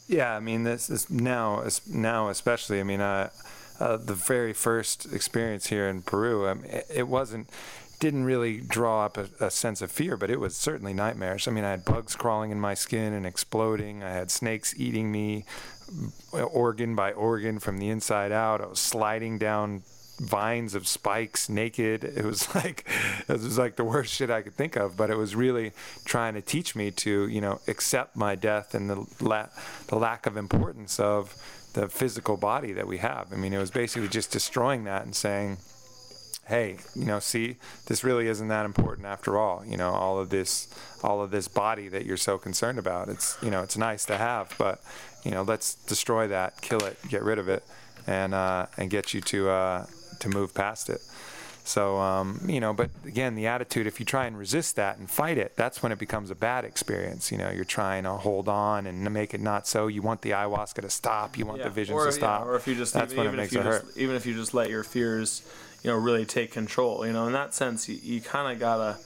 Yeah, 0.06 0.34
I 0.34 0.40
mean 0.40 0.62
this 0.62 0.88
is 0.88 1.10
now 1.10 1.66
now 1.88 2.28
especially. 2.28 2.80
I 2.80 2.84
mean, 2.84 3.00
uh, 3.00 3.30
uh, 3.80 3.96
the 3.96 4.14
very 4.14 4.52
first 4.52 5.12
experience 5.12 5.66
here 5.66 5.88
in 5.88 6.02
Peru, 6.02 6.46
it 6.88 7.08
wasn't 7.08 7.48
didn't 7.98 8.24
really 8.24 8.58
draw 8.58 9.04
up 9.04 9.16
a, 9.16 9.28
a, 9.40 9.50
sense 9.50 9.82
of 9.82 9.90
fear, 9.90 10.16
but 10.16 10.30
it 10.30 10.38
was 10.38 10.56
certainly 10.56 10.94
nightmarish. 10.94 11.48
I 11.48 11.50
mean, 11.50 11.64
I 11.64 11.70
had 11.70 11.84
bugs 11.84 12.14
crawling 12.14 12.50
in 12.50 12.60
my 12.60 12.74
skin 12.74 13.12
and 13.12 13.26
exploding. 13.26 14.02
I 14.02 14.10
had 14.10 14.30
snakes 14.30 14.74
eating 14.78 15.10
me, 15.10 15.44
organ 16.32 16.94
by 16.94 17.12
organ 17.12 17.58
from 17.58 17.78
the 17.78 17.88
inside 17.88 18.32
out. 18.32 18.60
I 18.60 18.66
was 18.66 18.78
sliding 18.78 19.38
down 19.38 19.82
vines 20.20 20.74
of 20.74 20.86
spikes 20.86 21.48
naked. 21.48 22.04
It 22.04 22.24
was 22.24 22.54
like 22.54 22.84
it 23.28 23.32
was 23.32 23.58
like 23.58 23.76
the 23.76 23.84
worst 23.84 24.12
shit 24.12 24.30
I 24.30 24.42
could 24.42 24.54
think 24.54 24.76
of. 24.76 24.96
But 24.96 25.10
it 25.10 25.16
was 25.16 25.34
really 25.34 25.72
trying 26.04 26.34
to 26.34 26.40
teach 26.40 26.76
me 26.76 26.90
to 26.92 27.28
you 27.28 27.40
know 27.40 27.60
accept 27.66 28.16
my 28.16 28.34
death 28.34 28.74
and 28.74 28.90
the 28.90 29.06
la- 29.20 29.48
the 29.88 29.96
lack 29.96 30.26
of 30.26 30.36
importance 30.36 31.00
of 31.00 31.34
the 31.74 31.88
physical 31.88 32.36
body 32.36 32.72
that 32.72 32.86
we 32.86 32.98
have. 32.98 33.32
I 33.32 33.36
mean, 33.36 33.52
it 33.52 33.58
was 33.58 33.70
basically 33.70 34.08
just 34.08 34.30
destroying 34.30 34.84
that 34.84 35.04
and 35.04 35.14
saying 35.14 35.58
hey, 36.48 36.78
you 36.94 37.04
know, 37.04 37.18
see, 37.20 37.56
this 37.86 38.02
really 38.02 38.26
isn't 38.26 38.48
that 38.48 38.64
important 38.64 39.06
after 39.06 39.38
all. 39.38 39.62
You 39.66 39.76
know, 39.76 39.90
all 39.90 40.18
of 40.18 40.30
this, 40.30 40.68
all 41.02 41.22
of 41.22 41.30
this 41.30 41.46
body 41.46 41.88
that 41.88 42.06
you're 42.06 42.16
so 42.16 42.38
concerned 42.38 42.78
about. 42.78 43.08
It's, 43.08 43.36
you 43.42 43.50
know, 43.50 43.62
it's 43.62 43.76
nice 43.76 44.04
to 44.06 44.16
have, 44.16 44.54
but, 44.58 44.80
you 45.24 45.30
know, 45.30 45.42
let's 45.42 45.74
destroy 45.74 46.26
that, 46.28 46.60
kill 46.60 46.80
it, 46.80 46.96
get 47.08 47.22
rid 47.22 47.38
of 47.38 47.48
it, 47.48 47.62
and 48.06 48.32
uh, 48.32 48.66
and 48.78 48.88
get 48.88 49.12
you 49.12 49.20
to 49.20 49.50
uh, 49.50 49.86
to 50.20 50.28
move 50.30 50.54
past 50.54 50.88
it. 50.88 51.02
So, 51.64 51.98
um, 51.98 52.40
you 52.46 52.60
know, 52.60 52.72
but 52.72 52.88
again, 53.04 53.34
the 53.34 53.46
attitude, 53.46 53.86
if 53.86 54.00
you 54.00 54.06
try 54.06 54.24
and 54.24 54.38
resist 54.38 54.76
that 54.76 54.96
and 54.96 55.10
fight 55.10 55.36
it, 55.36 55.52
that's 55.54 55.82
when 55.82 55.92
it 55.92 55.98
becomes 55.98 56.30
a 56.30 56.34
bad 56.34 56.64
experience. 56.64 57.30
You 57.30 57.36
know, 57.36 57.50
you're 57.50 57.66
trying 57.66 58.04
to 58.04 58.12
hold 58.12 58.48
on 58.48 58.86
and 58.86 59.04
make 59.12 59.34
it 59.34 59.42
not 59.42 59.66
so. 59.66 59.86
You 59.86 60.00
want 60.00 60.22
the 60.22 60.30
ayahuasca 60.30 60.80
to 60.80 60.88
stop. 60.88 61.36
You 61.36 61.44
want 61.44 61.58
yeah. 61.58 61.64
the 61.64 61.70
visions 61.70 61.96
or, 61.96 62.06
to 62.06 62.12
stop. 62.12 62.44
Yeah, 62.44 62.52
or 62.52 62.56
if 62.56 62.66
you 62.66 62.74
just, 62.74 62.94
that's 62.94 63.12
even, 63.12 63.26
when 63.26 63.34
it 63.34 63.36
makes 63.36 63.54
it 63.54 63.62
hurt. 63.62 63.84
Just, 63.84 63.98
even 63.98 64.16
if 64.16 64.24
you 64.24 64.32
just 64.32 64.54
let 64.54 64.70
your 64.70 64.82
fears 64.82 65.42
you 65.82 65.90
know 65.90 65.96
really 65.96 66.24
take 66.24 66.52
control 66.52 67.06
you 67.06 67.12
know 67.12 67.26
in 67.26 67.32
that 67.32 67.54
sense 67.54 67.88
you, 67.88 67.98
you 68.02 68.20
kind 68.20 68.52
of 68.52 68.58
gotta 68.58 68.98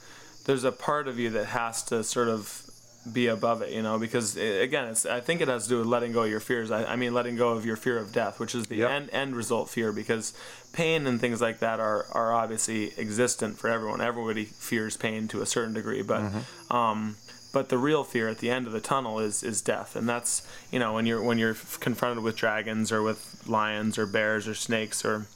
there's 0.45 0.63
a 0.63 0.71
part 0.71 1.07
of 1.07 1.19
you 1.19 1.29
that 1.29 1.45
has 1.45 1.83
to 1.83 2.03
sort 2.03 2.27
of 2.27 2.63
be 3.11 3.27
above 3.27 3.61
it 3.61 3.71
you 3.71 3.81
know 3.81 3.99
because 3.99 4.37
it, 4.37 4.61
again 4.61 4.87
it's 4.87 5.05
i 5.05 5.19
think 5.19 5.41
it 5.41 5.49
has 5.49 5.63
to 5.63 5.69
do 5.69 5.77
with 5.79 5.87
letting 5.87 6.13
go 6.13 6.23
of 6.23 6.29
your 6.29 6.39
fears 6.39 6.71
i, 6.71 6.85
I 6.85 6.95
mean 6.95 7.13
letting 7.13 7.35
go 7.35 7.49
of 7.49 7.65
your 7.65 7.75
fear 7.75 7.97
of 7.97 8.13
death 8.13 8.39
which 8.39 8.55
is 8.55 8.67
the 8.67 8.77
yep. 8.77 8.89
end 8.89 9.09
end 9.11 9.35
result 9.35 9.69
fear 9.69 9.91
because 9.91 10.33
pain 10.71 11.05
and 11.05 11.19
things 11.19 11.41
like 11.41 11.59
that 11.59 11.81
are 11.81 12.05
are 12.11 12.31
obviously 12.33 12.93
existent 12.97 13.57
for 13.57 13.69
everyone 13.69 13.99
everybody 13.99 14.45
fears 14.45 14.95
pain 14.95 15.27
to 15.29 15.41
a 15.41 15.45
certain 15.45 15.73
degree 15.73 16.01
but 16.01 16.21
mm-hmm. 16.21 16.75
um 16.75 17.17
but 17.51 17.67
the 17.69 17.77
real 17.77 18.05
fear 18.05 18.29
at 18.29 18.39
the 18.39 18.49
end 18.49 18.67
of 18.67 18.73
the 18.73 18.79
tunnel 18.79 19.19
is 19.19 19.43
is 19.43 19.61
death 19.61 19.97
and 19.97 20.07
that's 20.07 20.47
you 20.71 20.79
know 20.79 20.93
when 20.93 21.05
you're 21.05 21.21
when 21.21 21.37
you're 21.37 21.55
confronted 21.81 22.23
with 22.23 22.37
dragons 22.37 22.89
or 22.89 23.01
with 23.01 23.43
lions 23.45 23.97
or 23.97 24.05
bears 24.05 24.47
or 24.47 24.55
snakes 24.55 25.03
or 25.03 25.27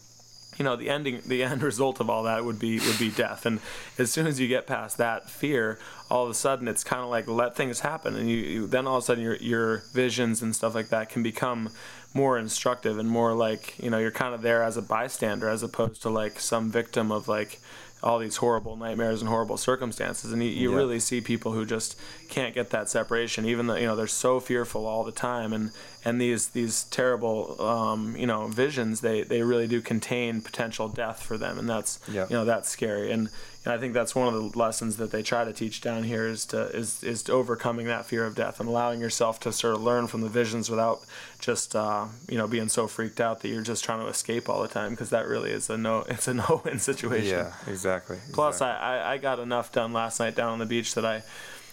you 0.58 0.66
know 0.66 0.76
the 0.76 0.90
ending 0.90 1.22
the 1.26 1.44
end 1.44 1.62
result 1.72 2.00
of 2.00 2.10
all 2.10 2.24
that 2.24 2.44
would 2.44 2.60
be 2.60 2.80
would 2.80 3.00
be 3.00 3.12
death. 3.12 3.46
And 3.46 3.60
as 3.98 4.12
soon 4.12 4.28
as 4.28 4.40
you 4.40 4.48
get 4.48 4.68
past 4.68 4.98
that 4.98 5.30
fear 5.30 5.80
all 6.10 6.24
of 6.24 6.30
a 6.30 6.34
sudden 6.34 6.68
it's 6.68 6.84
kind 6.84 7.04
of 7.04 7.10
like 7.10 7.28
let 7.28 7.56
things 7.56 7.82
happen. 7.82 8.16
And 8.16 8.30
you, 8.30 8.38
you, 8.38 8.68
then 8.68 8.88
all 8.88 8.98
of 8.98 9.04
a 9.04 9.06
sudden 9.06 9.24
your 9.24 9.36
your 9.38 9.78
visions 9.94 10.42
and 10.42 10.56
stuff 10.56 10.74
like 10.76 10.90
that 10.90 11.10
can 11.10 11.24
become 11.24 11.70
more 12.14 12.38
instructive 12.38 12.98
and 12.98 13.10
more 13.10 13.34
like 13.34 13.78
you 13.80 13.90
know 13.90 13.98
you're 14.00 14.12
kind 14.12 14.34
of 14.34 14.42
there 14.42 14.64
as 14.64 14.78
a 14.78 14.82
bystander 14.82 15.50
as 15.50 15.64
opposed 15.64 16.02
to 16.02 16.10
like 16.10 16.40
some 16.40 16.72
victim 16.72 17.12
of 17.12 17.28
like 17.28 17.60
all 18.04 18.20
these 18.20 18.38
horrible 18.38 18.76
nightmares 18.76 19.22
and 19.22 19.30
horrible 19.30 19.58
circumstances 19.58 20.32
and 20.32 20.44
you, 20.44 20.50
you 20.50 20.72
yeah. 20.72 20.78
really 20.78 21.00
see 21.00 21.20
people 21.20 21.52
who 21.52 21.66
just 21.66 21.98
can't 22.30 22.54
get 22.54 22.70
that 22.70 22.88
separation 22.90 23.46
even 23.46 23.68
though 23.68 23.76
you 23.76 23.88
know 23.88 23.96
they're 23.96 24.08
so 24.08 24.40
fearful 24.40 24.86
all 24.86 25.04
the 25.04 25.12
time 25.12 25.52
and 25.52 25.72
and 26.06 26.22
these 26.22 26.50
these 26.50 26.84
terrible 26.86 27.60
um, 27.62 28.16
you 28.16 28.28
know 28.28 28.48
visions 28.48 29.02
they 29.02 29.24
they 29.24 29.42
really 29.42 29.68
do 29.68 29.82
contain 29.82 30.42
potential 30.42 30.88
death 30.88 31.22
for 31.24 31.38
them 31.38 31.58
and 31.58 31.68
that's 31.68 32.00
yeah. 32.12 32.26
you 32.30 32.36
know 32.36 32.46
that's 32.46 32.70
scary 32.70 33.12
and 33.12 33.30
and 33.68 33.74
I 33.74 33.80
think 33.80 33.94
that's 33.94 34.16
one 34.16 34.34
of 34.34 34.34
the 34.34 34.58
lessons 34.58 34.96
that 34.96 35.12
they 35.12 35.22
try 35.22 35.44
to 35.44 35.52
teach 35.52 35.82
down 35.82 36.04
here 36.04 36.26
is 36.26 36.46
to 36.46 36.68
is 36.68 37.04
is 37.04 37.22
to 37.24 37.34
overcoming 37.34 37.88
that 37.88 38.06
fear 38.06 38.26
of 38.26 38.34
death 38.34 38.62
and 38.62 38.70
allowing 38.70 39.02
yourself 39.02 39.42
to 39.42 39.52
sort 39.52 39.76
of 39.76 39.84
learn 39.84 40.08
from 40.08 40.22
the 40.22 40.30
visions 40.30 40.70
without 40.70 41.02
just 41.40 41.76
uh, 41.76 42.06
you 42.30 42.38
know 42.38 42.48
being 42.48 42.70
so 42.70 42.88
freaked 42.88 43.20
out 43.20 43.42
that 43.42 43.50
you're 43.50 43.62
just 43.62 43.84
trying 43.84 44.00
to 44.00 44.08
escape 44.08 44.48
all 44.48 44.62
the 44.62 44.70
time 44.70 44.92
because 44.92 45.10
that 45.10 45.28
really 45.28 45.52
is 45.52 45.70
a 45.70 45.78
no 45.78 46.06
it's 46.08 46.30
a 46.30 46.34
no 46.34 46.62
win 46.64 46.80
situation. 46.80 47.28
Yeah, 47.28 47.54
exactly. 47.68 48.20
Plus, 48.32 48.56
exactly. 48.56 48.88
I, 48.88 49.16
I 49.16 49.18
got 49.18 49.38
enough 49.38 49.74
done 49.74 49.92
last 49.92 50.22
night 50.22 50.36
down 50.36 50.54
on 50.54 50.60
the 50.60 50.66
beach 50.66 50.96
that 50.96 51.04
I 51.06 51.24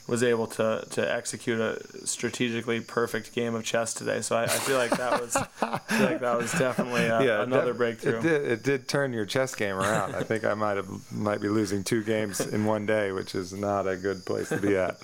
was 0.06 0.22
able 0.22 0.46
to 0.46 0.84
to 0.90 1.14
execute 1.14 1.58
a 1.58 2.06
strategically 2.06 2.80
perfect 2.80 3.34
game 3.34 3.54
of 3.54 3.64
chess 3.64 3.94
today. 3.94 4.20
So 4.20 4.36
I, 4.36 4.44
I 4.44 4.48
feel 4.48 4.76
like 4.76 4.90
that 4.90 5.20
was 5.20 5.32
feel 5.32 6.06
like 6.06 6.20
that 6.20 6.36
was 6.36 6.52
definitely 6.52 7.06
a, 7.06 7.24
yeah, 7.24 7.42
another 7.42 7.68
def- 7.68 7.78
breakthrough. 7.78 8.18
It 8.18 8.22
did, 8.22 8.44
it 8.44 8.62
did 8.62 8.88
turn 8.88 9.12
your 9.12 9.24
chess 9.24 9.54
game 9.54 9.76
around. 9.76 10.14
I 10.14 10.22
think 10.22 10.44
I 10.44 10.54
might 10.54 10.76
have 10.76 10.88
might 11.10 11.40
be 11.40 11.48
losing 11.48 11.84
two 11.84 12.02
games 12.02 12.40
in 12.40 12.66
one 12.66 12.84
day, 12.84 13.12
which 13.12 13.34
is 13.34 13.52
not 13.52 13.88
a 13.88 13.96
good 13.96 14.26
place 14.26 14.50
to 14.50 14.58
be 14.58 14.76
at. 14.76 14.96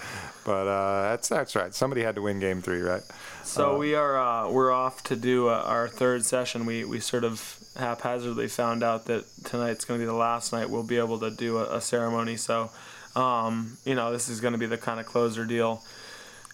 But 0.45 0.67
uh, 0.67 1.03
that's 1.11 1.29
that's 1.29 1.57
right. 1.57 1.75
Somebody 1.75 2.03
had 2.03 2.15
to 2.17 2.23
win 2.23 2.41
game 2.41 2.61
three, 2.61 2.81
right? 2.81 3.03
So 3.45 3.75
uh, 3.75 3.79
we 3.79 3.95
are 3.95 4.19
uh, 4.19 4.51
we're 4.51 4.73
off 4.73 5.03
to 5.05 5.17
do 5.17 5.49
uh, 5.49 5.63
our 5.67 5.89
third 5.89 6.25
session. 6.25 6.67
We 6.67 6.85
we 6.85 7.01
sort 7.01 7.25
of 7.25 7.59
haphazardly 7.77 8.49
found 8.49 8.83
out 8.83 9.07
that 9.07 9.25
tonight's 9.45 9.85
going 9.85 9.99
to 9.99 10.03
be 10.03 10.07
the 10.07 10.13
last 10.13 10.53
night 10.53 10.69
we'll 10.69 10.83
be 10.83 10.99
able 10.99 11.19
to 11.21 11.31
do 11.31 11.59
a, 11.59 11.77
a 11.77 11.81
ceremony. 11.81 12.37
So 12.37 12.71
um, 13.17 13.77
you 13.85 13.95
know, 13.95 14.13
this 14.13 14.29
is 14.29 14.41
going 14.41 14.53
to 14.53 14.59
be 14.59 14.67
the 14.67 14.79
kind 14.79 15.01
of 15.01 15.07
closer 15.07 15.45
deal. 15.45 15.83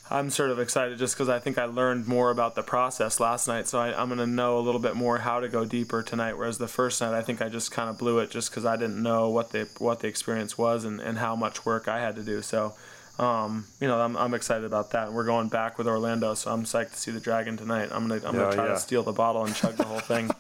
I'm 0.08 0.30
sort 0.30 0.50
of 0.50 0.60
excited 0.60 0.98
just 0.98 1.16
because 1.16 1.28
I 1.28 1.40
think 1.40 1.58
I 1.58 1.64
learned 1.64 2.06
more 2.06 2.30
about 2.30 2.54
the 2.54 2.62
process 2.62 3.18
last 3.18 3.48
night, 3.48 3.66
so 3.66 3.80
I, 3.80 4.00
am 4.00 4.08
going 4.08 4.18
to 4.18 4.26
know 4.26 4.58
a 4.58 4.60
little 4.60 4.80
bit 4.80 4.94
more 4.94 5.18
how 5.18 5.40
to 5.40 5.48
go 5.48 5.64
deeper 5.64 6.02
tonight. 6.02 6.34
Whereas 6.34 6.58
the 6.58 6.68
first 6.68 7.00
night, 7.00 7.12
I 7.12 7.22
think 7.22 7.42
I 7.42 7.48
just 7.48 7.72
kind 7.72 7.90
of 7.90 7.98
blew 7.98 8.20
it 8.20 8.30
just 8.30 8.50
because 8.50 8.64
I 8.64 8.76
didn't 8.76 9.02
know 9.02 9.30
what 9.30 9.50
the 9.50 9.68
what 9.78 10.00
the 10.00 10.08
experience 10.08 10.56
was 10.56 10.84
and, 10.84 11.00
and 11.00 11.18
how 11.18 11.34
much 11.34 11.66
work 11.66 11.88
I 11.88 11.98
had 11.98 12.14
to 12.16 12.22
do. 12.22 12.40
So, 12.40 12.74
um, 13.18 13.66
you 13.80 13.88
know, 13.88 13.98
I'm, 13.98 14.16
I'm 14.16 14.32
excited 14.34 14.64
about 14.64 14.92
that. 14.92 15.12
We're 15.12 15.24
going 15.24 15.48
back 15.48 15.76
with 15.76 15.88
Orlando, 15.88 16.34
so 16.34 16.52
I'm 16.52 16.62
psyched 16.62 16.92
to 16.92 16.98
see 16.98 17.10
the 17.10 17.20
Dragon 17.20 17.56
tonight. 17.56 17.88
I'm 17.90 18.06
gonna 18.06 18.24
I'm 18.24 18.36
gonna 18.36 18.54
try 18.54 18.66
yeah. 18.66 18.74
to 18.74 18.78
steal 18.78 19.02
the 19.02 19.12
bottle 19.12 19.44
and 19.44 19.56
chug 19.56 19.74
the 19.74 19.84
whole 19.84 19.98
thing. 19.98 20.30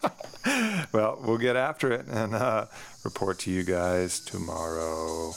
well, 0.92 1.18
we'll 1.20 1.38
get 1.38 1.56
after 1.56 1.90
it 1.90 2.06
and 2.06 2.36
uh, 2.36 2.66
report 3.02 3.40
to 3.40 3.50
you 3.50 3.64
guys 3.64 4.20
tomorrow. 4.20 5.32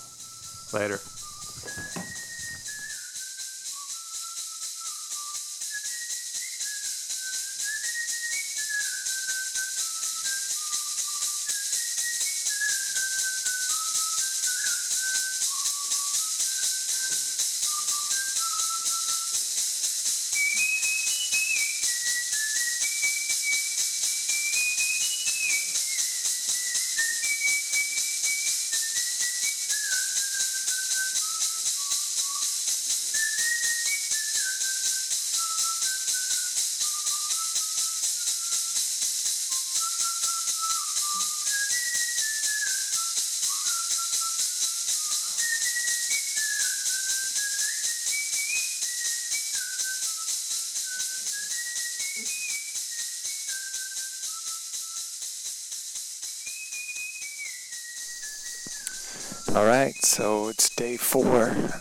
Later. 0.72 1.00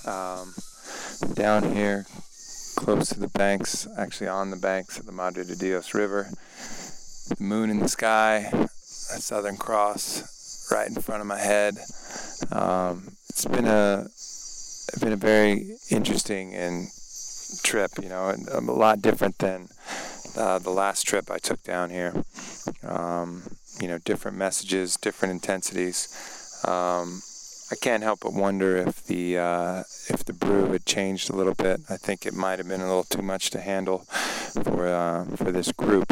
Um, 0.09 0.55
down 1.35 1.75
here, 1.75 2.07
close 2.77 3.11
to 3.11 3.21
the 3.21 3.29
banks, 3.29 3.87
actually 3.99 4.29
on 4.29 4.51
the 4.51 4.57
banks 4.57 4.99
of 4.99 5.05
the 5.05 5.13
Madre 5.13 5.45
de 5.45 5.55
Dios 5.55 5.93
River. 5.93 6.29
The 7.29 7.37
moon 7.39 7.69
in 7.69 7.79
the 7.79 7.89
sky, 7.89 8.51
a 8.55 9.21
Southern 9.21 9.59
Cross 9.59 10.71
right 10.73 10.89
in 10.89 10.95
front 10.95 11.21
of 11.21 11.27
my 11.27 11.39
head. 11.39 11.77
Um, 12.51 13.17
it's 13.29 13.45
been 13.45 13.67
a 13.67 14.07
been 14.99 15.13
a 15.13 15.17
very 15.17 15.77
interesting 15.91 16.55
and 16.55 16.89
trip, 17.63 17.91
you 18.03 18.09
know, 18.09 18.35
a 18.51 18.61
lot 18.61 19.03
different 19.03 19.39
than 19.39 19.69
uh, 20.37 20.59
the 20.59 20.71
last 20.71 21.07
trip 21.07 21.31
I 21.31 21.39
took 21.39 21.63
down 21.63 21.91
here. 21.91 22.25
Um, 22.83 23.43
you 23.81 23.89
know, 23.89 23.99
different 23.99 24.39
messages, 24.39 24.97
different 24.97 25.33
intensities. 25.33 26.09
Um, 26.67 27.21
I 27.71 27.77
can't 27.77 28.03
help 28.03 28.21
but 28.21 28.33
wonder 28.33 28.77
if 28.77 29.05
the 29.05 29.39
uh, 29.39 29.81
if 30.09 30.25
the 30.25 30.33
brew 30.33 30.73
had 30.73 30.87
changed 30.87 31.29
a 31.29 31.37
little 31.37 31.55
bit. 31.55 31.81
I 31.91 31.97
think 31.97 32.25
it 32.25 32.33
might 32.33 32.59
have 32.59 32.69
been 32.69 32.81
a 32.81 32.87
little 32.87 33.05
too 33.05 33.21
much 33.21 33.51
to 33.51 33.61
handle 33.61 33.99
for 34.64 34.87
uh, 34.87 35.25
for 35.37 35.53
this 35.53 35.71
group, 35.73 36.11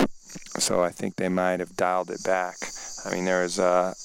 so 0.58 0.82
I 0.82 0.90
think 0.90 1.16
they 1.16 1.30
might 1.30 1.60
have 1.60 1.74
dialed 1.74 2.10
it 2.10 2.22
back. 2.24 2.56
I 3.06 3.14
mean, 3.14 3.24
there 3.24 3.42
was 3.42 3.58
uh, 3.58 3.94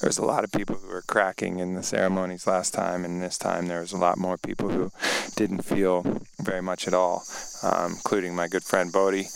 there 0.00 0.08
was 0.08 0.18
a 0.18 0.24
lot 0.24 0.42
of 0.42 0.50
people 0.50 0.74
who 0.74 0.88
were 0.88 1.02
cracking 1.02 1.60
in 1.60 1.74
the 1.74 1.84
ceremonies 1.84 2.48
last 2.48 2.74
time, 2.74 3.04
and 3.04 3.22
this 3.22 3.38
time 3.38 3.68
there 3.68 3.80
was 3.80 3.92
a 3.92 3.98
lot 3.98 4.18
more 4.18 4.36
people 4.36 4.70
who 4.70 4.90
didn't 5.36 5.62
feel 5.62 6.04
very 6.40 6.62
much 6.62 6.88
at 6.88 6.94
all, 6.94 7.22
um, 7.62 7.92
including 7.92 8.34
my 8.34 8.48
good 8.48 8.64
friend 8.64 8.92
Bode 8.92 9.26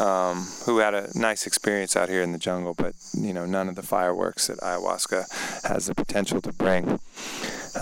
um, 0.00 0.46
who 0.64 0.78
had 0.78 0.94
a 0.94 1.08
nice 1.14 1.46
experience 1.46 1.96
out 1.96 2.08
here 2.08 2.22
in 2.22 2.32
the 2.32 2.38
jungle, 2.38 2.74
but 2.74 2.94
you 3.14 3.32
know 3.32 3.46
none 3.46 3.68
of 3.68 3.76
the 3.76 3.82
fireworks 3.82 4.46
that 4.46 4.58
ayahuasca 4.58 5.64
has 5.64 5.86
the 5.86 5.94
potential 5.94 6.40
to 6.40 6.52
bring. 6.52 6.98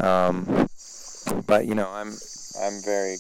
Um, 0.02 0.68
but 1.46 1.66
you 1.66 1.74
know, 1.74 1.88
I'm 1.88 2.14
I'm 2.60 2.82
very 2.84 3.16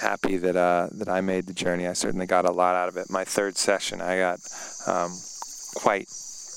happy 0.00 0.36
that 0.36 0.56
uh, 0.56 0.88
that 0.92 1.08
I 1.08 1.20
made 1.20 1.46
the 1.46 1.52
journey. 1.52 1.86
I 1.86 1.94
certainly 1.94 2.26
got 2.26 2.44
a 2.44 2.52
lot 2.52 2.74
out 2.74 2.88
of 2.88 2.96
it. 2.96 3.10
My 3.10 3.24
third 3.24 3.56
session, 3.56 4.00
I 4.00 4.18
got 4.18 4.38
um, 4.86 5.18
quite 5.74 6.08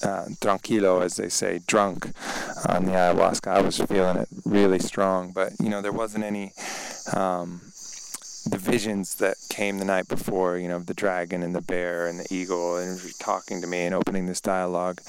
uh, 0.03 0.25
tranquilo, 0.41 1.03
as 1.03 1.15
they 1.15 1.29
say, 1.29 1.59
drunk 1.67 2.11
on 2.67 2.85
the 2.85 2.91
ayahuasca. 2.91 3.47
I 3.47 3.61
was 3.61 3.79
feeling 3.79 4.17
it 4.17 4.27
really 4.45 4.79
strong, 4.79 5.31
but 5.31 5.53
you 5.59 5.69
know 5.69 5.81
there 5.81 5.91
wasn't 5.91 6.23
any 6.23 6.51
um, 7.15 7.61
the 8.49 8.57
visions 8.57 9.15
that 9.15 9.35
came 9.49 9.77
the 9.77 9.85
night 9.85 10.07
before, 10.07 10.57
you 10.57 10.67
know, 10.67 10.79
the 10.79 10.93
dragon 10.93 11.43
and 11.43 11.55
the 11.55 11.61
bear 11.61 12.07
and 12.07 12.19
the 12.19 12.33
eagle 12.33 12.77
and 12.77 12.99
talking 13.19 13.61
to 13.61 13.67
me 13.67 13.85
and 13.85 13.95
opening 13.95 14.25
this 14.25 14.41
dialogue, 14.41 15.01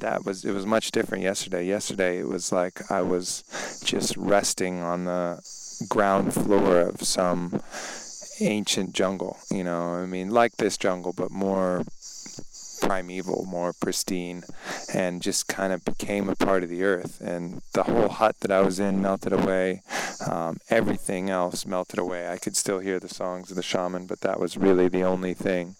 that 0.00 0.24
was 0.24 0.44
it 0.44 0.52
was 0.52 0.66
much 0.66 0.90
different 0.90 1.22
yesterday. 1.22 1.64
Yesterday 1.64 2.18
it 2.18 2.28
was 2.28 2.52
like 2.52 2.90
I 2.90 3.02
was 3.02 3.44
just 3.84 4.16
resting 4.16 4.80
on 4.80 5.04
the 5.04 5.40
ground 5.88 6.34
floor 6.34 6.80
of 6.80 7.02
some 7.02 7.60
ancient 8.40 8.92
jungle, 8.92 9.38
you 9.50 9.64
know, 9.64 9.94
I 9.94 10.06
mean 10.06 10.30
like 10.30 10.56
this 10.56 10.76
jungle 10.76 11.12
but 11.12 11.30
more 11.30 11.84
primeval, 12.80 13.46
more 13.46 13.72
pristine, 13.72 14.42
and 14.92 15.22
just 15.22 15.48
kind 15.48 15.72
of 15.72 15.84
became 15.84 16.28
a 16.28 16.36
part 16.36 16.62
of 16.62 16.68
the 16.68 16.84
earth. 16.84 17.20
And 17.20 17.62
the 17.72 17.84
whole 17.84 18.08
hut 18.08 18.36
that 18.40 18.50
I 18.50 18.60
was 18.60 18.78
in 18.80 19.00
melted 19.02 19.32
away. 19.32 19.82
Um, 20.26 20.58
everything 20.68 21.30
else 21.30 21.66
melted 21.66 21.98
away. 21.98 22.28
I 22.28 22.38
could 22.38 22.56
still 22.56 22.80
hear 22.80 22.98
the 22.98 23.08
songs 23.08 23.50
of 23.50 23.56
the 23.56 23.62
shaman, 23.62 24.06
but 24.06 24.20
that 24.20 24.40
was 24.40 24.56
really 24.56 24.88
the 24.88 25.02
only 25.02 25.34
thing 25.34 25.76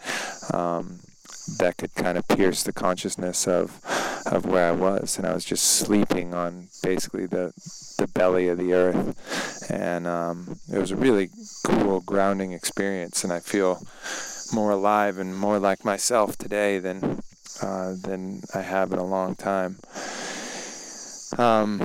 um, 0.52 1.00
that 1.58 1.76
could 1.76 1.94
kind 1.94 2.18
of 2.18 2.28
pierce 2.28 2.62
the 2.62 2.72
consciousness 2.72 3.46
of 3.46 3.80
of 4.26 4.44
where 4.44 4.68
I 4.68 4.72
was. 4.72 5.16
And 5.16 5.26
I 5.26 5.32
was 5.32 5.44
just 5.44 5.64
sleeping 5.64 6.34
on 6.34 6.68
basically 6.82 7.26
the 7.26 7.52
the 7.98 8.08
belly 8.08 8.48
of 8.48 8.58
the 8.58 8.74
earth, 8.74 9.70
and 9.70 10.06
um, 10.06 10.58
it 10.72 10.78
was 10.78 10.90
a 10.90 10.96
really 10.96 11.30
cool 11.64 12.00
grounding 12.00 12.52
experience. 12.52 13.24
And 13.24 13.32
I 13.32 13.40
feel 13.40 13.82
more 14.52 14.70
alive 14.70 15.18
and 15.18 15.36
more 15.36 15.58
like 15.58 15.84
myself 15.84 16.36
today 16.36 16.78
than 16.78 17.20
uh, 17.62 17.94
than 18.00 18.42
I 18.54 18.62
have 18.62 18.92
in 18.92 18.98
a 18.98 19.04
long 19.04 19.34
time. 19.34 19.78
Um, 21.36 21.80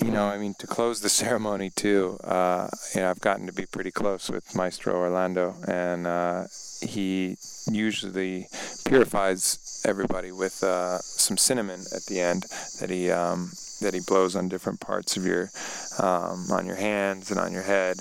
you 0.00 0.10
know, 0.10 0.26
I 0.26 0.38
mean, 0.38 0.54
to 0.58 0.66
close 0.66 1.00
the 1.00 1.08
ceremony 1.22 1.70
too, 1.70 2.18
uh, 2.24 2.68
you 2.94 3.00
know, 3.00 3.10
I've 3.10 3.20
gotten 3.20 3.46
to 3.46 3.52
be 3.52 3.66
pretty 3.66 3.90
close 3.90 4.30
with 4.30 4.54
Maestro 4.54 4.94
Orlando, 4.94 5.54
and 5.66 6.06
uh, 6.06 6.44
he 6.80 7.36
usually 7.70 8.46
purifies 8.84 9.82
everybody 9.84 10.32
with 10.32 10.62
uh, 10.62 10.98
some 10.98 11.36
cinnamon 11.36 11.80
at 11.94 12.04
the 12.06 12.20
end 12.20 12.46
that 12.80 12.90
he 12.90 13.10
um, 13.10 13.50
that 13.80 13.94
he 13.94 14.00
blows 14.00 14.34
on 14.34 14.48
different 14.48 14.80
parts 14.80 15.16
of 15.16 15.24
your 15.24 15.50
um, 15.98 16.50
on 16.50 16.66
your 16.66 16.76
hands 16.76 17.30
and 17.30 17.38
on 17.38 17.52
your 17.52 17.62
head, 17.62 17.98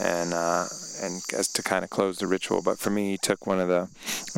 and 0.00 0.32
uh, 0.32 0.66
and 1.00 1.22
as 1.36 1.48
to 1.48 1.62
kind 1.62 1.84
of 1.84 1.90
close 1.90 2.18
the 2.18 2.26
ritual. 2.26 2.62
But 2.62 2.78
for 2.78 2.90
me, 2.90 3.12
he 3.12 3.18
took 3.18 3.46
one 3.46 3.60
of 3.60 3.68
the 3.68 3.88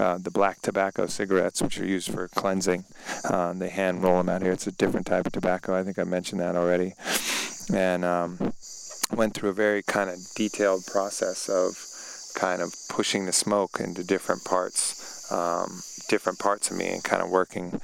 uh, 0.03 0.19
the 0.19 0.31
black 0.31 0.63
tobacco 0.63 1.07
cigarettes, 1.07 1.63
which 1.63 1.79
are 1.79 1.87
used 1.87 2.11
for 2.11 2.29
cleansing. 2.29 2.85
Um, 3.31 3.59
they 3.59 3.69
hand 3.69 4.03
roll 4.03 4.19
them 4.19 4.29
out 4.29 4.43
here. 4.43 4.53
It's 4.53 4.67
a 4.67 4.73
different 4.73 5.07
type 5.07 5.27
of 5.27 5.33
tobacco. 5.33 5.75
I 5.75 5.83
think 5.83 5.99
I 5.99 6.05
mentioned 6.05 6.41
that 6.41 6.57
already, 6.57 6.95
and 7.73 8.05
um, 8.05 8.53
went 9.15 9.35
through 9.35 9.51
a 9.51 9.55
very 9.55 9.83
kind 9.83 10.11
of 10.11 10.19
detailed 10.35 10.87
process 10.87 11.49
of 11.49 11.77
kind 12.35 12.63
of 12.63 12.75
pushing 12.89 13.27
the 13.27 13.33
smoke 13.33 13.81
into 13.81 14.05
different 14.05 14.45
parts. 14.45 15.31
Um, 15.33 15.83
different 16.11 16.39
parts 16.39 16.71
of 16.71 16.77
me 16.77 16.89
and 16.89 17.05
kind 17.05 17.23
of 17.23 17.31
working 17.31 17.81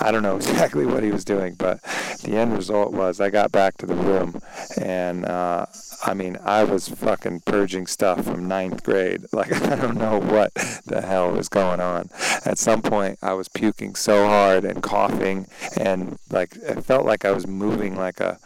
I 0.00 0.12
don't 0.12 0.22
know 0.22 0.36
exactly 0.42 0.84
what 0.84 1.02
he 1.02 1.10
was 1.10 1.24
doing, 1.24 1.54
but 1.54 1.82
the 2.22 2.36
end 2.36 2.56
result 2.56 2.92
was 2.92 3.20
I 3.20 3.30
got 3.30 3.50
back 3.50 3.76
to 3.78 3.86
the 3.86 3.94
room 3.94 4.40
and 4.80 5.24
uh, 5.24 5.66
I 6.04 6.14
mean, 6.14 6.36
I 6.44 6.64
was 6.64 6.88
fucking 6.88 7.42
purging 7.46 7.86
stuff 7.86 8.24
from 8.24 8.48
ninth 8.48 8.82
grade. 8.82 9.22
Like, 9.32 9.52
I 9.52 9.76
don't 9.76 9.96
know 9.96 10.20
what 10.20 10.54
the 10.86 11.00
hell 11.00 11.32
was 11.32 11.48
going 11.48 11.80
on. 11.80 12.10
At 12.44 12.58
some 12.58 12.82
point, 12.82 13.18
I 13.22 13.32
was 13.32 13.48
puking 13.48 13.94
so 13.94 14.26
hard 14.26 14.64
and 14.64 14.82
coughing, 14.82 15.46
and 15.76 16.18
like, 16.30 16.54
it 16.56 16.84
felt 16.84 17.06
like 17.06 17.24
I 17.24 17.32
was 17.32 17.46
moving 17.46 17.96
like 17.96 18.20
a 18.20 18.38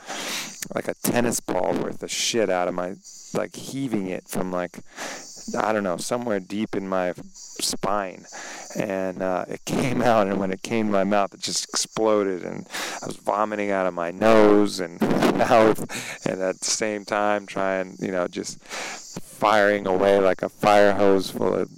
like 0.74 0.88
a 0.88 0.94
tennis 1.02 1.40
ball 1.40 1.74
worth 1.74 2.02
of 2.02 2.10
shit 2.10 2.48
out 2.48 2.68
of 2.68 2.74
my, 2.74 2.94
like, 3.34 3.56
heaving 3.56 4.06
it 4.06 4.28
from 4.28 4.52
like 4.52 4.78
I 5.54 5.72
don't 5.72 5.84
know, 5.84 5.96
somewhere 5.96 6.40
deep 6.40 6.74
in 6.74 6.88
my 6.88 7.14
spine. 7.32 8.26
And 8.74 9.22
uh, 9.22 9.44
it 9.48 9.64
came 9.64 10.02
out, 10.02 10.26
and 10.26 10.38
when 10.38 10.52
it 10.52 10.62
came 10.62 10.86
to 10.86 10.92
my 10.92 11.04
mouth, 11.04 11.34
it 11.34 11.40
just 11.40 11.68
exploded, 11.68 12.42
and 12.42 12.66
I 13.02 13.06
was 13.06 13.16
vomiting 13.16 13.70
out 13.70 13.86
of 13.86 13.94
my 13.94 14.10
nose 14.10 14.80
and 14.80 15.00
mouth, 15.00 16.26
and 16.26 16.40
at 16.42 16.58
the 16.58 16.64
same 16.64 17.04
time, 17.04 17.46
trying, 17.46 17.96
you 18.00 18.10
know, 18.10 18.28
just 18.28 18.62
firing 18.64 19.86
away 19.86 20.18
like 20.18 20.42
a 20.42 20.48
fire 20.48 20.92
hose 20.92 21.30
full 21.30 21.54
of 21.54 21.70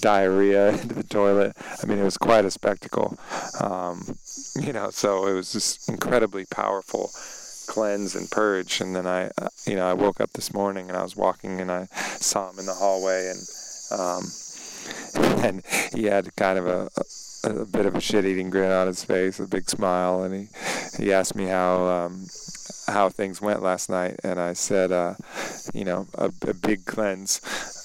diarrhea 0.00 0.68
into 0.80 0.94
the 0.94 1.04
toilet. 1.04 1.56
I 1.82 1.86
mean, 1.86 1.98
it 1.98 2.04
was 2.04 2.18
quite 2.18 2.44
a 2.44 2.50
spectacle. 2.50 3.18
Um, 3.60 4.16
you 4.60 4.72
know, 4.72 4.90
so 4.90 5.26
it 5.26 5.34
was 5.34 5.52
just 5.52 5.88
incredibly 5.88 6.46
powerful 6.46 7.10
cleanse 7.66 8.14
and 8.14 8.30
purge. 8.30 8.80
And 8.80 8.94
then 8.94 9.06
I, 9.06 9.30
uh, 9.38 9.48
you 9.66 9.76
know, 9.76 9.86
I 9.86 9.94
woke 9.94 10.20
up 10.20 10.32
this 10.32 10.52
morning 10.52 10.88
and 10.88 10.96
I 10.96 11.02
was 11.02 11.16
walking 11.16 11.60
and 11.60 11.70
I 11.70 11.86
saw 12.20 12.50
him 12.50 12.58
in 12.58 12.66
the 12.66 12.74
hallway 12.74 13.30
and, 13.30 13.40
um, 13.90 14.24
and 15.44 15.62
he 15.94 16.04
had 16.04 16.34
kind 16.36 16.58
of 16.58 16.66
a, 16.66 16.88
a, 17.44 17.60
a 17.60 17.66
bit 17.66 17.86
of 17.86 17.94
a 17.94 18.00
shit-eating 18.00 18.50
grin 18.50 18.70
on 18.70 18.86
his 18.86 19.04
face, 19.04 19.40
a 19.40 19.46
big 19.46 19.68
smile, 19.68 20.22
and 20.22 20.34
he 20.34 20.48
he 20.96 21.12
asked 21.12 21.34
me 21.34 21.46
how 21.46 21.86
um, 21.86 22.26
how 22.86 23.08
things 23.08 23.40
went 23.40 23.62
last 23.62 23.88
night, 23.88 24.20
and 24.22 24.40
I 24.40 24.52
said, 24.52 24.92
uh, 24.92 25.14
you 25.72 25.84
know, 25.84 26.06
a, 26.14 26.30
a 26.42 26.54
big 26.54 26.84
cleanse. 26.84 27.40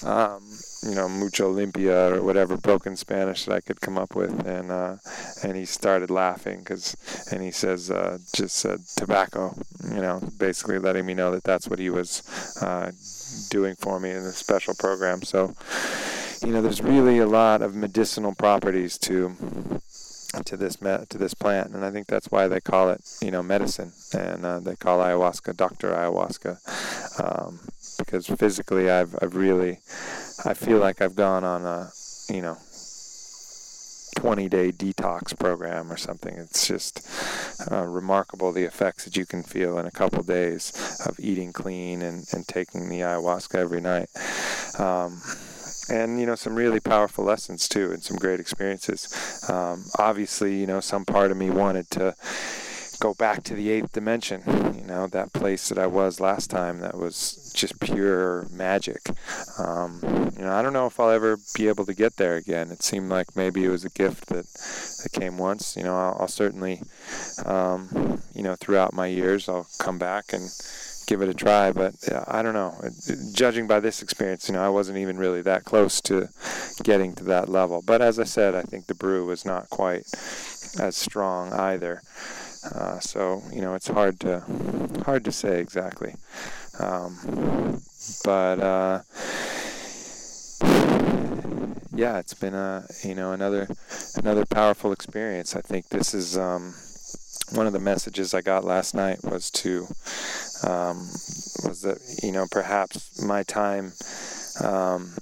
Um, 0.06 0.44
you 0.84 0.96
know, 0.96 1.10
mucho 1.10 1.54
limpia 1.54 2.12
or 2.16 2.24
whatever 2.24 2.56
broken 2.56 2.96
Spanish 2.96 3.46
that 3.46 3.54
I 3.54 3.60
could 3.60 3.82
come 3.82 3.98
up 3.98 4.16
with, 4.16 4.48
and 4.48 4.72
uh, 4.72 4.96
and 5.44 5.58
he 5.58 5.66
started 5.66 6.10
laughing 6.10 6.60
because, 6.60 6.96
and 7.32 7.44
he 7.44 7.52
says, 7.52 7.92
uh, 7.92 8.18
just 8.34 8.56
said 8.56 8.80
tobacco, 8.96 9.54
you 9.84 10.02
know, 10.02 10.22
basically 10.38 10.80
letting 10.80 11.06
me 11.06 11.14
know 11.14 11.32
that 11.32 11.44
that's 11.44 11.68
what 11.68 11.80
he 11.80 11.90
was 11.90 12.24
uh, 12.62 12.92
doing 13.50 13.76
for 13.76 14.00
me 14.00 14.12
in 14.12 14.24
the 14.24 14.32
special 14.32 14.74
program. 14.74 15.22
So, 15.22 15.54
you 16.42 16.54
know, 16.54 16.62
there's 16.62 16.82
really 16.82 17.20
a 17.20 17.28
lot 17.28 17.62
of 17.62 17.76
medicinal 17.76 18.34
properties 18.34 18.98
to 19.00 19.36
to 20.46 20.58
this 20.58 20.82
me- 20.82 21.06
to 21.10 21.18
this 21.18 21.34
plant, 21.34 21.74
and 21.74 21.84
I 21.84 21.92
think 21.92 22.08
that's 22.08 22.28
why 22.28 22.48
they 22.48 22.60
call 22.60 22.90
it, 22.92 23.02
you 23.22 23.32
know, 23.32 23.44
medicine, 23.44 23.92
and 24.14 24.46
uh, 24.46 24.60
they 24.60 24.76
call 24.76 25.00
ayahuasca 25.00 25.58
Doctor 25.58 25.92
Ayahuasca, 25.92 26.58
um, 27.20 27.60
because 27.98 28.28
physically 28.28 28.90
I've 28.90 29.16
I've 29.22 29.36
really 29.36 29.80
I 30.46 30.54
feel 30.54 30.78
like 30.78 31.02
I've 31.02 31.16
gone 31.16 31.44
on 31.44 31.66
a, 31.66 31.92
you 32.30 32.42
know, 32.42 32.58
20 34.16 34.50
day 34.50 34.72
detox 34.72 35.38
program 35.38 35.92
or 35.92 35.98
something. 35.98 36.36
It's 36.36 36.68
just 36.68 37.08
uh, 37.72 37.86
remarkable 37.86 38.52
the 38.52 38.64
effects 38.64 39.06
that 39.06 39.18
you 39.18 39.26
can 39.26 39.44
feel 39.44 39.78
in 39.80 39.86
a 39.86 39.92
couple 39.92 40.24
days 40.24 40.74
of 41.06 41.20
eating 41.20 41.54
clean 41.54 42.02
and, 42.02 42.26
and 42.34 42.48
taking 42.48 42.90
the 42.90 43.00
ayahuasca 43.00 43.56
every 43.56 43.82
night. 43.82 44.10
Um, 44.78 45.22
and 45.90 46.20
you 46.20 46.26
know 46.26 46.36
some 46.36 46.56
really 46.56 46.80
powerful 46.80 47.24
lessons 47.24 47.68
too 47.68 47.92
and 47.92 48.04
some 48.04 48.18
great 48.18 48.40
experiences 48.40 49.44
um, 49.50 49.86
obviously 49.98 50.60
you 50.60 50.68
know 50.68 50.80
some 50.80 51.06
part 51.06 51.32
of 51.32 51.38
me 51.38 51.50
wanted 51.50 51.90
to 51.90 52.16
go 53.00 53.14
back 53.14 53.44
to 53.44 53.56
the 53.56 53.70
eighth 53.70 53.94
dimension, 53.94 54.44
you 54.78 54.86
know, 54.86 55.08
that 55.08 55.32
place 55.32 55.70
that 55.70 55.78
I 55.78 55.88
was 55.88 56.20
last 56.20 56.50
time 56.50 56.80
that 56.80 56.98
was 56.98 57.52
just 57.56 57.80
pure 57.80 58.46
magic. 58.52 59.10
Um, 59.58 60.00
you 60.38 60.44
know, 60.44 60.52
I 60.52 60.62
don't 60.62 60.74
know 60.74 60.86
if 60.86 61.00
I'll 61.00 61.10
ever 61.10 61.38
be 61.56 61.68
able 61.70 61.86
to 61.86 61.94
get 61.94 62.18
there 62.18 62.36
again. 62.36 62.72
It 62.72 62.84
seemed 62.84 63.10
like 63.10 63.36
maybe 63.36 63.64
it 63.64 63.70
was 63.70 63.86
a 63.86 63.90
gift 63.90 64.28
that, 64.28 64.46
that 64.46 65.12
came 65.14 65.38
once. 65.38 65.78
You 65.78 65.84
know, 65.84 65.96
I'll, 65.96 66.18
I'll 66.22 66.28
certainly, 66.28 66.82
um, 67.46 68.22
you 68.34 68.44
know, 68.44 68.56
throughout 68.56 68.94
my 68.94 69.08
years, 69.08 69.48
I'll 69.48 69.68
come 69.80 69.98
back 69.98 70.34
and 70.34 70.50
give 71.10 71.24
it 71.24 71.30
a 71.30 71.34
try. 71.34 71.72
But 71.72 71.96
yeah, 72.08 72.24
I 72.28 72.44
don't 72.44 72.54
know. 72.54 72.76
Judging 73.34 73.68
by 73.68 73.80
this 73.80 74.04
experience, 74.04 74.48
you 74.48 74.54
know, 74.54 74.64
I 74.64 74.70
wasn't 74.70 75.00
even 75.00 75.18
really 75.18 75.42
that 75.42 75.66
close 75.66 76.00
to 76.02 76.30
getting 76.84 77.16
to 77.16 77.24
that 77.26 77.50
level. 77.50 77.82
But 77.86 78.02
as 78.02 78.20
I 78.20 78.24
said, 78.26 78.54
I 78.54 78.62
think 78.62 78.86
the 78.86 78.96
brew 78.96 79.26
was 79.26 79.44
not 79.44 79.70
quite 79.72 80.06
as 80.80 80.96
strong 80.96 81.52
either. 81.52 82.02
Uh, 82.76 83.00
so 83.00 83.42
you 83.52 83.62
know, 83.62 83.74
it's 83.74 83.88
hard 83.88 84.20
to 84.20 84.44
hard 85.04 85.26
to 85.26 85.32
say 85.32 85.60
exactly. 85.60 86.14
Um, 86.80 87.82
but 88.24 88.60
uh, 88.60 89.02
yeah, 91.92 92.20
it's 92.20 92.36
been 92.36 92.54
a 92.54 92.86
you 93.04 93.16
know 93.16 93.32
another 93.32 93.68
another 94.16 94.46
powerful 94.46 94.92
experience. 94.92 95.56
I 95.56 95.62
think 95.62 95.90
this 95.90 96.14
is 96.14 96.38
um, 96.38 96.76
one 97.54 97.66
of 97.66 97.74
the 97.74 97.80
messages 97.80 98.34
I 98.34 98.42
got 98.42 98.64
last 98.64 98.94
night 98.94 99.24
was 99.24 99.50
to 99.52 99.88
um, 100.64 100.98
was 101.64 101.82
that 101.84 102.00
you 102.24 102.32
know 102.32 102.46
perhaps 102.52 103.22
my 103.22 103.44
time 103.44 103.94
um, 104.64 105.14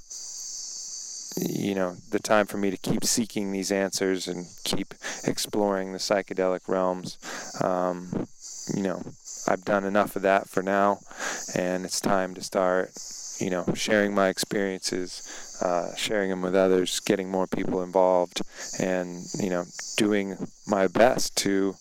you 1.40 1.76
know, 1.76 1.96
the 2.10 2.20
time 2.20 2.46
for 2.46 2.58
me 2.58 2.72
to 2.72 2.78
keep 2.78 3.04
seeking 3.04 3.52
these 3.52 3.72
answers 3.72 4.28
and 4.28 4.48
keep 4.64 4.94
exploring 5.24 5.92
the 5.92 6.00
psychedelic 6.00 6.68
realms. 6.68 7.18
Um, 7.62 8.28
you 8.76 8.82
know, 8.82 9.02
I've 9.48 9.64
done 9.64 9.84
enough 9.84 10.16
of 10.16 10.24
that 10.24 10.50
for 10.50 10.64
now, 10.64 11.00
and 11.56 11.86
it's 11.86 12.02
time 12.02 12.34
to 12.36 12.42
start, 12.42 12.92
you 13.40 13.50
know, 13.50 13.66
sharing 13.74 14.14
my 14.14 14.30
experiences, 14.30 15.58
uh, 15.62 15.96
sharing 15.96 16.30
them 16.30 16.42
with 16.42 16.56
others, 16.56 17.00
getting 17.02 17.30
more 17.30 17.48
people 17.48 17.82
involved, 17.82 18.42
and, 18.80 19.26
you 19.40 19.50
know, 19.50 19.66
doing 19.98 20.36
my 20.68 20.88
best 20.88 21.36
to 21.38 21.76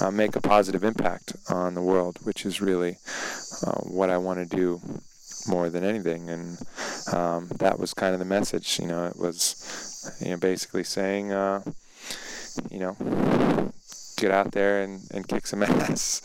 uh, 0.00 0.10
make 0.10 0.36
a 0.36 0.40
positive 0.40 0.84
impact 0.84 1.34
on 1.48 1.74
the 1.74 1.82
world, 1.82 2.18
which 2.24 2.44
is 2.44 2.60
really 2.60 2.98
uh, 3.66 3.80
what 3.82 4.10
I 4.10 4.18
want 4.18 4.48
to 4.48 4.56
do 4.56 4.80
more 5.46 5.70
than 5.70 5.84
anything. 5.84 6.28
And 6.28 6.58
um, 7.12 7.48
that 7.58 7.78
was 7.78 7.94
kind 7.94 8.14
of 8.14 8.18
the 8.18 8.24
message. 8.24 8.78
You 8.80 8.86
know, 8.86 9.06
it 9.06 9.16
was, 9.16 10.16
you 10.20 10.30
know, 10.30 10.36
basically 10.38 10.84
saying, 10.84 11.32
uh, 11.32 11.62
you 12.70 12.78
know, 12.78 13.72
get 14.16 14.30
out 14.30 14.52
there 14.52 14.82
and, 14.82 15.00
and 15.12 15.26
kick 15.26 15.46
some 15.46 15.62
ass 15.64 16.22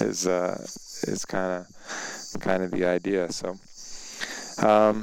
is 0.00 0.26
uh, 0.26 0.60
is 1.04 1.24
kind 1.24 1.64
of 1.64 2.40
kind 2.40 2.62
of 2.62 2.70
the 2.70 2.84
idea. 2.84 3.30
So. 3.32 3.56
Um, 4.62 5.02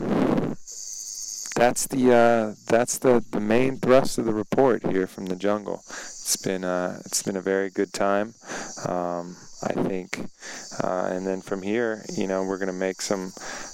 that's 1.55 1.87
the 1.87 2.13
uh, 2.13 2.55
that's 2.67 2.97
the, 2.97 3.23
the 3.31 3.39
main 3.39 3.77
thrust 3.77 4.17
of 4.17 4.25
the 4.25 4.33
report 4.33 4.85
here 4.85 5.07
from 5.07 5.27
the 5.27 5.35
jungle. 5.35 5.83
It's 5.87 6.35
been 6.35 6.63
uh, 6.65 6.99
it's 7.05 7.23
been 7.23 7.37
a 7.37 7.41
very 7.41 7.69
good 7.69 7.93
time. 7.93 8.33
Um, 8.85 9.37
I 9.65 9.73
think. 9.73 10.19
Uh, 10.83 11.09
and 11.11 11.25
then 11.25 11.41
from 11.41 11.61
here, 11.61 12.03
you 12.13 12.27
know, 12.27 12.43
we're 12.43 12.57
going 12.57 12.67
to 12.67 12.73
make 12.73 13.01
some 13.01 13.33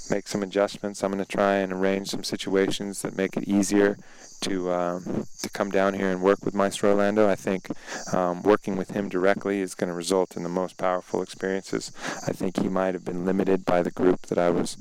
make 0.10 0.28
some 0.28 0.44
adjustments. 0.44 1.04
I'm 1.04 1.12
going 1.12 1.24
to 1.24 1.30
try 1.30 1.56
and 1.56 1.72
arrange 1.72 2.10
some 2.10 2.24
situations 2.24 3.02
that 3.02 3.16
make 3.16 3.38
it 3.38 3.48
easier 3.48 3.98
to 4.42 4.72
um, 4.72 5.26
to 5.42 5.50
come 5.50 5.70
down 5.70 5.94
here 5.94 6.10
and 6.10 6.22
work 6.22 6.44
with 6.44 6.54
Maestro 6.54 6.92
Orlando. 6.92 7.30
I 7.30 7.36
think 7.36 7.70
um, 8.14 8.42
working 8.44 8.76
with 8.76 8.92
him 8.92 9.10
directly 9.10 9.62
is 9.62 9.76
going 9.76 9.90
to 9.90 9.94
result 9.96 10.36
in 10.36 10.44
the 10.44 10.50
most 10.50 10.78
powerful 10.78 11.22
experiences. 11.22 11.92
I 12.28 12.32
think 12.32 12.58
he 12.60 12.68
might 12.68 12.94
have 12.94 13.06
been 13.06 13.26
limited 13.26 13.66
by 13.66 13.82
the 13.82 13.92
group 13.92 14.22
that 14.28 14.38
I 14.38 14.50
was 14.50 14.78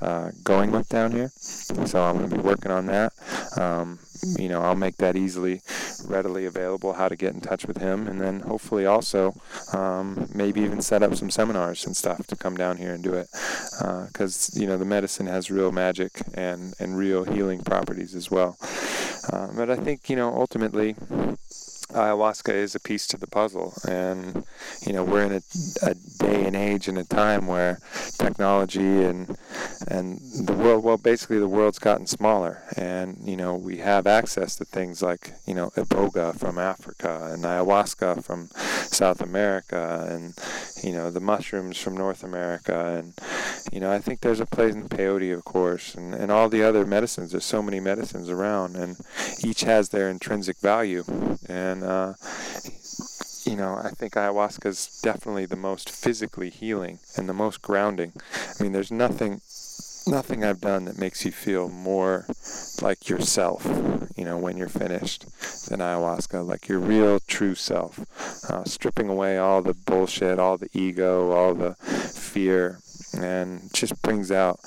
uh, 0.00 0.30
going 0.44 0.70
with 0.70 0.88
down 0.88 1.12
here, 1.12 1.30
so 1.34 2.02
I'm 2.02 2.18
going 2.18 2.30
to 2.30 2.36
be 2.36 2.42
working 2.42 2.70
on 2.70 2.86
that. 2.86 3.12
Um, 3.56 3.98
you 4.38 4.48
know, 4.48 4.62
I'll 4.62 4.76
make 4.76 4.96
that 4.98 5.16
easily, 5.16 5.62
readily 6.06 6.46
available, 6.46 6.92
how 6.94 7.08
to 7.08 7.16
get 7.16 7.34
in 7.34 7.40
touch 7.40 7.66
with 7.66 7.78
him, 7.78 8.06
and 8.06 8.20
then 8.20 8.40
hopefully 8.40 8.86
also 8.86 9.34
um, 9.72 10.28
maybe 10.34 10.60
even 10.60 10.82
set 10.82 11.02
up 11.02 11.14
some 11.14 11.30
seminars 11.30 11.86
and 11.86 11.96
stuff 11.96 12.26
to 12.26 12.36
come 12.36 12.56
down 12.56 12.76
here 12.76 12.92
and 12.94 13.02
do 13.02 13.14
it. 13.14 13.28
Because, 13.78 14.54
uh, 14.54 14.60
you 14.60 14.66
know, 14.66 14.76
the 14.76 14.84
medicine 14.84 15.26
has 15.26 15.50
real 15.50 15.72
magic 15.72 16.22
and, 16.34 16.74
and 16.78 16.96
real 16.96 17.24
healing 17.24 17.60
properties 17.62 18.14
as 18.14 18.30
well. 18.30 18.56
Uh, 19.32 19.48
but 19.54 19.70
I 19.70 19.76
think, 19.76 20.08
you 20.08 20.16
know, 20.16 20.34
ultimately, 20.34 20.96
ayahuasca 21.92 22.52
is 22.52 22.74
a 22.74 22.80
piece 22.80 23.06
to 23.08 23.16
the 23.16 23.26
puzzle. 23.26 23.74
And 23.88 24.44
you 24.86 24.92
know 24.92 25.04
we're 25.04 25.24
in 25.24 25.32
a, 25.32 25.42
a, 25.82 25.94
day 25.94 26.44
and 26.44 26.56
age 26.56 26.88
and 26.88 26.98
a 26.98 27.04
time 27.04 27.46
where 27.46 27.80
technology 28.18 29.02
and 29.02 29.36
and 29.88 30.20
the 30.46 30.52
world 30.52 30.84
well 30.84 30.96
basically 30.96 31.38
the 31.38 31.48
world's 31.48 31.78
gotten 31.78 32.06
smaller. 32.06 32.62
And 32.76 33.18
you 33.24 33.36
know 33.36 33.54
we 33.54 33.78
have 33.78 34.06
access 34.06 34.56
to 34.56 34.64
things 34.64 35.02
like 35.02 35.32
you 35.46 35.54
know 35.54 35.70
iboga 35.76 36.38
from 36.38 36.58
africa 36.58 37.30
and 37.32 37.44
ayahuasca 37.44 38.22
from 38.24 38.48
south 38.86 39.20
america 39.20 40.06
and 40.10 40.34
you 40.82 40.92
know 40.92 41.10
the 41.10 41.20
mushrooms 41.20 41.78
from 41.78 41.96
north 41.96 42.22
america 42.24 42.96
and 42.96 43.14
you 43.72 43.80
know 43.80 43.90
i 43.90 43.98
think 43.98 44.20
there's 44.20 44.40
a 44.40 44.46
place 44.46 44.74
in 44.74 44.88
peyote 44.88 45.34
of 45.34 45.44
course 45.44 45.94
and, 45.94 46.14
and 46.14 46.30
all 46.30 46.48
the 46.48 46.62
other 46.62 46.86
medicines 46.86 47.32
there's 47.32 47.44
so 47.44 47.62
many 47.62 47.80
medicines 47.80 48.28
around 48.30 48.76
and 48.76 48.96
each 49.44 49.62
has 49.62 49.90
their 49.90 50.08
intrinsic 50.08 50.58
value 50.58 51.04
and 51.48 51.82
uh, 51.82 52.12
you 53.46 53.56
know, 53.56 53.80
I 53.82 53.90
think 53.90 54.14
ayahuasca 54.14 54.66
is 54.66 55.00
definitely 55.02 55.46
the 55.46 55.56
most 55.56 55.90
physically 55.90 56.50
healing 56.50 56.98
and 57.16 57.28
the 57.28 57.34
most 57.34 57.62
grounding. 57.62 58.12
I 58.58 58.62
mean, 58.62 58.72
there's 58.72 58.92
nothing 58.92 59.40
nothing 60.06 60.44
I've 60.44 60.60
done 60.60 60.84
that 60.86 60.98
makes 60.98 61.24
you 61.24 61.32
feel 61.32 61.68
more 61.68 62.26
like 62.82 63.08
yourself, 63.08 63.64
you 64.16 64.24
know, 64.24 64.38
when 64.38 64.56
you're 64.56 64.68
finished 64.68 65.26
than 65.68 65.80
ayahuasca, 65.80 66.46
like 66.46 66.68
your 66.68 66.78
real 66.78 67.20
true 67.20 67.54
self, 67.54 68.00
uh, 68.50 68.64
stripping 68.64 69.08
away 69.08 69.38
all 69.38 69.62
the 69.62 69.74
bullshit, 69.74 70.38
all 70.38 70.56
the 70.56 70.68
ego, 70.72 71.30
all 71.32 71.54
the 71.54 71.74
fear, 71.74 72.80
and 73.16 73.72
just 73.72 74.00
brings 74.02 74.30
out 74.30 74.60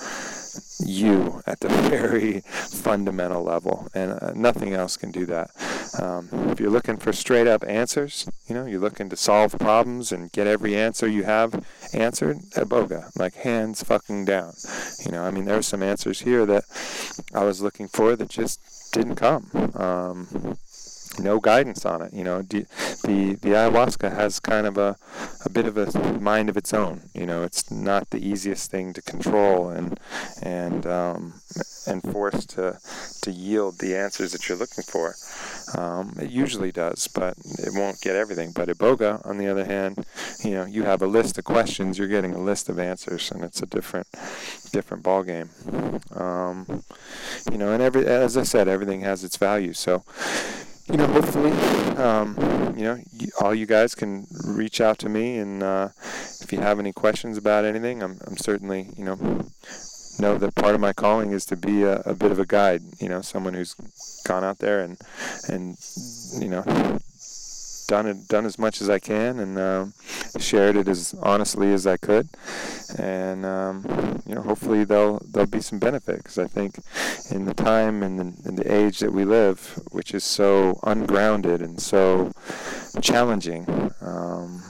you 0.85 1.41
at 1.45 1.59
the 1.59 1.69
very 1.89 2.41
fundamental 2.41 3.43
level, 3.43 3.87
and 3.93 4.11
uh, 4.21 4.33
nothing 4.35 4.73
else 4.73 4.97
can 4.97 5.11
do 5.11 5.25
that. 5.25 5.51
Um, 5.99 6.29
if 6.49 6.59
you're 6.59 6.69
looking 6.69 6.97
for 6.97 7.13
straight 7.13 7.47
up 7.47 7.63
answers, 7.67 8.29
you 8.47 8.55
know, 8.55 8.65
you're 8.65 8.79
looking 8.79 9.09
to 9.09 9.15
solve 9.15 9.57
problems 9.59 10.11
and 10.11 10.31
get 10.31 10.47
every 10.47 10.75
answer 10.75 11.07
you 11.07 11.23
have 11.23 11.65
answered, 11.93 12.37
iboga, 12.55 13.15
like 13.17 13.35
hands 13.35 13.83
fucking 13.83 14.25
down. 14.25 14.53
You 15.05 15.11
know, 15.11 15.23
I 15.23 15.31
mean, 15.31 15.45
there 15.45 15.57
are 15.57 15.61
some 15.61 15.83
answers 15.83 16.21
here 16.21 16.45
that 16.45 16.65
I 17.33 17.43
was 17.43 17.61
looking 17.61 17.87
for 17.87 18.15
that 18.15 18.29
just 18.29 18.59
didn't 18.93 19.15
come. 19.15 19.49
Um, 19.75 20.57
no 21.19 21.39
guidance 21.39 21.85
on 21.85 22.01
it. 22.01 22.13
You 22.13 22.23
know, 22.23 22.41
the 22.41 22.65
the, 23.03 23.35
ayahuasca 23.35 24.15
has 24.15 24.39
kind 24.39 24.65
of 24.65 24.77
a, 24.77 24.97
a 25.45 25.49
bit 25.49 25.65
of 25.65 25.77
a 25.77 26.19
mind 26.19 26.49
of 26.49 26.57
its 26.57 26.73
own. 26.73 27.09
You 27.13 27.25
know, 27.25 27.43
it's 27.43 27.69
not 27.69 28.09
the 28.09 28.25
easiest 28.25 28.71
thing 28.71 28.93
to 28.93 29.01
control 29.01 29.69
and 29.69 29.99
and 30.41 30.85
um, 30.85 31.33
and 31.87 32.01
force 32.01 32.45
to 32.47 32.79
to 33.21 33.31
yield 33.31 33.79
the 33.79 33.95
answers 33.95 34.31
that 34.31 34.47
you're 34.47 34.57
looking 34.57 34.83
for. 34.83 35.15
Um, 35.77 36.15
it 36.19 36.29
usually 36.29 36.71
does, 36.71 37.07
but 37.07 37.35
it 37.59 37.73
won't 37.73 38.01
get 38.01 38.15
everything. 38.15 38.51
But 38.53 38.69
iboga, 38.69 39.25
on 39.25 39.37
the 39.37 39.47
other 39.47 39.65
hand, 39.65 40.05
you 40.43 40.51
know, 40.51 40.65
you 40.65 40.83
have 40.83 41.01
a 41.01 41.07
list 41.07 41.37
of 41.37 41.43
questions, 41.45 41.97
you're 41.97 42.07
getting 42.07 42.33
a 42.33 42.41
list 42.41 42.69
of 42.69 42.79
answers, 42.79 43.31
and 43.31 43.43
it's 43.43 43.61
a 43.61 43.65
different 43.65 44.07
different 44.71 45.03
ball 45.03 45.23
game. 45.23 45.49
Um, 46.15 46.83
you 47.51 47.57
know, 47.57 47.71
and 47.71 47.81
every 47.81 48.05
as 48.05 48.37
I 48.37 48.43
said, 48.43 48.67
everything 48.67 49.01
has 49.01 49.23
its 49.23 49.37
value. 49.37 49.73
So 49.73 50.03
you 50.89 50.97
know, 50.97 51.07
hopefully, 51.07 51.51
um, 51.97 52.73
you 52.75 52.83
know, 52.83 52.99
all 53.39 53.55
you 53.55 53.65
guys 53.65 53.95
can 53.95 54.27
reach 54.45 54.81
out 54.81 54.97
to 54.99 55.09
me, 55.09 55.37
and 55.37 55.63
uh, 55.63 55.89
if 56.41 56.51
you 56.51 56.59
have 56.59 56.79
any 56.79 56.91
questions 56.91 57.37
about 57.37 57.65
anything, 57.65 58.03
I'm, 58.03 58.19
I'm 58.27 58.37
certainly, 58.37 58.89
you 58.97 59.05
know, 59.05 59.15
know 60.19 60.37
that 60.37 60.55
part 60.55 60.75
of 60.75 60.81
my 60.81 60.93
calling 60.93 61.31
is 61.31 61.45
to 61.45 61.55
be 61.55 61.83
a, 61.83 61.99
a 62.01 62.13
bit 62.13 62.31
of 62.31 62.39
a 62.39 62.45
guide. 62.45 62.81
You 62.99 63.09
know, 63.09 63.21
someone 63.21 63.53
who's 63.53 63.75
gone 64.25 64.43
out 64.43 64.59
there 64.59 64.81
and 64.81 64.97
and 65.47 65.77
you 66.39 66.49
know 66.49 66.99
done 67.87 68.07
it, 68.07 68.27
done 68.27 68.45
as 68.45 68.57
much 68.57 68.81
as 68.81 68.89
I 68.89 68.99
can, 68.99 69.39
and 69.39 69.57
um, 69.57 69.93
shared 70.39 70.75
it 70.75 70.87
as 70.87 71.15
honestly 71.21 71.71
as 71.73 71.85
I 71.87 71.97
could. 71.97 72.29
And 72.97 73.45
um, 73.45 74.21
you 74.25 74.35
know, 74.35 74.41
hopefully 74.41 74.83
there'll 74.83 75.21
there'll 75.31 75.49
be 75.49 75.61
some 75.61 75.79
benefit 75.79 76.17
because 76.17 76.37
I 76.37 76.47
think 76.47 76.75
in 77.31 77.45
the 77.45 77.53
time 77.53 78.03
and 78.03 78.19
the, 78.19 78.49
in 78.49 78.55
the 78.55 78.73
age 78.73 78.99
that 78.99 79.11
we 79.11 79.25
live, 79.25 79.79
which 79.91 80.13
is 80.13 80.23
so 80.23 80.79
ungrounded 80.83 81.61
and 81.61 81.79
so 81.79 82.31
challenging. 83.01 83.91
Um, 84.01 84.61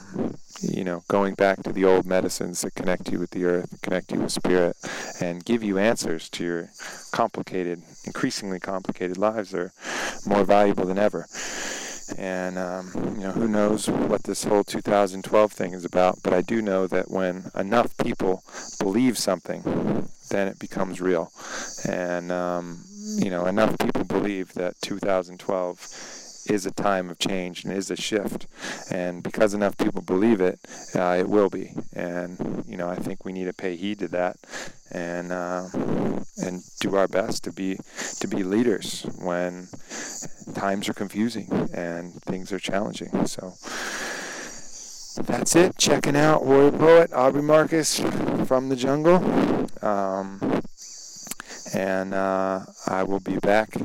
you 0.62 0.84
know, 0.84 1.02
going 1.08 1.34
back 1.34 1.62
to 1.62 1.72
the 1.72 1.84
old 1.84 2.06
medicines 2.06 2.62
that 2.62 2.74
connect 2.74 3.10
you 3.10 3.18
with 3.18 3.30
the 3.30 3.44
earth, 3.44 3.80
connect 3.82 4.12
you 4.12 4.20
with 4.20 4.32
spirit, 4.32 4.76
and 5.20 5.44
give 5.44 5.62
you 5.62 5.78
answers 5.78 6.30
to 6.30 6.44
your 6.44 6.70
complicated, 7.12 7.82
increasingly 8.06 8.60
complicated 8.60 9.18
lives 9.18 9.52
are 9.54 9.72
more 10.26 10.44
valuable 10.44 10.86
than 10.86 10.98
ever. 10.98 11.26
And 12.18 12.58
um, 12.58 12.90
you 13.16 13.22
know, 13.22 13.32
who 13.32 13.48
knows 13.48 13.88
what 13.88 14.24
this 14.24 14.44
whole 14.44 14.64
2012 14.64 15.52
thing 15.52 15.72
is 15.72 15.84
about? 15.84 16.18
But 16.22 16.32
I 16.32 16.42
do 16.42 16.62
know 16.62 16.86
that 16.86 17.10
when 17.10 17.50
enough 17.54 17.96
people 17.96 18.42
believe 18.78 19.18
something, 19.18 19.62
then 20.30 20.48
it 20.48 20.58
becomes 20.58 21.00
real. 21.00 21.32
And 21.88 22.30
um, 22.30 22.84
you 23.16 23.30
know, 23.30 23.46
enough 23.46 23.78
people 23.78 24.04
believe 24.04 24.54
that 24.54 24.80
2012 24.82 26.23
is 26.46 26.66
a 26.66 26.70
time 26.70 27.10
of 27.10 27.18
change 27.18 27.64
and 27.64 27.72
is 27.72 27.90
a 27.90 27.96
shift. 27.96 28.46
And 28.90 29.22
because 29.22 29.54
enough 29.54 29.76
people 29.76 30.02
believe 30.02 30.40
it, 30.40 30.58
uh, 30.94 31.16
it 31.18 31.28
will 31.28 31.50
be. 31.50 31.72
And 31.94 32.64
you 32.66 32.76
know, 32.76 32.88
I 32.88 32.96
think 32.96 33.24
we 33.24 33.32
need 33.32 33.44
to 33.46 33.52
pay 33.52 33.76
heed 33.76 33.98
to 34.00 34.08
that 34.08 34.36
and 34.90 35.32
uh, 35.32 35.66
and 36.38 36.62
do 36.80 36.96
our 36.96 37.08
best 37.08 37.44
to 37.44 37.52
be 37.52 37.78
to 38.20 38.28
be 38.28 38.42
leaders 38.42 39.06
when 39.18 39.68
times 40.54 40.88
are 40.88 40.94
confusing 40.94 41.48
and 41.74 42.12
things 42.22 42.52
are 42.52 42.58
challenging. 42.58 43.26
So. 43.26 43.54
That's 45.16 45.54
it. 45.54 45.78
Checking 45.78 46.16
out 46.16 46.44
Warrior 46.44 46.72
Poet 46.72 47.12
Aubrey 47.12 47.40
Marcus 47.40 48.00
from 48.48 48.68
the 48.68 48.74
jungle. 48.74 49.16
Um, 49.80 50.60
and 51.74 52.14
uh, 52.14 52.60
I 52.86 53.02
will 53.02 53.20
be 53.20 53.38
back 53.38 53.76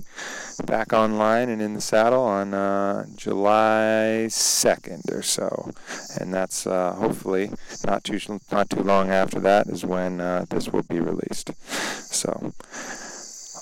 back 0.65 0.93
online 0.93 1.49
and 1.49 1.61
in 1.61 1.73
the 1.73 1.81
saddle 1.81 2.23
on 2.23 2.53
uh, 2.53 3.05
July 3.15 4.27
2nd 4.27 5.11
or 5.11 5.21
so, 5.21 5.71
and 6.19 6.33
that's 6.33 6.67
uh, 6.67 6.93
hopefully 6.93 7.51
not 7.85 8.03
too 8.03 8.19
not 8.51 8.69
too 8.69 8.83
long 8.83 9.09
after 9.09 9.39
that 9.39 9.67
is 9.67 9.85
when 9.85 10.21
uh, 10.21 10.45
this 10.49 10.69
will 10.69 10.83
be 10.83 10.99
released. 10.99 11.51
So, 12.13 12.53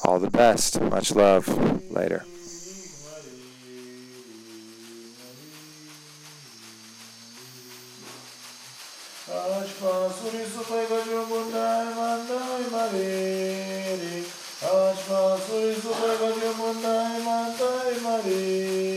all 0.03 0.19
the 0.19 0.31
best. 0.31 0.79
Much 0.81 1.13
love. 1.13 1.47
Later. 1.91 2.23
Ashma 9.37 10.09
suri 10.09 10.41
super 10.49 10.81
gadyo 10.89 11.21
mundai 16.59 17.17
mandai 17.27 17.95
mariri. 18.03 18.96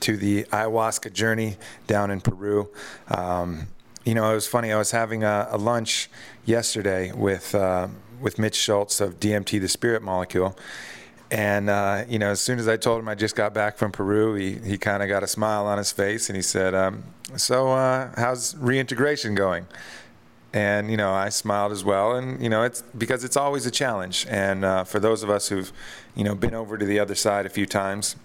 to 0.00 0.16
the 0.16 0.44
ayahuasca 0.44 1.12
journey 1.12 1.56
down 1.86 2.10
in 2.10 2.20
Peru. 2.20 2.68
Um, 3.08 3.68
you 4.04 4.14
know, 4.14 4.30
it 4.30 4.34
was 4.34 4.46
funny. 4.46 4.72
I 4.72 4.78
was 4.78 4.90
having 4.90 5.24
a, 5.24 5.48
a 5.50 5.58
lunch 5.58 6.08
yesterday 6.44 7.12
with 7.12 7.54
uh, 7.54 7.88
with 8.20 8.38
Mitch 8.38 8.56
Schultz 8.56 9.00
of 9.00 9.20
DMT, 9.20 9.60
the 9.60 9.68
Spirit 9.68 10.02
Molecule, 10.02 10.56
and 11.30 11.70
uh, 11.70 12.04
you 12.08 12.18
know, 12.18 12.30
as 12.30 12.40
soon 12.40 12.58
as 12.58 12.66
I 12.66 12.76
told 12.76 13.00
him 13.00 13.08
I 13.08 13.14
just 13.14 13.36
got 13.36 13.54
back 13.54 13.76
from 13.76 13.92
Peru, 13.92 14.34
he 14.34 14.54
he 14.54 14.78
kind 14.78 15.02
of 15.02 15.08
got 15.08 15.22
a 15.22 15.26
smile 15.26 15.66
on 15.66 15.78
his 15.78 15.92
face, 15.92 16.28
and 16.28 16.36
he 16.36 16.42
said, 16.42 16.74
um, 16.74 17.04
"So, 17.36 17.72
uh, 17.72 18.10
how's 18.16 18.56
reintegration 18.56 19.34
going?" 19.34 19.66
And 20.52 20.90
you 20.90 20.96
know, 20.96 21.12
I 21.12 21.28
smiled 21.28 21.70
as 21.70 21.84
well, 21.84 22.16
and 22.16 22.42
you 22.42 22.48
know, 22.48 22.64
it's 22.64 22.82
because 22.98 23.22
it's 23.22 23.36
always 23.36 23.64
a 23.66 23.70
challenge. 23.70 24.26
And 24.28 24.64
uh, 24.64 24.84
for 24.84 24.98
those 24.98 25.22
of 25.22 25.30
us 25.30 25.48
who've, 25.48 25.72
you 26.16 26.24
know, 26.24 26.34
been 26.34 26.54
over 26.54 26.76
to 26.76 26.84
the 26.84 26.98
other 26.98 27.14
side 27.14 27.46
a 27.46 27.50
few 27.50 27.66
times, 27.66 28.16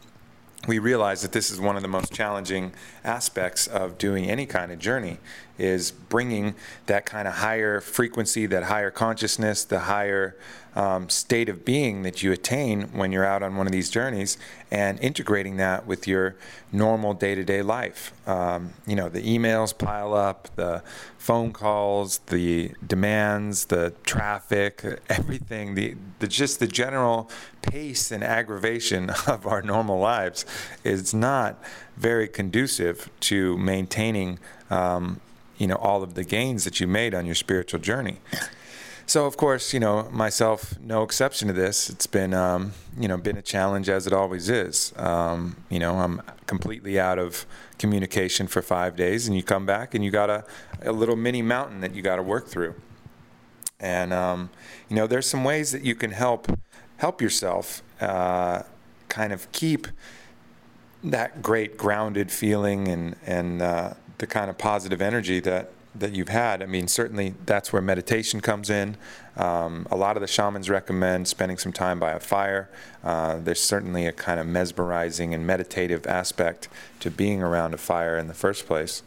we 0.67 0.79
realize 0.79 1.21
that 1.21 1.31
this 1.31 1.51
is 1.51 1.59
one 1.59 1.75
of 1.75 1.81
the 1.81 1.87
most 1.87 2.11
challenging 2.11 2.73
aspects 3.03 3.67
of 3.67 3.97
doing 3.97 4.29
any 4.29 4.45
kind 4.45 4.71
of 4.71 4.79
journey 4.79 5.17
is 5.57 5.91
bringing 5.91 6.55
that 6.85 7.05
kind 7.05 7.27
of 7.27 7.35
higher 7.35 7.79
frequency 7.79 8.45
that 8.45 8.63
higher 8.63 8.91
consciousness 8.91 9.63
the 9.63 9.79
higher 9.79 10.35
um, 10.75 11.09
state 11.09 11.47
of 11.47 11.63
being 11.63 12.03
that 12.03 12.21
you 12.21 12.33
attain 12.33 12.83
when 12.91 13.11
you're 13.11 13.25
out 13.25 13.41
on 13.41 13.55
one 13.55 13.65
of 13.65 13.71
these 13.71 13.89
journeys 13.89 14.37
and 14.69 14.99
integrating 14.99 15.55
that 15.57 15.87
with 15.87 16.05
your 16.05 16.35
normal 16.71 17.13
day-to-day 17.13 17.61
life. 17.61 18.11
Um, 18.27 18.73
you 18.85 18.95
know 18.95 19.07
the 19.07 19.21
emails 19.21 19.75
pile 19.77 20.13
up 20.13 20.49
the 20.55 20.83
phone 21.17 21.53
calls 21.53 22.19
the 22.27 22.71
demands 22.85 23.65
the 23.65 23.93
traffic 24.03 25.01
everything 25.09 25.75
the, 25.75 25.95
the 26.19 26.27
just 26.27 26.59
the 26.59 26.67
general 26.67 27.29
pace 27.61 28.11
and 28.11 28.23
aggravation 28.23 29.09
of 29.27 29.47
our 29.47 29.61
normal 29.61 29.99
lives 29.99 30.45
is 30.83 31.13
not 31.13 31.63
very 31.95 32.27
conducive 32.27 33.09
to 33.21 33.57
maintaining 33.57 34.37
um, 34.69 35.21
you 35.57 35.67
know 35.67 35.75
all 35.75 36.03
of 36.03 36.13
the 36.13 36.23
gains 36.23 36.63
that 36.63 36.79
you 36.79 36.87
made 36.87 37.13
on 37.13 37.25
your 37.25 37.35
spiritual 37.35 37.79
journey 37.79 38.19
so 39.07 39.25
of 39.25 39.37
course, 39.37 39.71
you 39.71 39.79
know 39.79 40.09
myself, 40.11 40.79
no 40.79 41.03
exception 41.03 41.47
to 41.47 41.53
this. 41.53 41.89
It's 41.89 42.07
been, 42.07 42.33
um, 42.33 42.73
you 42.97 43.07
know, 43.07 43.17
been 43.17 43.37
a 43.37 43.41
challenge 43.41 43.87
as 43.87 44.07
it 44.07 44.13
always 44.13 44.49
is. 44.49 44.93
Um, 44.95 45.57
you 45.69 45.77
know, 45.77 45.99
I'm 45.99 46.21
completely 46.47 46.99
out 46.99 47.19
of 47.19 47.45
communication 47.77 48.47
for 48.47 48.63
five 48.63 48.95
days, 48.95 49.27
and 49.27 49.35
you 49.35 49.43
come 49.43 49.65
back 49.65 49.93
and 49.93 50.03
you 50.03 50.09
got 50.09 50.29
a, 50.31 50.43
a 50.81 50.91
little 50.91 51.15
mini 51.15 51.43
mountain 51.43 51.81
that 51.81 51.93
you 51.93 52.01
got 52.01 52.15
to 52.15 52.23
work 52.23 52.47
through. 52.47 52.73
And 53.79 54.11
um, 54.11 54.49
you 54.89 54.95
know, 54.95 55.05
there's 55.05 55.27
some 55.27 55.43
ways 55.43 55.71
that 55.71 55.83
you 55.83 55.93
can 55.93 56.11
help 56.11 56.47
help 56.97 57.21
yourself 57.21 57.83
uh, 58.01 58.63
kind 59.07 59.31
of 59.31 59.51
keep 59.51 59.87
that 61.03 61.43
great 61.43 61.77
grounded 61.77 62.31
feeling 62.31 62.87
and 62.87 63.15
and 63.23 63.61
uh, 63.61 63.93
the 64.17 64.27
kind 64.27 64.49
of 64.49 64.57
positive 64.57 65.01
energy 65.01 65.39
that 65.41 65.71
that 65.99 66.13
you've 66.13 66.29
had, 66.29 66.61
I 66.61 66.65
mean, 66.65 66.87
certainly 66.87 67.35
that's 67.45 67.71
where 67.71 67.81
meditation 67.81 68.41
comes 68.41 68.69
in. 68.69 68.97
Um, 69.37 69.87
a 69.89 69.95
lot 69.95 70.17
of 70.17 70.21
the 70.21 70.27
shamans 70.27 70.69
recommend 70.69 71.27
spending 71.27 71.57
some 71.57 71.71
time 71.71 71.99
by 71.99 72.11
a 72.11 72.19
fire. 72.19 72.69
Uh, 73.03 73.37
there's 73.37 73.61
certainly 73.61 74.05
a 74.05 74.11
kind 74.11 74.39
of 74.39 74.45
mesmerizing 74.45 75.33
and 75.33 75.47
meditative 75.47 76.05
aspect 76.05 76.67
to 76.99 77.09
being 77.09 77.41
around 77.41 77.73
a 77.73 77.77
fire 77.77 78.17
in 78.17 78.27
the 78.27 78.33
first 78.33 78.65
place. 78.65 79.03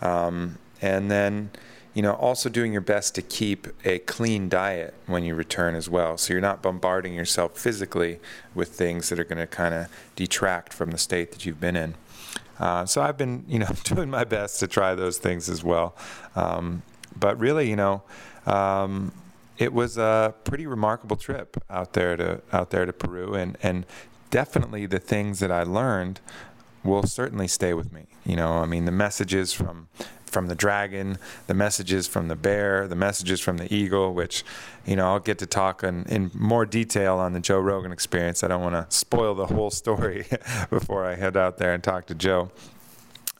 Um, 0.00 0.58
and 0.80 1.10
then, 1.10 1.50
you 1.94 2.02
know, 2.02 2.14
also 2.14 2.48
doing 2.48 2.72
your 2.72 2.82
best 2.82 3.14
to 3.16 3.22
keep 3.22 3.66
a 3.84 3.98
clean 4.00 4.48
diet 4.48 4.94
when 5.06 5.24
you 5.24 5.34
return 5.34 5.74
as 5.74 5.88
well. 5.88 6.16
So 6.16 6.32
you're 6.32 6.42
not 6.42 6.62
bombarding 6.62 7.14
yourself 7.14 7.58
physically 7.58 8.20
with 8.54 8.70
things 8.70 9.08
that 9.08 9.18
are 9.18 9.24
going 9.24 9.38
to 9.38 9.46
kind 9.46 9.74
of 9.74 9.88
detract 10.14 10.72
from 10.72 10.90
the 10.90 10.98
state 10.98 11.32
that 11.32 11.44
you've 11.44 11.60
been 11.60 11.76
in. 11.76 11.94
Uh, 12.58 12.86
so 12.86 13.02
I've 13.02 13.16
been, 13.16 13.44
you 13.48 13.58
know, 13.58 13.68
doing 13.84 14.10
my 14.10 14.24
best 14.24 14.60
to 14.60 14.66
try 14.66 14.94
those 14.94 15.18
things 15.18 15.48
as 15.48 15.62
well. 15.62 15.96
Um, 16.34 16.82
but 17.18 17.38
really, 17.38 17.68
you 17.68 17.76
know, 17.76 18.02
um, 18.46 19.12
it 19.58 19.72
was 19.72 19.96
a 19.96 20.34
pretty 20.44 20.66
remarkable 20.66 21.16
trip 21.16 21.56
out 21.70 21.94
there 21.94 22.16
to 22.16 22.42
out 22.52 22.70
there 22.70 22.84
to 22.84 22.92
Peru, 22.92 23.34
and 23.34 23.56
and 23.62 23.86
definitely 24.30 24.86
the 24.86 24.98
things 24.98 25.38
that 25.38 25.50
I 25.50 25.62
learned 25.62 26.20
will 26.84 27.04
certainly 27.04 27.48
stay 27.48 27.72
with 27.72 27.92
me. 27.92 28.06
You 28.24 28.36
know, 28.36 28.58
I 28.58 28.66
mean, 28.66 28.84
the 28.84 28.92
messages 28.92 29.52
from 29.52 29.88
from 30.36 30.48
the 30.48 30.54
dragon, 30.54 31.16
the 31.46 31.54
messages 31.54 32.06
from 32.06 32.28
the 32.28 32.36
bear, 32.36 32.86
the 32.86 32.94
messages 32.94 33.40
from 33.40 33.56
the 33.56 33.74
eagle, 33.74 34.12
which, 34.12 34.44
you 34.84 34.94
know, 34.94 35.06
I'll 35.06 35.18
get 35.18 35.38
to 35.38 35.46
talk 35.46 35.82
in, 35.82 36.04
in 36.10 36.30
more 36.34 36.66
detail 36.66 37.16
on 37.16 37.32
the 37.32 37.40
Joe 37.40 37.58
Rogan 37.58 37.90
experience. 37.90 38.44
I 38.44 38.48
don't 38.48 38.60
want 38.60 38.74
to 38.74 38.94
spoil 38.94 39.34
the 39.34 39.46
whole 39.46 39.70
story 39.70 40.26
before 40.68 41.06
I 41.06 41.14
head 41.14 41.38
out 41.38 41.56
there 41.56 41.72
and 41.72 41.82
talk 41.82 42.04
to 42.08 42.14
Joe. 42.14 42.50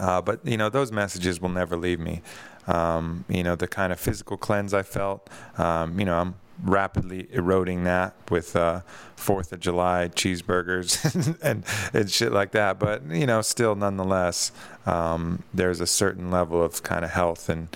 Uh, 0.00 0.22
but, 0.22 0.40
you 0.42 0.56
know, 0.56 0.70
those 0.70 0.90
messages 0.90 1.38
will 1.38 1.50
never 1.50 1.76
leave 1.76 2.00
me. 2.00 2.22
Um, 2.66 3.26
you 3.28 3.42
know, 3.42 3.56
the 3.56 3.68
kind 3.68 3.92
of 3.92 4.00
physical 4.00 4.38
cleanse 4.38 4.72
I 4.72 4.82
felt, 4.82 5.28
um, 5.58 5.98
you 5.98 6.06
know, 6.06 6.18
I'm 6.18 6.36
rapidly 6.62 7.28
eroding 7.32 7.84
that 7.84 8.14
with 8.30 8.56
uh, 8.56 8.80
Fourth 9.16 9.52
of 9.52 9.60
July 9.60 10.10
cheeseburgers 10.14 11.38
and 11.42 11.64
and 11.92 12.10
shit 12.10 12.32
like 12.32 12.52
that. 12.52 12.78
But 12.78 13.04
you 13.10 13.26
know, 13.26 13.42
still, 13.42 13.74
nonetheless, 13.74 14.52
um, 14.84 15.42
there's 15.52 15.80
a 15.80 15.86
certain 15.86 16.30
level 16.30 16.62
of 16.62 16.82
kind 16.82 17.04
of 17.04 17.10
health 17.10 17.48
and 17.48 17.68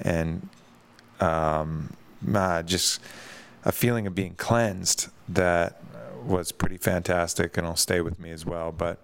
and 0.00 0.48
um, 1.20 1.94
uh, 2.34 2.62
just 2.62 3.00
a 3.64 3.72
feeling 3.72 4.06
of 4.06 4.14
being 4.14 4.34
cleansed 4.34 5.08
that 5.28 5.80
was 6.24 6.52
pretty 6.52 6.76
fantastic 6.76 7.56
and 7.56 7.66
will 7.66 7.76
stay 7.76 8.00
with 8.00 8.18
me 8.18 8.30
as 8.30 8.44
well. 8.44 8.72
But 8.72 8.98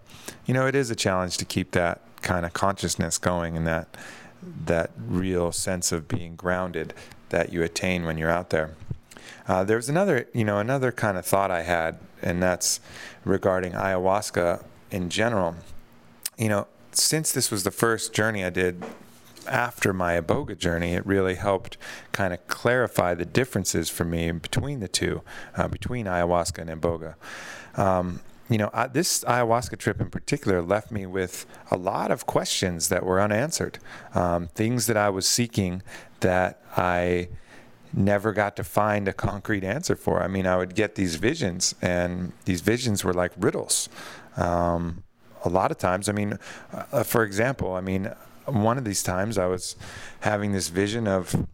you 0.46 0.54
know, 0.54 0.66
it 0.66 0.74
is 0.74 0.90
a 0.90 0.96
challenge 0.96 1.36
to 1.38 1.44
keep 1.44 1.72
that 1.72 2.00
kind 2.22 2.44
of 2.44 2.52
consciousness 2.52 3.18
going 3.18 3.56
and 3.56 3.66
that 3.66 3.96
that 4.42 4.90
real 4.96 5.52
sense 5.52 5.92
of 5.92 6.08
being 6.08 6.34
grounded 6.34 6.94
that 7.28 7.52
you 7.52 7.62
attain 7.62 8.04
when 8.04 8.18
you're 8.18 8.30
out 8.30 8.50
there. 8.50 8.74
Uh, 9.50 9.64
there's 9.64 9.88
another, 9.88 10.28
you 10.32 10.44
know, 10.44 10.58
another 10.58 10.92
kind 10.92 11.18
of 11.18 11.26
thought 11.26 11.50
I 11.50 11.62
had, 11.62 11.98
and 12.22 12.40
that's 12.40 12.78
regarding 13.24 13.72
ayahuasca 13.72 14.62
in 14.92 15.10
general. 15.10 15.56
You 16.38 16.50
know, 16.50 16.66
since 16.92 17.32
this 17.32 17.50
was 17.50 17.64
the 17.64 17.72
first 17.72 18.12
journey 18.12 18.44
I 18.44 18.50
did 18.50 18.84
after 19.48 19.92
my 19.92 20.20
iboga 20.20 20.56
journey, 20.56 20.92
it 20.92 21.04
really 21.04 21.34
helped 21.34 21.76
kind 22.12 22.32
of 22.32 22.46
clarify 22.46 23.14
the 23.14 23.24
differences 23.24 23.90
for 23.90 24.04
me 24.04 24.30
between 24.30 24.78
the 24.78 24.86
two, 24.86 25.22
uh, 25.56 25.66
between 25.66 26.06
ayahuasca 26.06 26.58
and 26.58 26.80
iboga. 26.80 27.16
Um, 27.76 28.20
you 28.48 28.56
know, 28.56 28.70
I, 28.72 28.86
this 28.86 29.24
ayahuasca 29.24 29.78
trip 29.78 30.00
in 30.00 30.10
particular 30.10 30.62
left 30.62 30.92
me 30.92 31.06
with 31.06 31.44
a 31.72 31.76
lot 31.76 32.12
of 32.12 32.24
questions 32.24 32.88
that 32.88 33.04
were 33.04 33.20
unanswered, 33.20 33.80
um, 34.14 34.46
things 34.54 34.86
that 34.86 34.96
I 34.96 35.10
was 35.10 35.26
seeking 35.26 35.82
that 36.20 36.62
I 36.76 37.30
never 37.92 38.32
got 38.32 38.56
to 38.56 38.64
find 38.64 39.08
a 39.08 39.12
concrete 39.12 39.64
answer 39.64 39.96
for. 39.96 40.22
I 40.22 40.28
mean, 40.28 40.46
I 40.46 40.56
would 40.56 40.74
get 40.74 40.94
these 40.94 41.16
visions, 41.16 41.74
and 41.82 42.32
these 42.44 42.60
visions 42.60 43.04
were 43.04 43.12
like 43.12 43.32
riddles. 43.38 43.88
Um, 44.36 45.02
a 45.44 45.48
lot 45.48 45.70
of 45.70 45.78
times, 45.78 46.08
I 46.08 46.12
mean, 46.12 46.38
uh, 46.72 47.02
for 47.02 47.24
example, 47.24 47.74
I 47.74 47.80
mean, 47.80 48.12
one 48.46 48.78
of 48.78 48.84
these 48.84 49.02
times 49.02 49.38
I 49.38 49.46
was 49.46 49.76
having 50.20 50.52
this 50.52 50.68
vision 50.68 51.06
of 51.06 51.46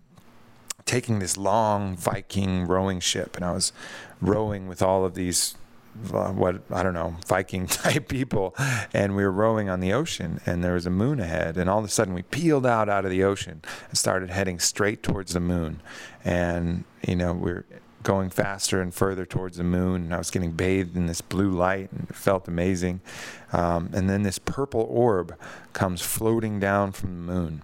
taking 0.84 1.18
this 1.18 1.36
long 1.36 1.96
Viking 1.96 2.66
rowing 2.66 3.00
ship, 3.00 3.36
and 3.36 3.44
I 3.44 3.52
was 3.52 3.72
rowing 4.20 4.68
with 4.68 4.82
all 4.82 5.04
of 5.04 5.14
these 5.14 5.54
uh, 5.54 5.65
what 6.10 6.62
I 6.70 6.82
don't 6.82 6.94
know 6.94 7.16
Viking 7.26 7.66
type 7.66 8.08
people, 8.08 8.54
and 8.92 9.16
we 9.16 9.24
were 9.24 9.32
rowing 9.32 9.68
on 9.68 9.80
the 9.80 9.92
ocean, 9.92 10.40
and 10.46 10.62
there 10.62 10.74
was 10.74 10.86
a 10.86 10.90
moon 10.90 11.20
ahead, 11.20 11.56
and 11.56 11.68
all 11.68 11.78
of 11.78 11.84
a 11.84 11.88
sudden 11.88 12.14
we 12.14 12.22
peeled 12.22 12.66
out 12.66 12.88
out 12.88 13.04
of 13.04 13.10
the 13.10 13.24
ocean 13.24 13.62
and 13.88 13.98
started 13.98 14.30
heading 14.30 14.58
straight 14.58 15.02
towards 15.02 15.32
the 15.32 15.40
moon, 15.40 15.80
and 16.24 16.84
you 17.06 17.16
know 17.16 17.32
we 17.32 17.50
are 17.50 17.66
going 18.02 18.30
faster 18.30 18.80
and 18.80 18.94
further 18.94 19.26
towards 19.26 19.56
the 19.56 19.64
moon, 19.64 20.04
and 20.04 20.14
I 20.14 20.18
was 20.18 20.30
getting 20.30 20.52
bathed 20.52 20.96
in 20.96 21.06
this 21.06 21.20
blue 21.20 21.50
light, 21.50 21.90
and 21.90 22.06
it 22.08 22.14
felt 22.14 22.46
amazing, 22.46 23.00
um, 23.52 23.90
and 23.92 24.08
then 24.08 24.22
this 24.22 24.38
purple 24.38 24.86
orb 24.88 25.36
comes 25.72 26.02
floating 26.02 26.60
down 26.60 26.92
from 26.92 27.10
the 27.10 27.32
moon. 27.32 27.62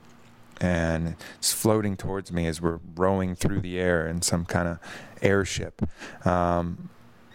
And 0.61 1.17
it's 1.39 1.53
floating 1.53 1.97
towards 1.97 2.31
me 2.31 2.47
as 2.47 2.61
we're 2.61 2.79
rowing 2.95 3.35
through 3.35 3.63
the 3.63 3.81
air 3.81 4.07
in 4.07 4.23
some 4.23 4.45
kind 4.45 4.69
of 4.69 4.79
airship. 5.21 5.83
Um, 6.25 6.89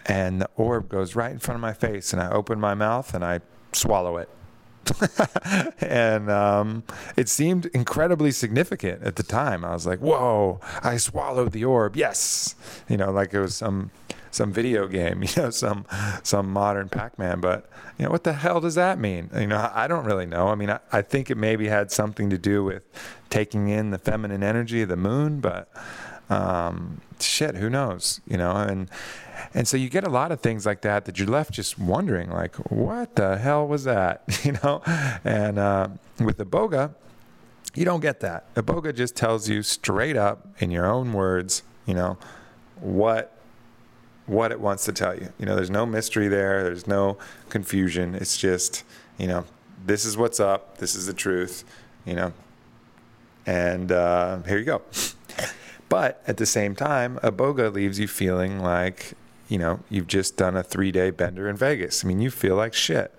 and 0.07 0.41
the 0.41 0.49
orb 0.55 0.89
goes 0.89 1.15
right 1.15 1.31
in 1.31 1.39
front 1.39 1.57
of 1.57 1.61
my 1.61 1.73
face, 1.73 2.13
and 2.13 2.21
I 2.21 2.31
open 2.31 2.59
my 2.59 2.73
mouth 2.73 3.13
and 3.13 3.23
I 3.23 3.41
swallow 3.73 4.17
it. 4.17 4.29
and 5.81 6.31
um, 6.31 6.83
it 7.17 7.27
seemed 7.27 7.65
incredibly 7.67 8.31
significant 8.31 9.03
at 9.03 9.17
the 9.17 9.23
time. 9.23 9.65
I 9.65 9.73
was 9.73 9.85
like, 9.85 9.99
"Whoa! 9.99 10.61
I 10.81 10.97
swallowed 10.97 11.51
the 11.51 11.65
orb. 11.65 11.97
Yes!" 11.97 12.55
You 12.87 12.95
know, 12.95 13.11
like 13.11 13.33
it 13.33 13.41
was 13.41 13.55
some 13.55 13.91
some 14.31 14.53
video 14.53 14.87
game, 14.87 15.23
you 15.27 15.29
know, 15.35 15.49
some 15.49 15.85
some 16.23 16.49
modern 16.51 16.89
Pac-Man. 16.89 17.41
But 17.41 17.69
you 17.97 18.05
know, 18.05 18.11
what 18.11 18.23
the 18.23 18.33
hell 18.33 18.61
does 18.61 18.75
that 18.75 18.99
mean? 18.99 19.29
You 19.35 19.47
know, 19.47 19.69
I 19.73 19.87
don't 19.87 20.05
really 20.05 20.25
know. 20.25 20.47
I 20.47 20.55
mean, 20.55 20.69
I, 20.69 20.79
I 20.91 21.01
think 21.01 21.29
it 21.29 21.35
maybe 21.35 21.67
had 21.67 21.91
something 21.91 22.29
to 22.29 22.37
do 22.37 22.63
with 22.63 22.83
taking 23.29 23.67
in 23.67 23.91
the 23.91 23.97
feminine 23.97 24.43
energy 24.43 24.81
of 24.81 24.89
the 24.89 24.97
moon, 24.97 25.39
but 25.41 25.69
um, 26.29 27.01
shit, 27.19 27.55
who 27.55 27.69
knows? 27.69 28.21
You 28.27 28.37
know, 28.37 28.51
and 28.51 28.89
and 29.53 29.67
so 29.67 29.77
you 29.77 29.89
get 29.89 30.03
a 30.03 30.09
lot 30.09 30.31
of 30.31 30.41
things 30.41 30.65
like 30.65 30.81
that 30.81 31.05
that 31.05 31.19
you're 31.19 31.27
left 31.27 31.51
just 31.51 31.79
wondering, 31.79 32.29
like, 32.29 32.55
what 32.71 33.15
the 33.15 33.37
hell 33.37 33.67
was 33.67 33.83
that? 33.85 34.23
You 34.43 34.53
know? 34.63 34.81
And 35.23 35.59
uh, 35.59 35.89
with 36.19 36.37
Iboga, 36.37 36.93
you 37.75 37.85
don't 37.85 37.99
get 37.99 38.21
that. 38.21 38.53
Iboga 38.55 38.95
just 38.95 39.15
tells 39.15 39.49
you 39.49 39.61
straight 39.61 40.15
up 40.15 40.47
in 40.59 40.71
your 40.71 40.85
own 40.85 41.11
words, 41.13 41.63
you 41.85 41.93
know, 41.93 42.17
what 42.79 43.33
what 44.25 44.51
it 44.51 44.59
wants 44.59 44.83
to 44.85 44.91
tell 44.91 45.15
you. 45.15 45.29
You 45.39 45.45
know, 45.45 45.55
there's 45.55 45.69
no 45.69 45.85
mystery 45.85 46.27
there. 46.27 46.63
There's 46.63 46.85
no 46.85 47.17
confusion. 47.49 48.13
It's 48.13 48.37
just, 48.37 48.83
you 49.17 49.25
know, 49.25 49.45
this 49.85 50.03
is 50.05 50.17
what's 50.17 50.39
up. 50.39 50.77
This 50.79 50.95
is 50.95 51.05
the 51.05 51.13
truth. 51.13 51.63
You 52.05 52.15
know, 52.15 52.33
and 53.45 53.91
uh, 53.91 54.41
here 54.43 54.57
you 54.57 54.65
go. 54.65 54.81
But 55.89 56.21
at 56.27 56.37
the 56.37 56.45
same 56.45 56.75
time, 56.75 57.17
Iboga 57.23 57.73
leaves 57.73 57.99
you 57.99 58.07
feeling 58.07 58.59
like 58.59 59.13
you 59.49 59.57
know, 59.57 59.79
you've 59.89 60.07
just 60.07 60.35
done 60.35 60.57
a 60.57 60.63
three 60.63 60.91
day 60.91 61.09
bender 61.09 61.47
in 61.47 61.55
Vegas. 61.55 62.03
I 62.03 62.07
mean, 62.07 62.19
you 62.19 62.29
feel 62.29 62.55
like 62.55 62.73
shit. 62.73 63.13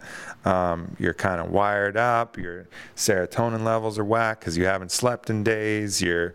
Um, 0.44 0.96
you're 0.98 1.14
kind 1.14 1.40
of 1.40 1.50
wired 1.50 1.96
up. 1.96 2.36
Your 2.36 2.68
serotonin 2.96 3.64
levels 3.64 3.98
are 3.98 4.04
whack 4.04 4.40
because 4.40 4.56
you 4.56 4.66
haven't 4.66 4.92
slept 4.92 5.30
in 5.30 5.42
days. 5.42 6.02
You're, 6.02 6.34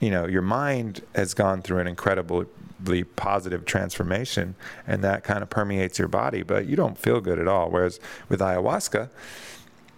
you 0.00 0.10
know, 0.10 0.26
your 0.26 0.42
mind 0.42 1.02
has 1.14 1.34
gone 1.34 1.62
through 1.62 1.78
an 1.78 1.86
incredibly 1.86 3.04
positive 3.04 3.64
transformation, 3.64 4.54
and 4.86 5.04
that 5.04 5.22
kind 5.24 5.42
of 5.42 5.50
permeates 5.50 5.98
your 5.98 6.08
body, 6.08 6.42
but 6.42 6.66
you 6.66 6.76
don't 6.76 6.98
feel 6.98 7.20
good 7.20 7.38
at 7.38 7.46
all. 7.46 7.70
Whereas 7.70 8.00
with 8.28 8.40
ayahuasca, 8.40 9.08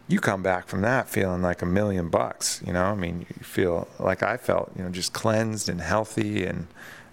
you 0.06 0.20
come 0.20 0.42
back 0.42 0.68
from 0.68 0.82
that 0.82 1.08
feeling 1.08 1.42
like 1.42 1.62
a 1.62 1.66
million 1.66 2.08
bucks. 2.08 2.62
You 2.66 2.72
know, 2.72 2.84
I 2.84 2.94
mean, 2.94 3.26
you 3.36 3.44
feel 3.44 3.88
like 3.98 4.22
I 4.22 4.36
felt, 4.36 4.70
you 4.76 4.84
know, 4.84 4.90
just 4.90 5.12
cleansed 5.12 5.68
and 5.68 5.80
healthy, 5.80 6.44
and 6.44 6.66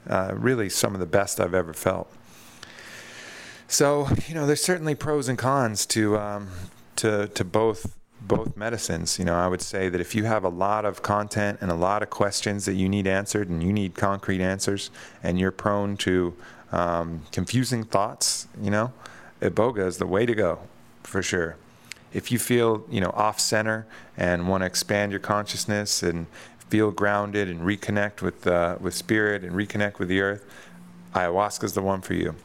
uh, 0.09 0.33
really 0.35 0.69
some 0.69 0.93
of 0.93 0.99
the 0.99 1.05
best 1.05 1.39
I've 1.39 1.53
ever 1.53 1.73
felt. 1.73 2.11
So, 3.67 4.09
you 4.27 4.35
know, 4.35 4.45
there's 4.45 4.63
certainly 4.63 4.95
pros 4.95 5.29
and 5.29 5.37
cons 5.37 5.85
to 5.87 6.17
um, 6.17 6.49
to 6.97 7.27
to 7.29 7.45
both 7.45 7.95
both 8.19 8.57
medicines. 8.57 9.17
You 9.17 9.25
know, 9.25 9.35
I 9.35 9.47
would 9.47 9.61
say 9.61 9.87
that 9.89 10.01
if 10.01 10.13
you 10.13 10.25
have 10.25 10.43
a 10.43 10.49
lot 10.49 10.83
of 10.83 11.01
content 11.01 11.59
and 11.61 11.71
a 11.71 11.75
lot 11.75 12.03
of 12.03 12.09
questions 12.09 12.65
that 12.65 12.73
you 12.73 12.89
need 12.89 13.07
answered 13.07 13.49
and 13.49 13.63
you 13.63 13.71
need 13.71 13.95
concrete 13.95 14.41
answers 14.41 14.91
and 15.23 15.39
you're 15.39 15.51
prone 15.51 15.97
to 15.97 16.33
um, 16.71 17.21
confusing 17.31 17.83
thoughts, 17.83 18.47
you 18.61 18.69
know, 18.69 18.91
Iboga 19.41 19.85
is 19.87 19.97
the 19.97 20.05
way 20.05 20.25
to 20.25 20.35
go 20.35 20.59
for 21.03 21.23
sure. 21.23 21.55
If 22.13 22.31
you 22.31 22.39
feel, 22.39 22.85
you 22.89 23.01
know, 23.01 23.11
off 23.11 23.39
center 23.39 23.85
and 24.17 24.47
want 24.47 24.61
to 24.61 24.65
expand 24.65 25.11
your 25.11 25.19
consciousness 25.19 26.03
and 26.03 26.27
feel 26.69 26.91
grounded 26.91 27.47
and 27.49 27.61
reconnect 27.61 28.21
with, 28.21 28.47
uh, 28.47 28.77
with 28.79 28.93
spirit 28.93 29.43
and 29.43 29.53
reconnect 29.53 29.99
with 29.99 30.07
the 30.07 30.21
earth, 30.21 30.45
ayahuasca 31.13 31.63
is 31.63 31.73
the 31.73 31.81
one 31.81 32.01
for 32.01 32.13
you. 32.13 32.35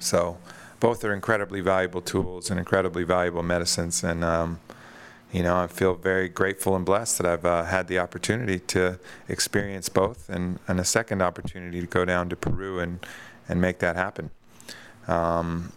So 0.00 0.38
both 0.80 1.04
are 1.04 1.12
incredibly 1.12 1.60
valuable 1.60 2.00
tools 2.00 2.50
and 2.50 2.58
incredibly 2.58 3.04
valuable 3.04 3.42
medicines. 3.42 4.04
And, 4.04 4.22
um, 4.24 4.60
you 5.32 5.42
know, 5.42 5.56
I 5.56 5.66
feel 5.66 5.94
very 5.94 6.28
grateful 6.28 6.76
and 6.76 6.84
blessed 6.84 7.18
that 7.18 7.26
I've 7.26 7.44
uh, 7.44 7.64
had 7.64 7.88
the 7.88 7.98
opportunity 7.98 8.58
to 8.60 8.98
experience 9.28 9.88
both, 9.88 10.28
and, 10.28 10.58
and 10.68 10.78
a 10.78 10.84
second 10.84 11.20
opportunity 11.22 11.80
to 11.80 11.86
go 11.86 12.04
down 12.04 12.28
to 12.28 12.36
Peru 12.36 12.78
and 12.78 13.04
and 13.48 13.60
make 13.60 13.78
that 13.78 13.96
happen. 13.96 14.30
Um, 15.06 15.72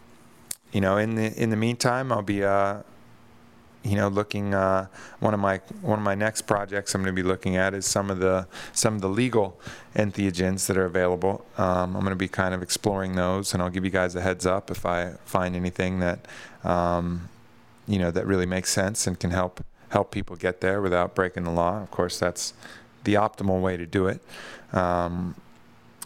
you 0.72 0.82
know, 0.82 0.98
in 0.98 1.16
the 1.16 1.34
in 1.42 1.50
the 1.50 1.56
meantime, 1.56 2.12
I'll 2.12 2.22
be 2.22 2.44
uh, 2.44 2.84
you 3.84 3.96
know 3.96 4.08
looking 4.08 4.54
uh, 4.54 4.88
one 5.20 5.34
of 5.34 5.40
my 5.40 5.58
one 5.82 6.00
of 6.00 6.04
my 6.04 6.16
next 6.16 6.44
projects 6.44 6.94
I'm 6.94 7.02
going 7.02 7.16
to 7.16 7.22
be 7.22 7.28
looking 7.28 7.56
at 7.56 7.74
is 7.74 7.86
some 7.86 8.10
of 8.10 8.20
the 8.20 8.48
some 8.74 8.96
of 8.96 9.02
the 9.02 9.10
legal 9.10 9.60
entheogens 9.96 10.68
that 10.68 10.78
are 10.78 10.86
available. 10.86 11.46
Um, 11.58 11.96
I'm 11.96 12.02
going 12.02 12.10
to 12.10 12.16
be 12.16 12.28
kind 12.28 12.54
of 12.54 12.62
exploring 12.62 13.16
those, 13.16 13.54
and 13.54 13.64
I'll 13.64 13.70
give 13.70 13.86
you 13.86 13.92
guys 13.92 14.16
a 14.16 14.22
heads 14.22 14.46
up 14.46 14.70
if 14.70 14.86
I 14.86 15.14
find 15.26 15.56
anything 15.56 16.00
that 16.00 16.26
um, 16.64 17.30
you 17.88 18.00
know 18.00 18.12
that 18.12 18.26
really 18.26 18.46
makes 18.46 18.72
sense 18.72 19.08
and 19.08 19.20
can 19.20 19.32
help 19.32 19.64
help 19.90 20.12
people 20.12 20.36
get 20.36 20.62
there 20.62 20.82
without 20.82 21.16
breaking 21.16 21.44
the 21.44 21.52
law. 21.52 21.82
Of 21.82 21.92
course, 21.92 22.20
that's 22.20 22.54
the 23.06 23.16
optimal 23.16 23.62
way 23.62 23.78
to 23.78 23.86
do 23.86 24.08
it. 24.08 24.22
Um, 24.74 25.36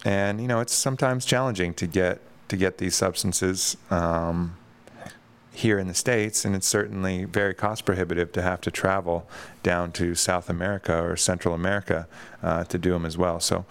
and 0.05 0.39
you 0.39 0.47
know, 0.47 0.59
it's 0.59 0.73
sometimes 0.73 1.25
challenging 1.25 1.73
to 1.75 1.87
get 1.87 2.21
to 2.49 2.57
get 2.57 2.77
these 2.77 2.95
substances 2.95 3.77
um, 3.89 4.57
here 5.53 5.79
in 5.79 5.87
the 5.87 5.93
states, 5.93 6.45
and 6.45 6.55
it's 6.55 6.67
certainly 6.67 7.25
very 7.25 7.53
cost 7.53 7.85
prohibitive 7.85 8.31
to 8.33 8.41
have 8.41 8.59
to 8.61 8.71
travel 8.71 9.29
down 9.61 9.91
to 9.93 10.15
South 10.15 10.49
America 10.49 11.01
or 11.03 11.15
Central 11.15 11.53
America 11.53 12.07
uh, 12.41 12.63
to 12.65 12.77
do 12.77 12.91
them 12.91 13.05
as 13.05 13.17
well. 13.17 13.39
So, 13.39 13.65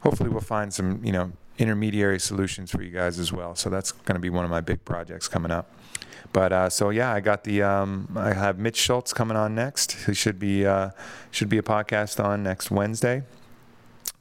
hopefully, 0.00 0.30
we'll 0.30 0.40
find 0.40 0.72
some 0.72 1.04
you 1.04 1.12
know 1.12 1.32
intermediary 1.58 2.20
solutions 2.20 2.70
for 2.70 2.82
you 2.82 2.90
guys 2.90 3.18
as 3.18 3.32
well. 3.32 3.54
So 3.54 3.68
that's 3.68 3.92
going 3.92 4.14
to 4.14 4.20
be 4.20 4.30
one 4.30 4.44
of 4.44 4.50
my 4.50 4.60
big 4.60 4.84
projects 4.84 5.28
coming 5.28 5.50
up. 5.50 5.70
But 6.32 6.52
uh, 6.52 6.70
so 6.70 6.90
yeah, 6.90 7.12
I 7.12 7.20
got 7.20 7.44
the 7.44 7.62
um, 7.62 8.08
I 8.16 8.32
have 8.32 8.58
Mitch 8.58 8.76
Schultz 8.76 9.12
coming 9.12 9.36
on 9.36 9.54
next. 9.54 9.92
He 10.06 10.14
should 10.14 10.38
be 10.38 10.66
uh, 10.66 10.90
should 11.30 11.48
be 11.48 11.58
a 11.58 11.62
podcast 11.62 12.22
on 12.22 12.42
next 12.42 12.70
Wednesday, 12.70 13.22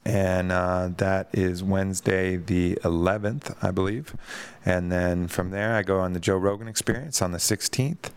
and 0.07 0.53
uh, 0.53 0.89
that 0.95 1.27
is 1.33 1.61
Wednesday 1.61 2.37
the 2.37 2.75
11th, 2.83 3.57
I 3.61 3.71
believe. 3.71 4.15
And 4.63 4.89
then 4.89 5.27
from 5.27 5.51
there, 5.51 5.75
I 5.75 5.83
go 5.83 5.99
on 5.99 6.13
the 6.13 6.19
Joe 6.21 6.37
Rogan 6.37 6.69
Experience 6.69 7.21
on 7.21 7.33
the 7.33 7.37
16th, 7.37 8.11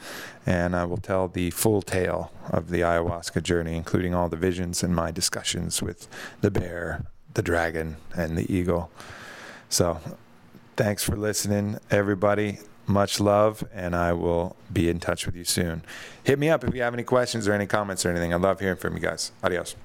and 0.46 0.76
I 0.76 0.84
will 0.84 0.98
tell 0.98 1.26
the 1.26 1.50
full 1.50 1.82
tale 1.82 2.30
of 2.48 2.70
the 2.70 2.82
ayahuasca 2.82 3.42
journey, 3.42 3.74
including 3.74 4.14
all 4.14 4.28
the 4.28 4.36
visions 4.36 4.84
and 4.84 4.94
my 4.94 5.10
discussions 5.10 5.82
with 5.82 6.06
the 6.42 6.50
bear, 6.52 7.06
the 7.34 7.42
dragon, 7.42 7.96
and 8.16 8.38
the 8.38 8.52
eagle. 8.52 8.90
So. 9.68 10.00
Thanks 10.76 11.04
for 11.04 11.14
listening, 11.14 11.78
everybody. 11.90 12.58
Much 12.86 13.20
love, 13.20 13.62
and 13.74 13.94
I 13.94 14.14
will 14.14 14.56
be 14.72 14.88
in 14.88 14.98
touch 14.98 15.26
with 15.26 15.36
you 15.36 15.44
soon. 15.44 15.82
Hit 16.24 16.38
me 16.38 16.48
up 16.48 16.64
if 16.64 16.74
you 16.74 16.80
have 16.80 16.94
any 16.94 17.02
questions 17.02 17.46
or 17.46 17.52
any 17.52 17.66
comments 17.66 18.06
or 18.06 18.10
anything. 18.10 18.32
I 18.32 18.38
love 18.38 18.60
hearing 18.60 18.78
from 18.78 18.94
you 18.94 19.00
guys. 19.00 19.30
Adios. 19.44 19.76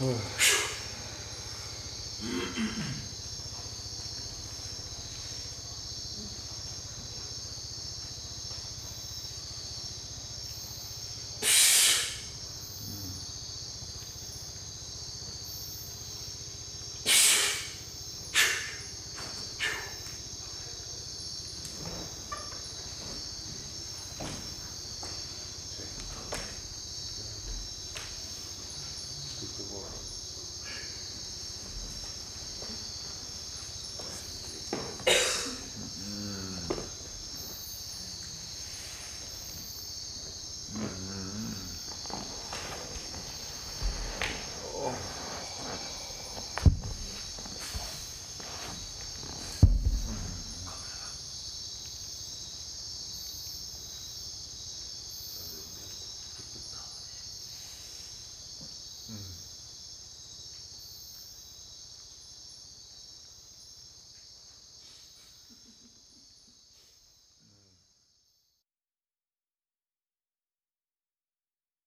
Oh. 0.00 0.20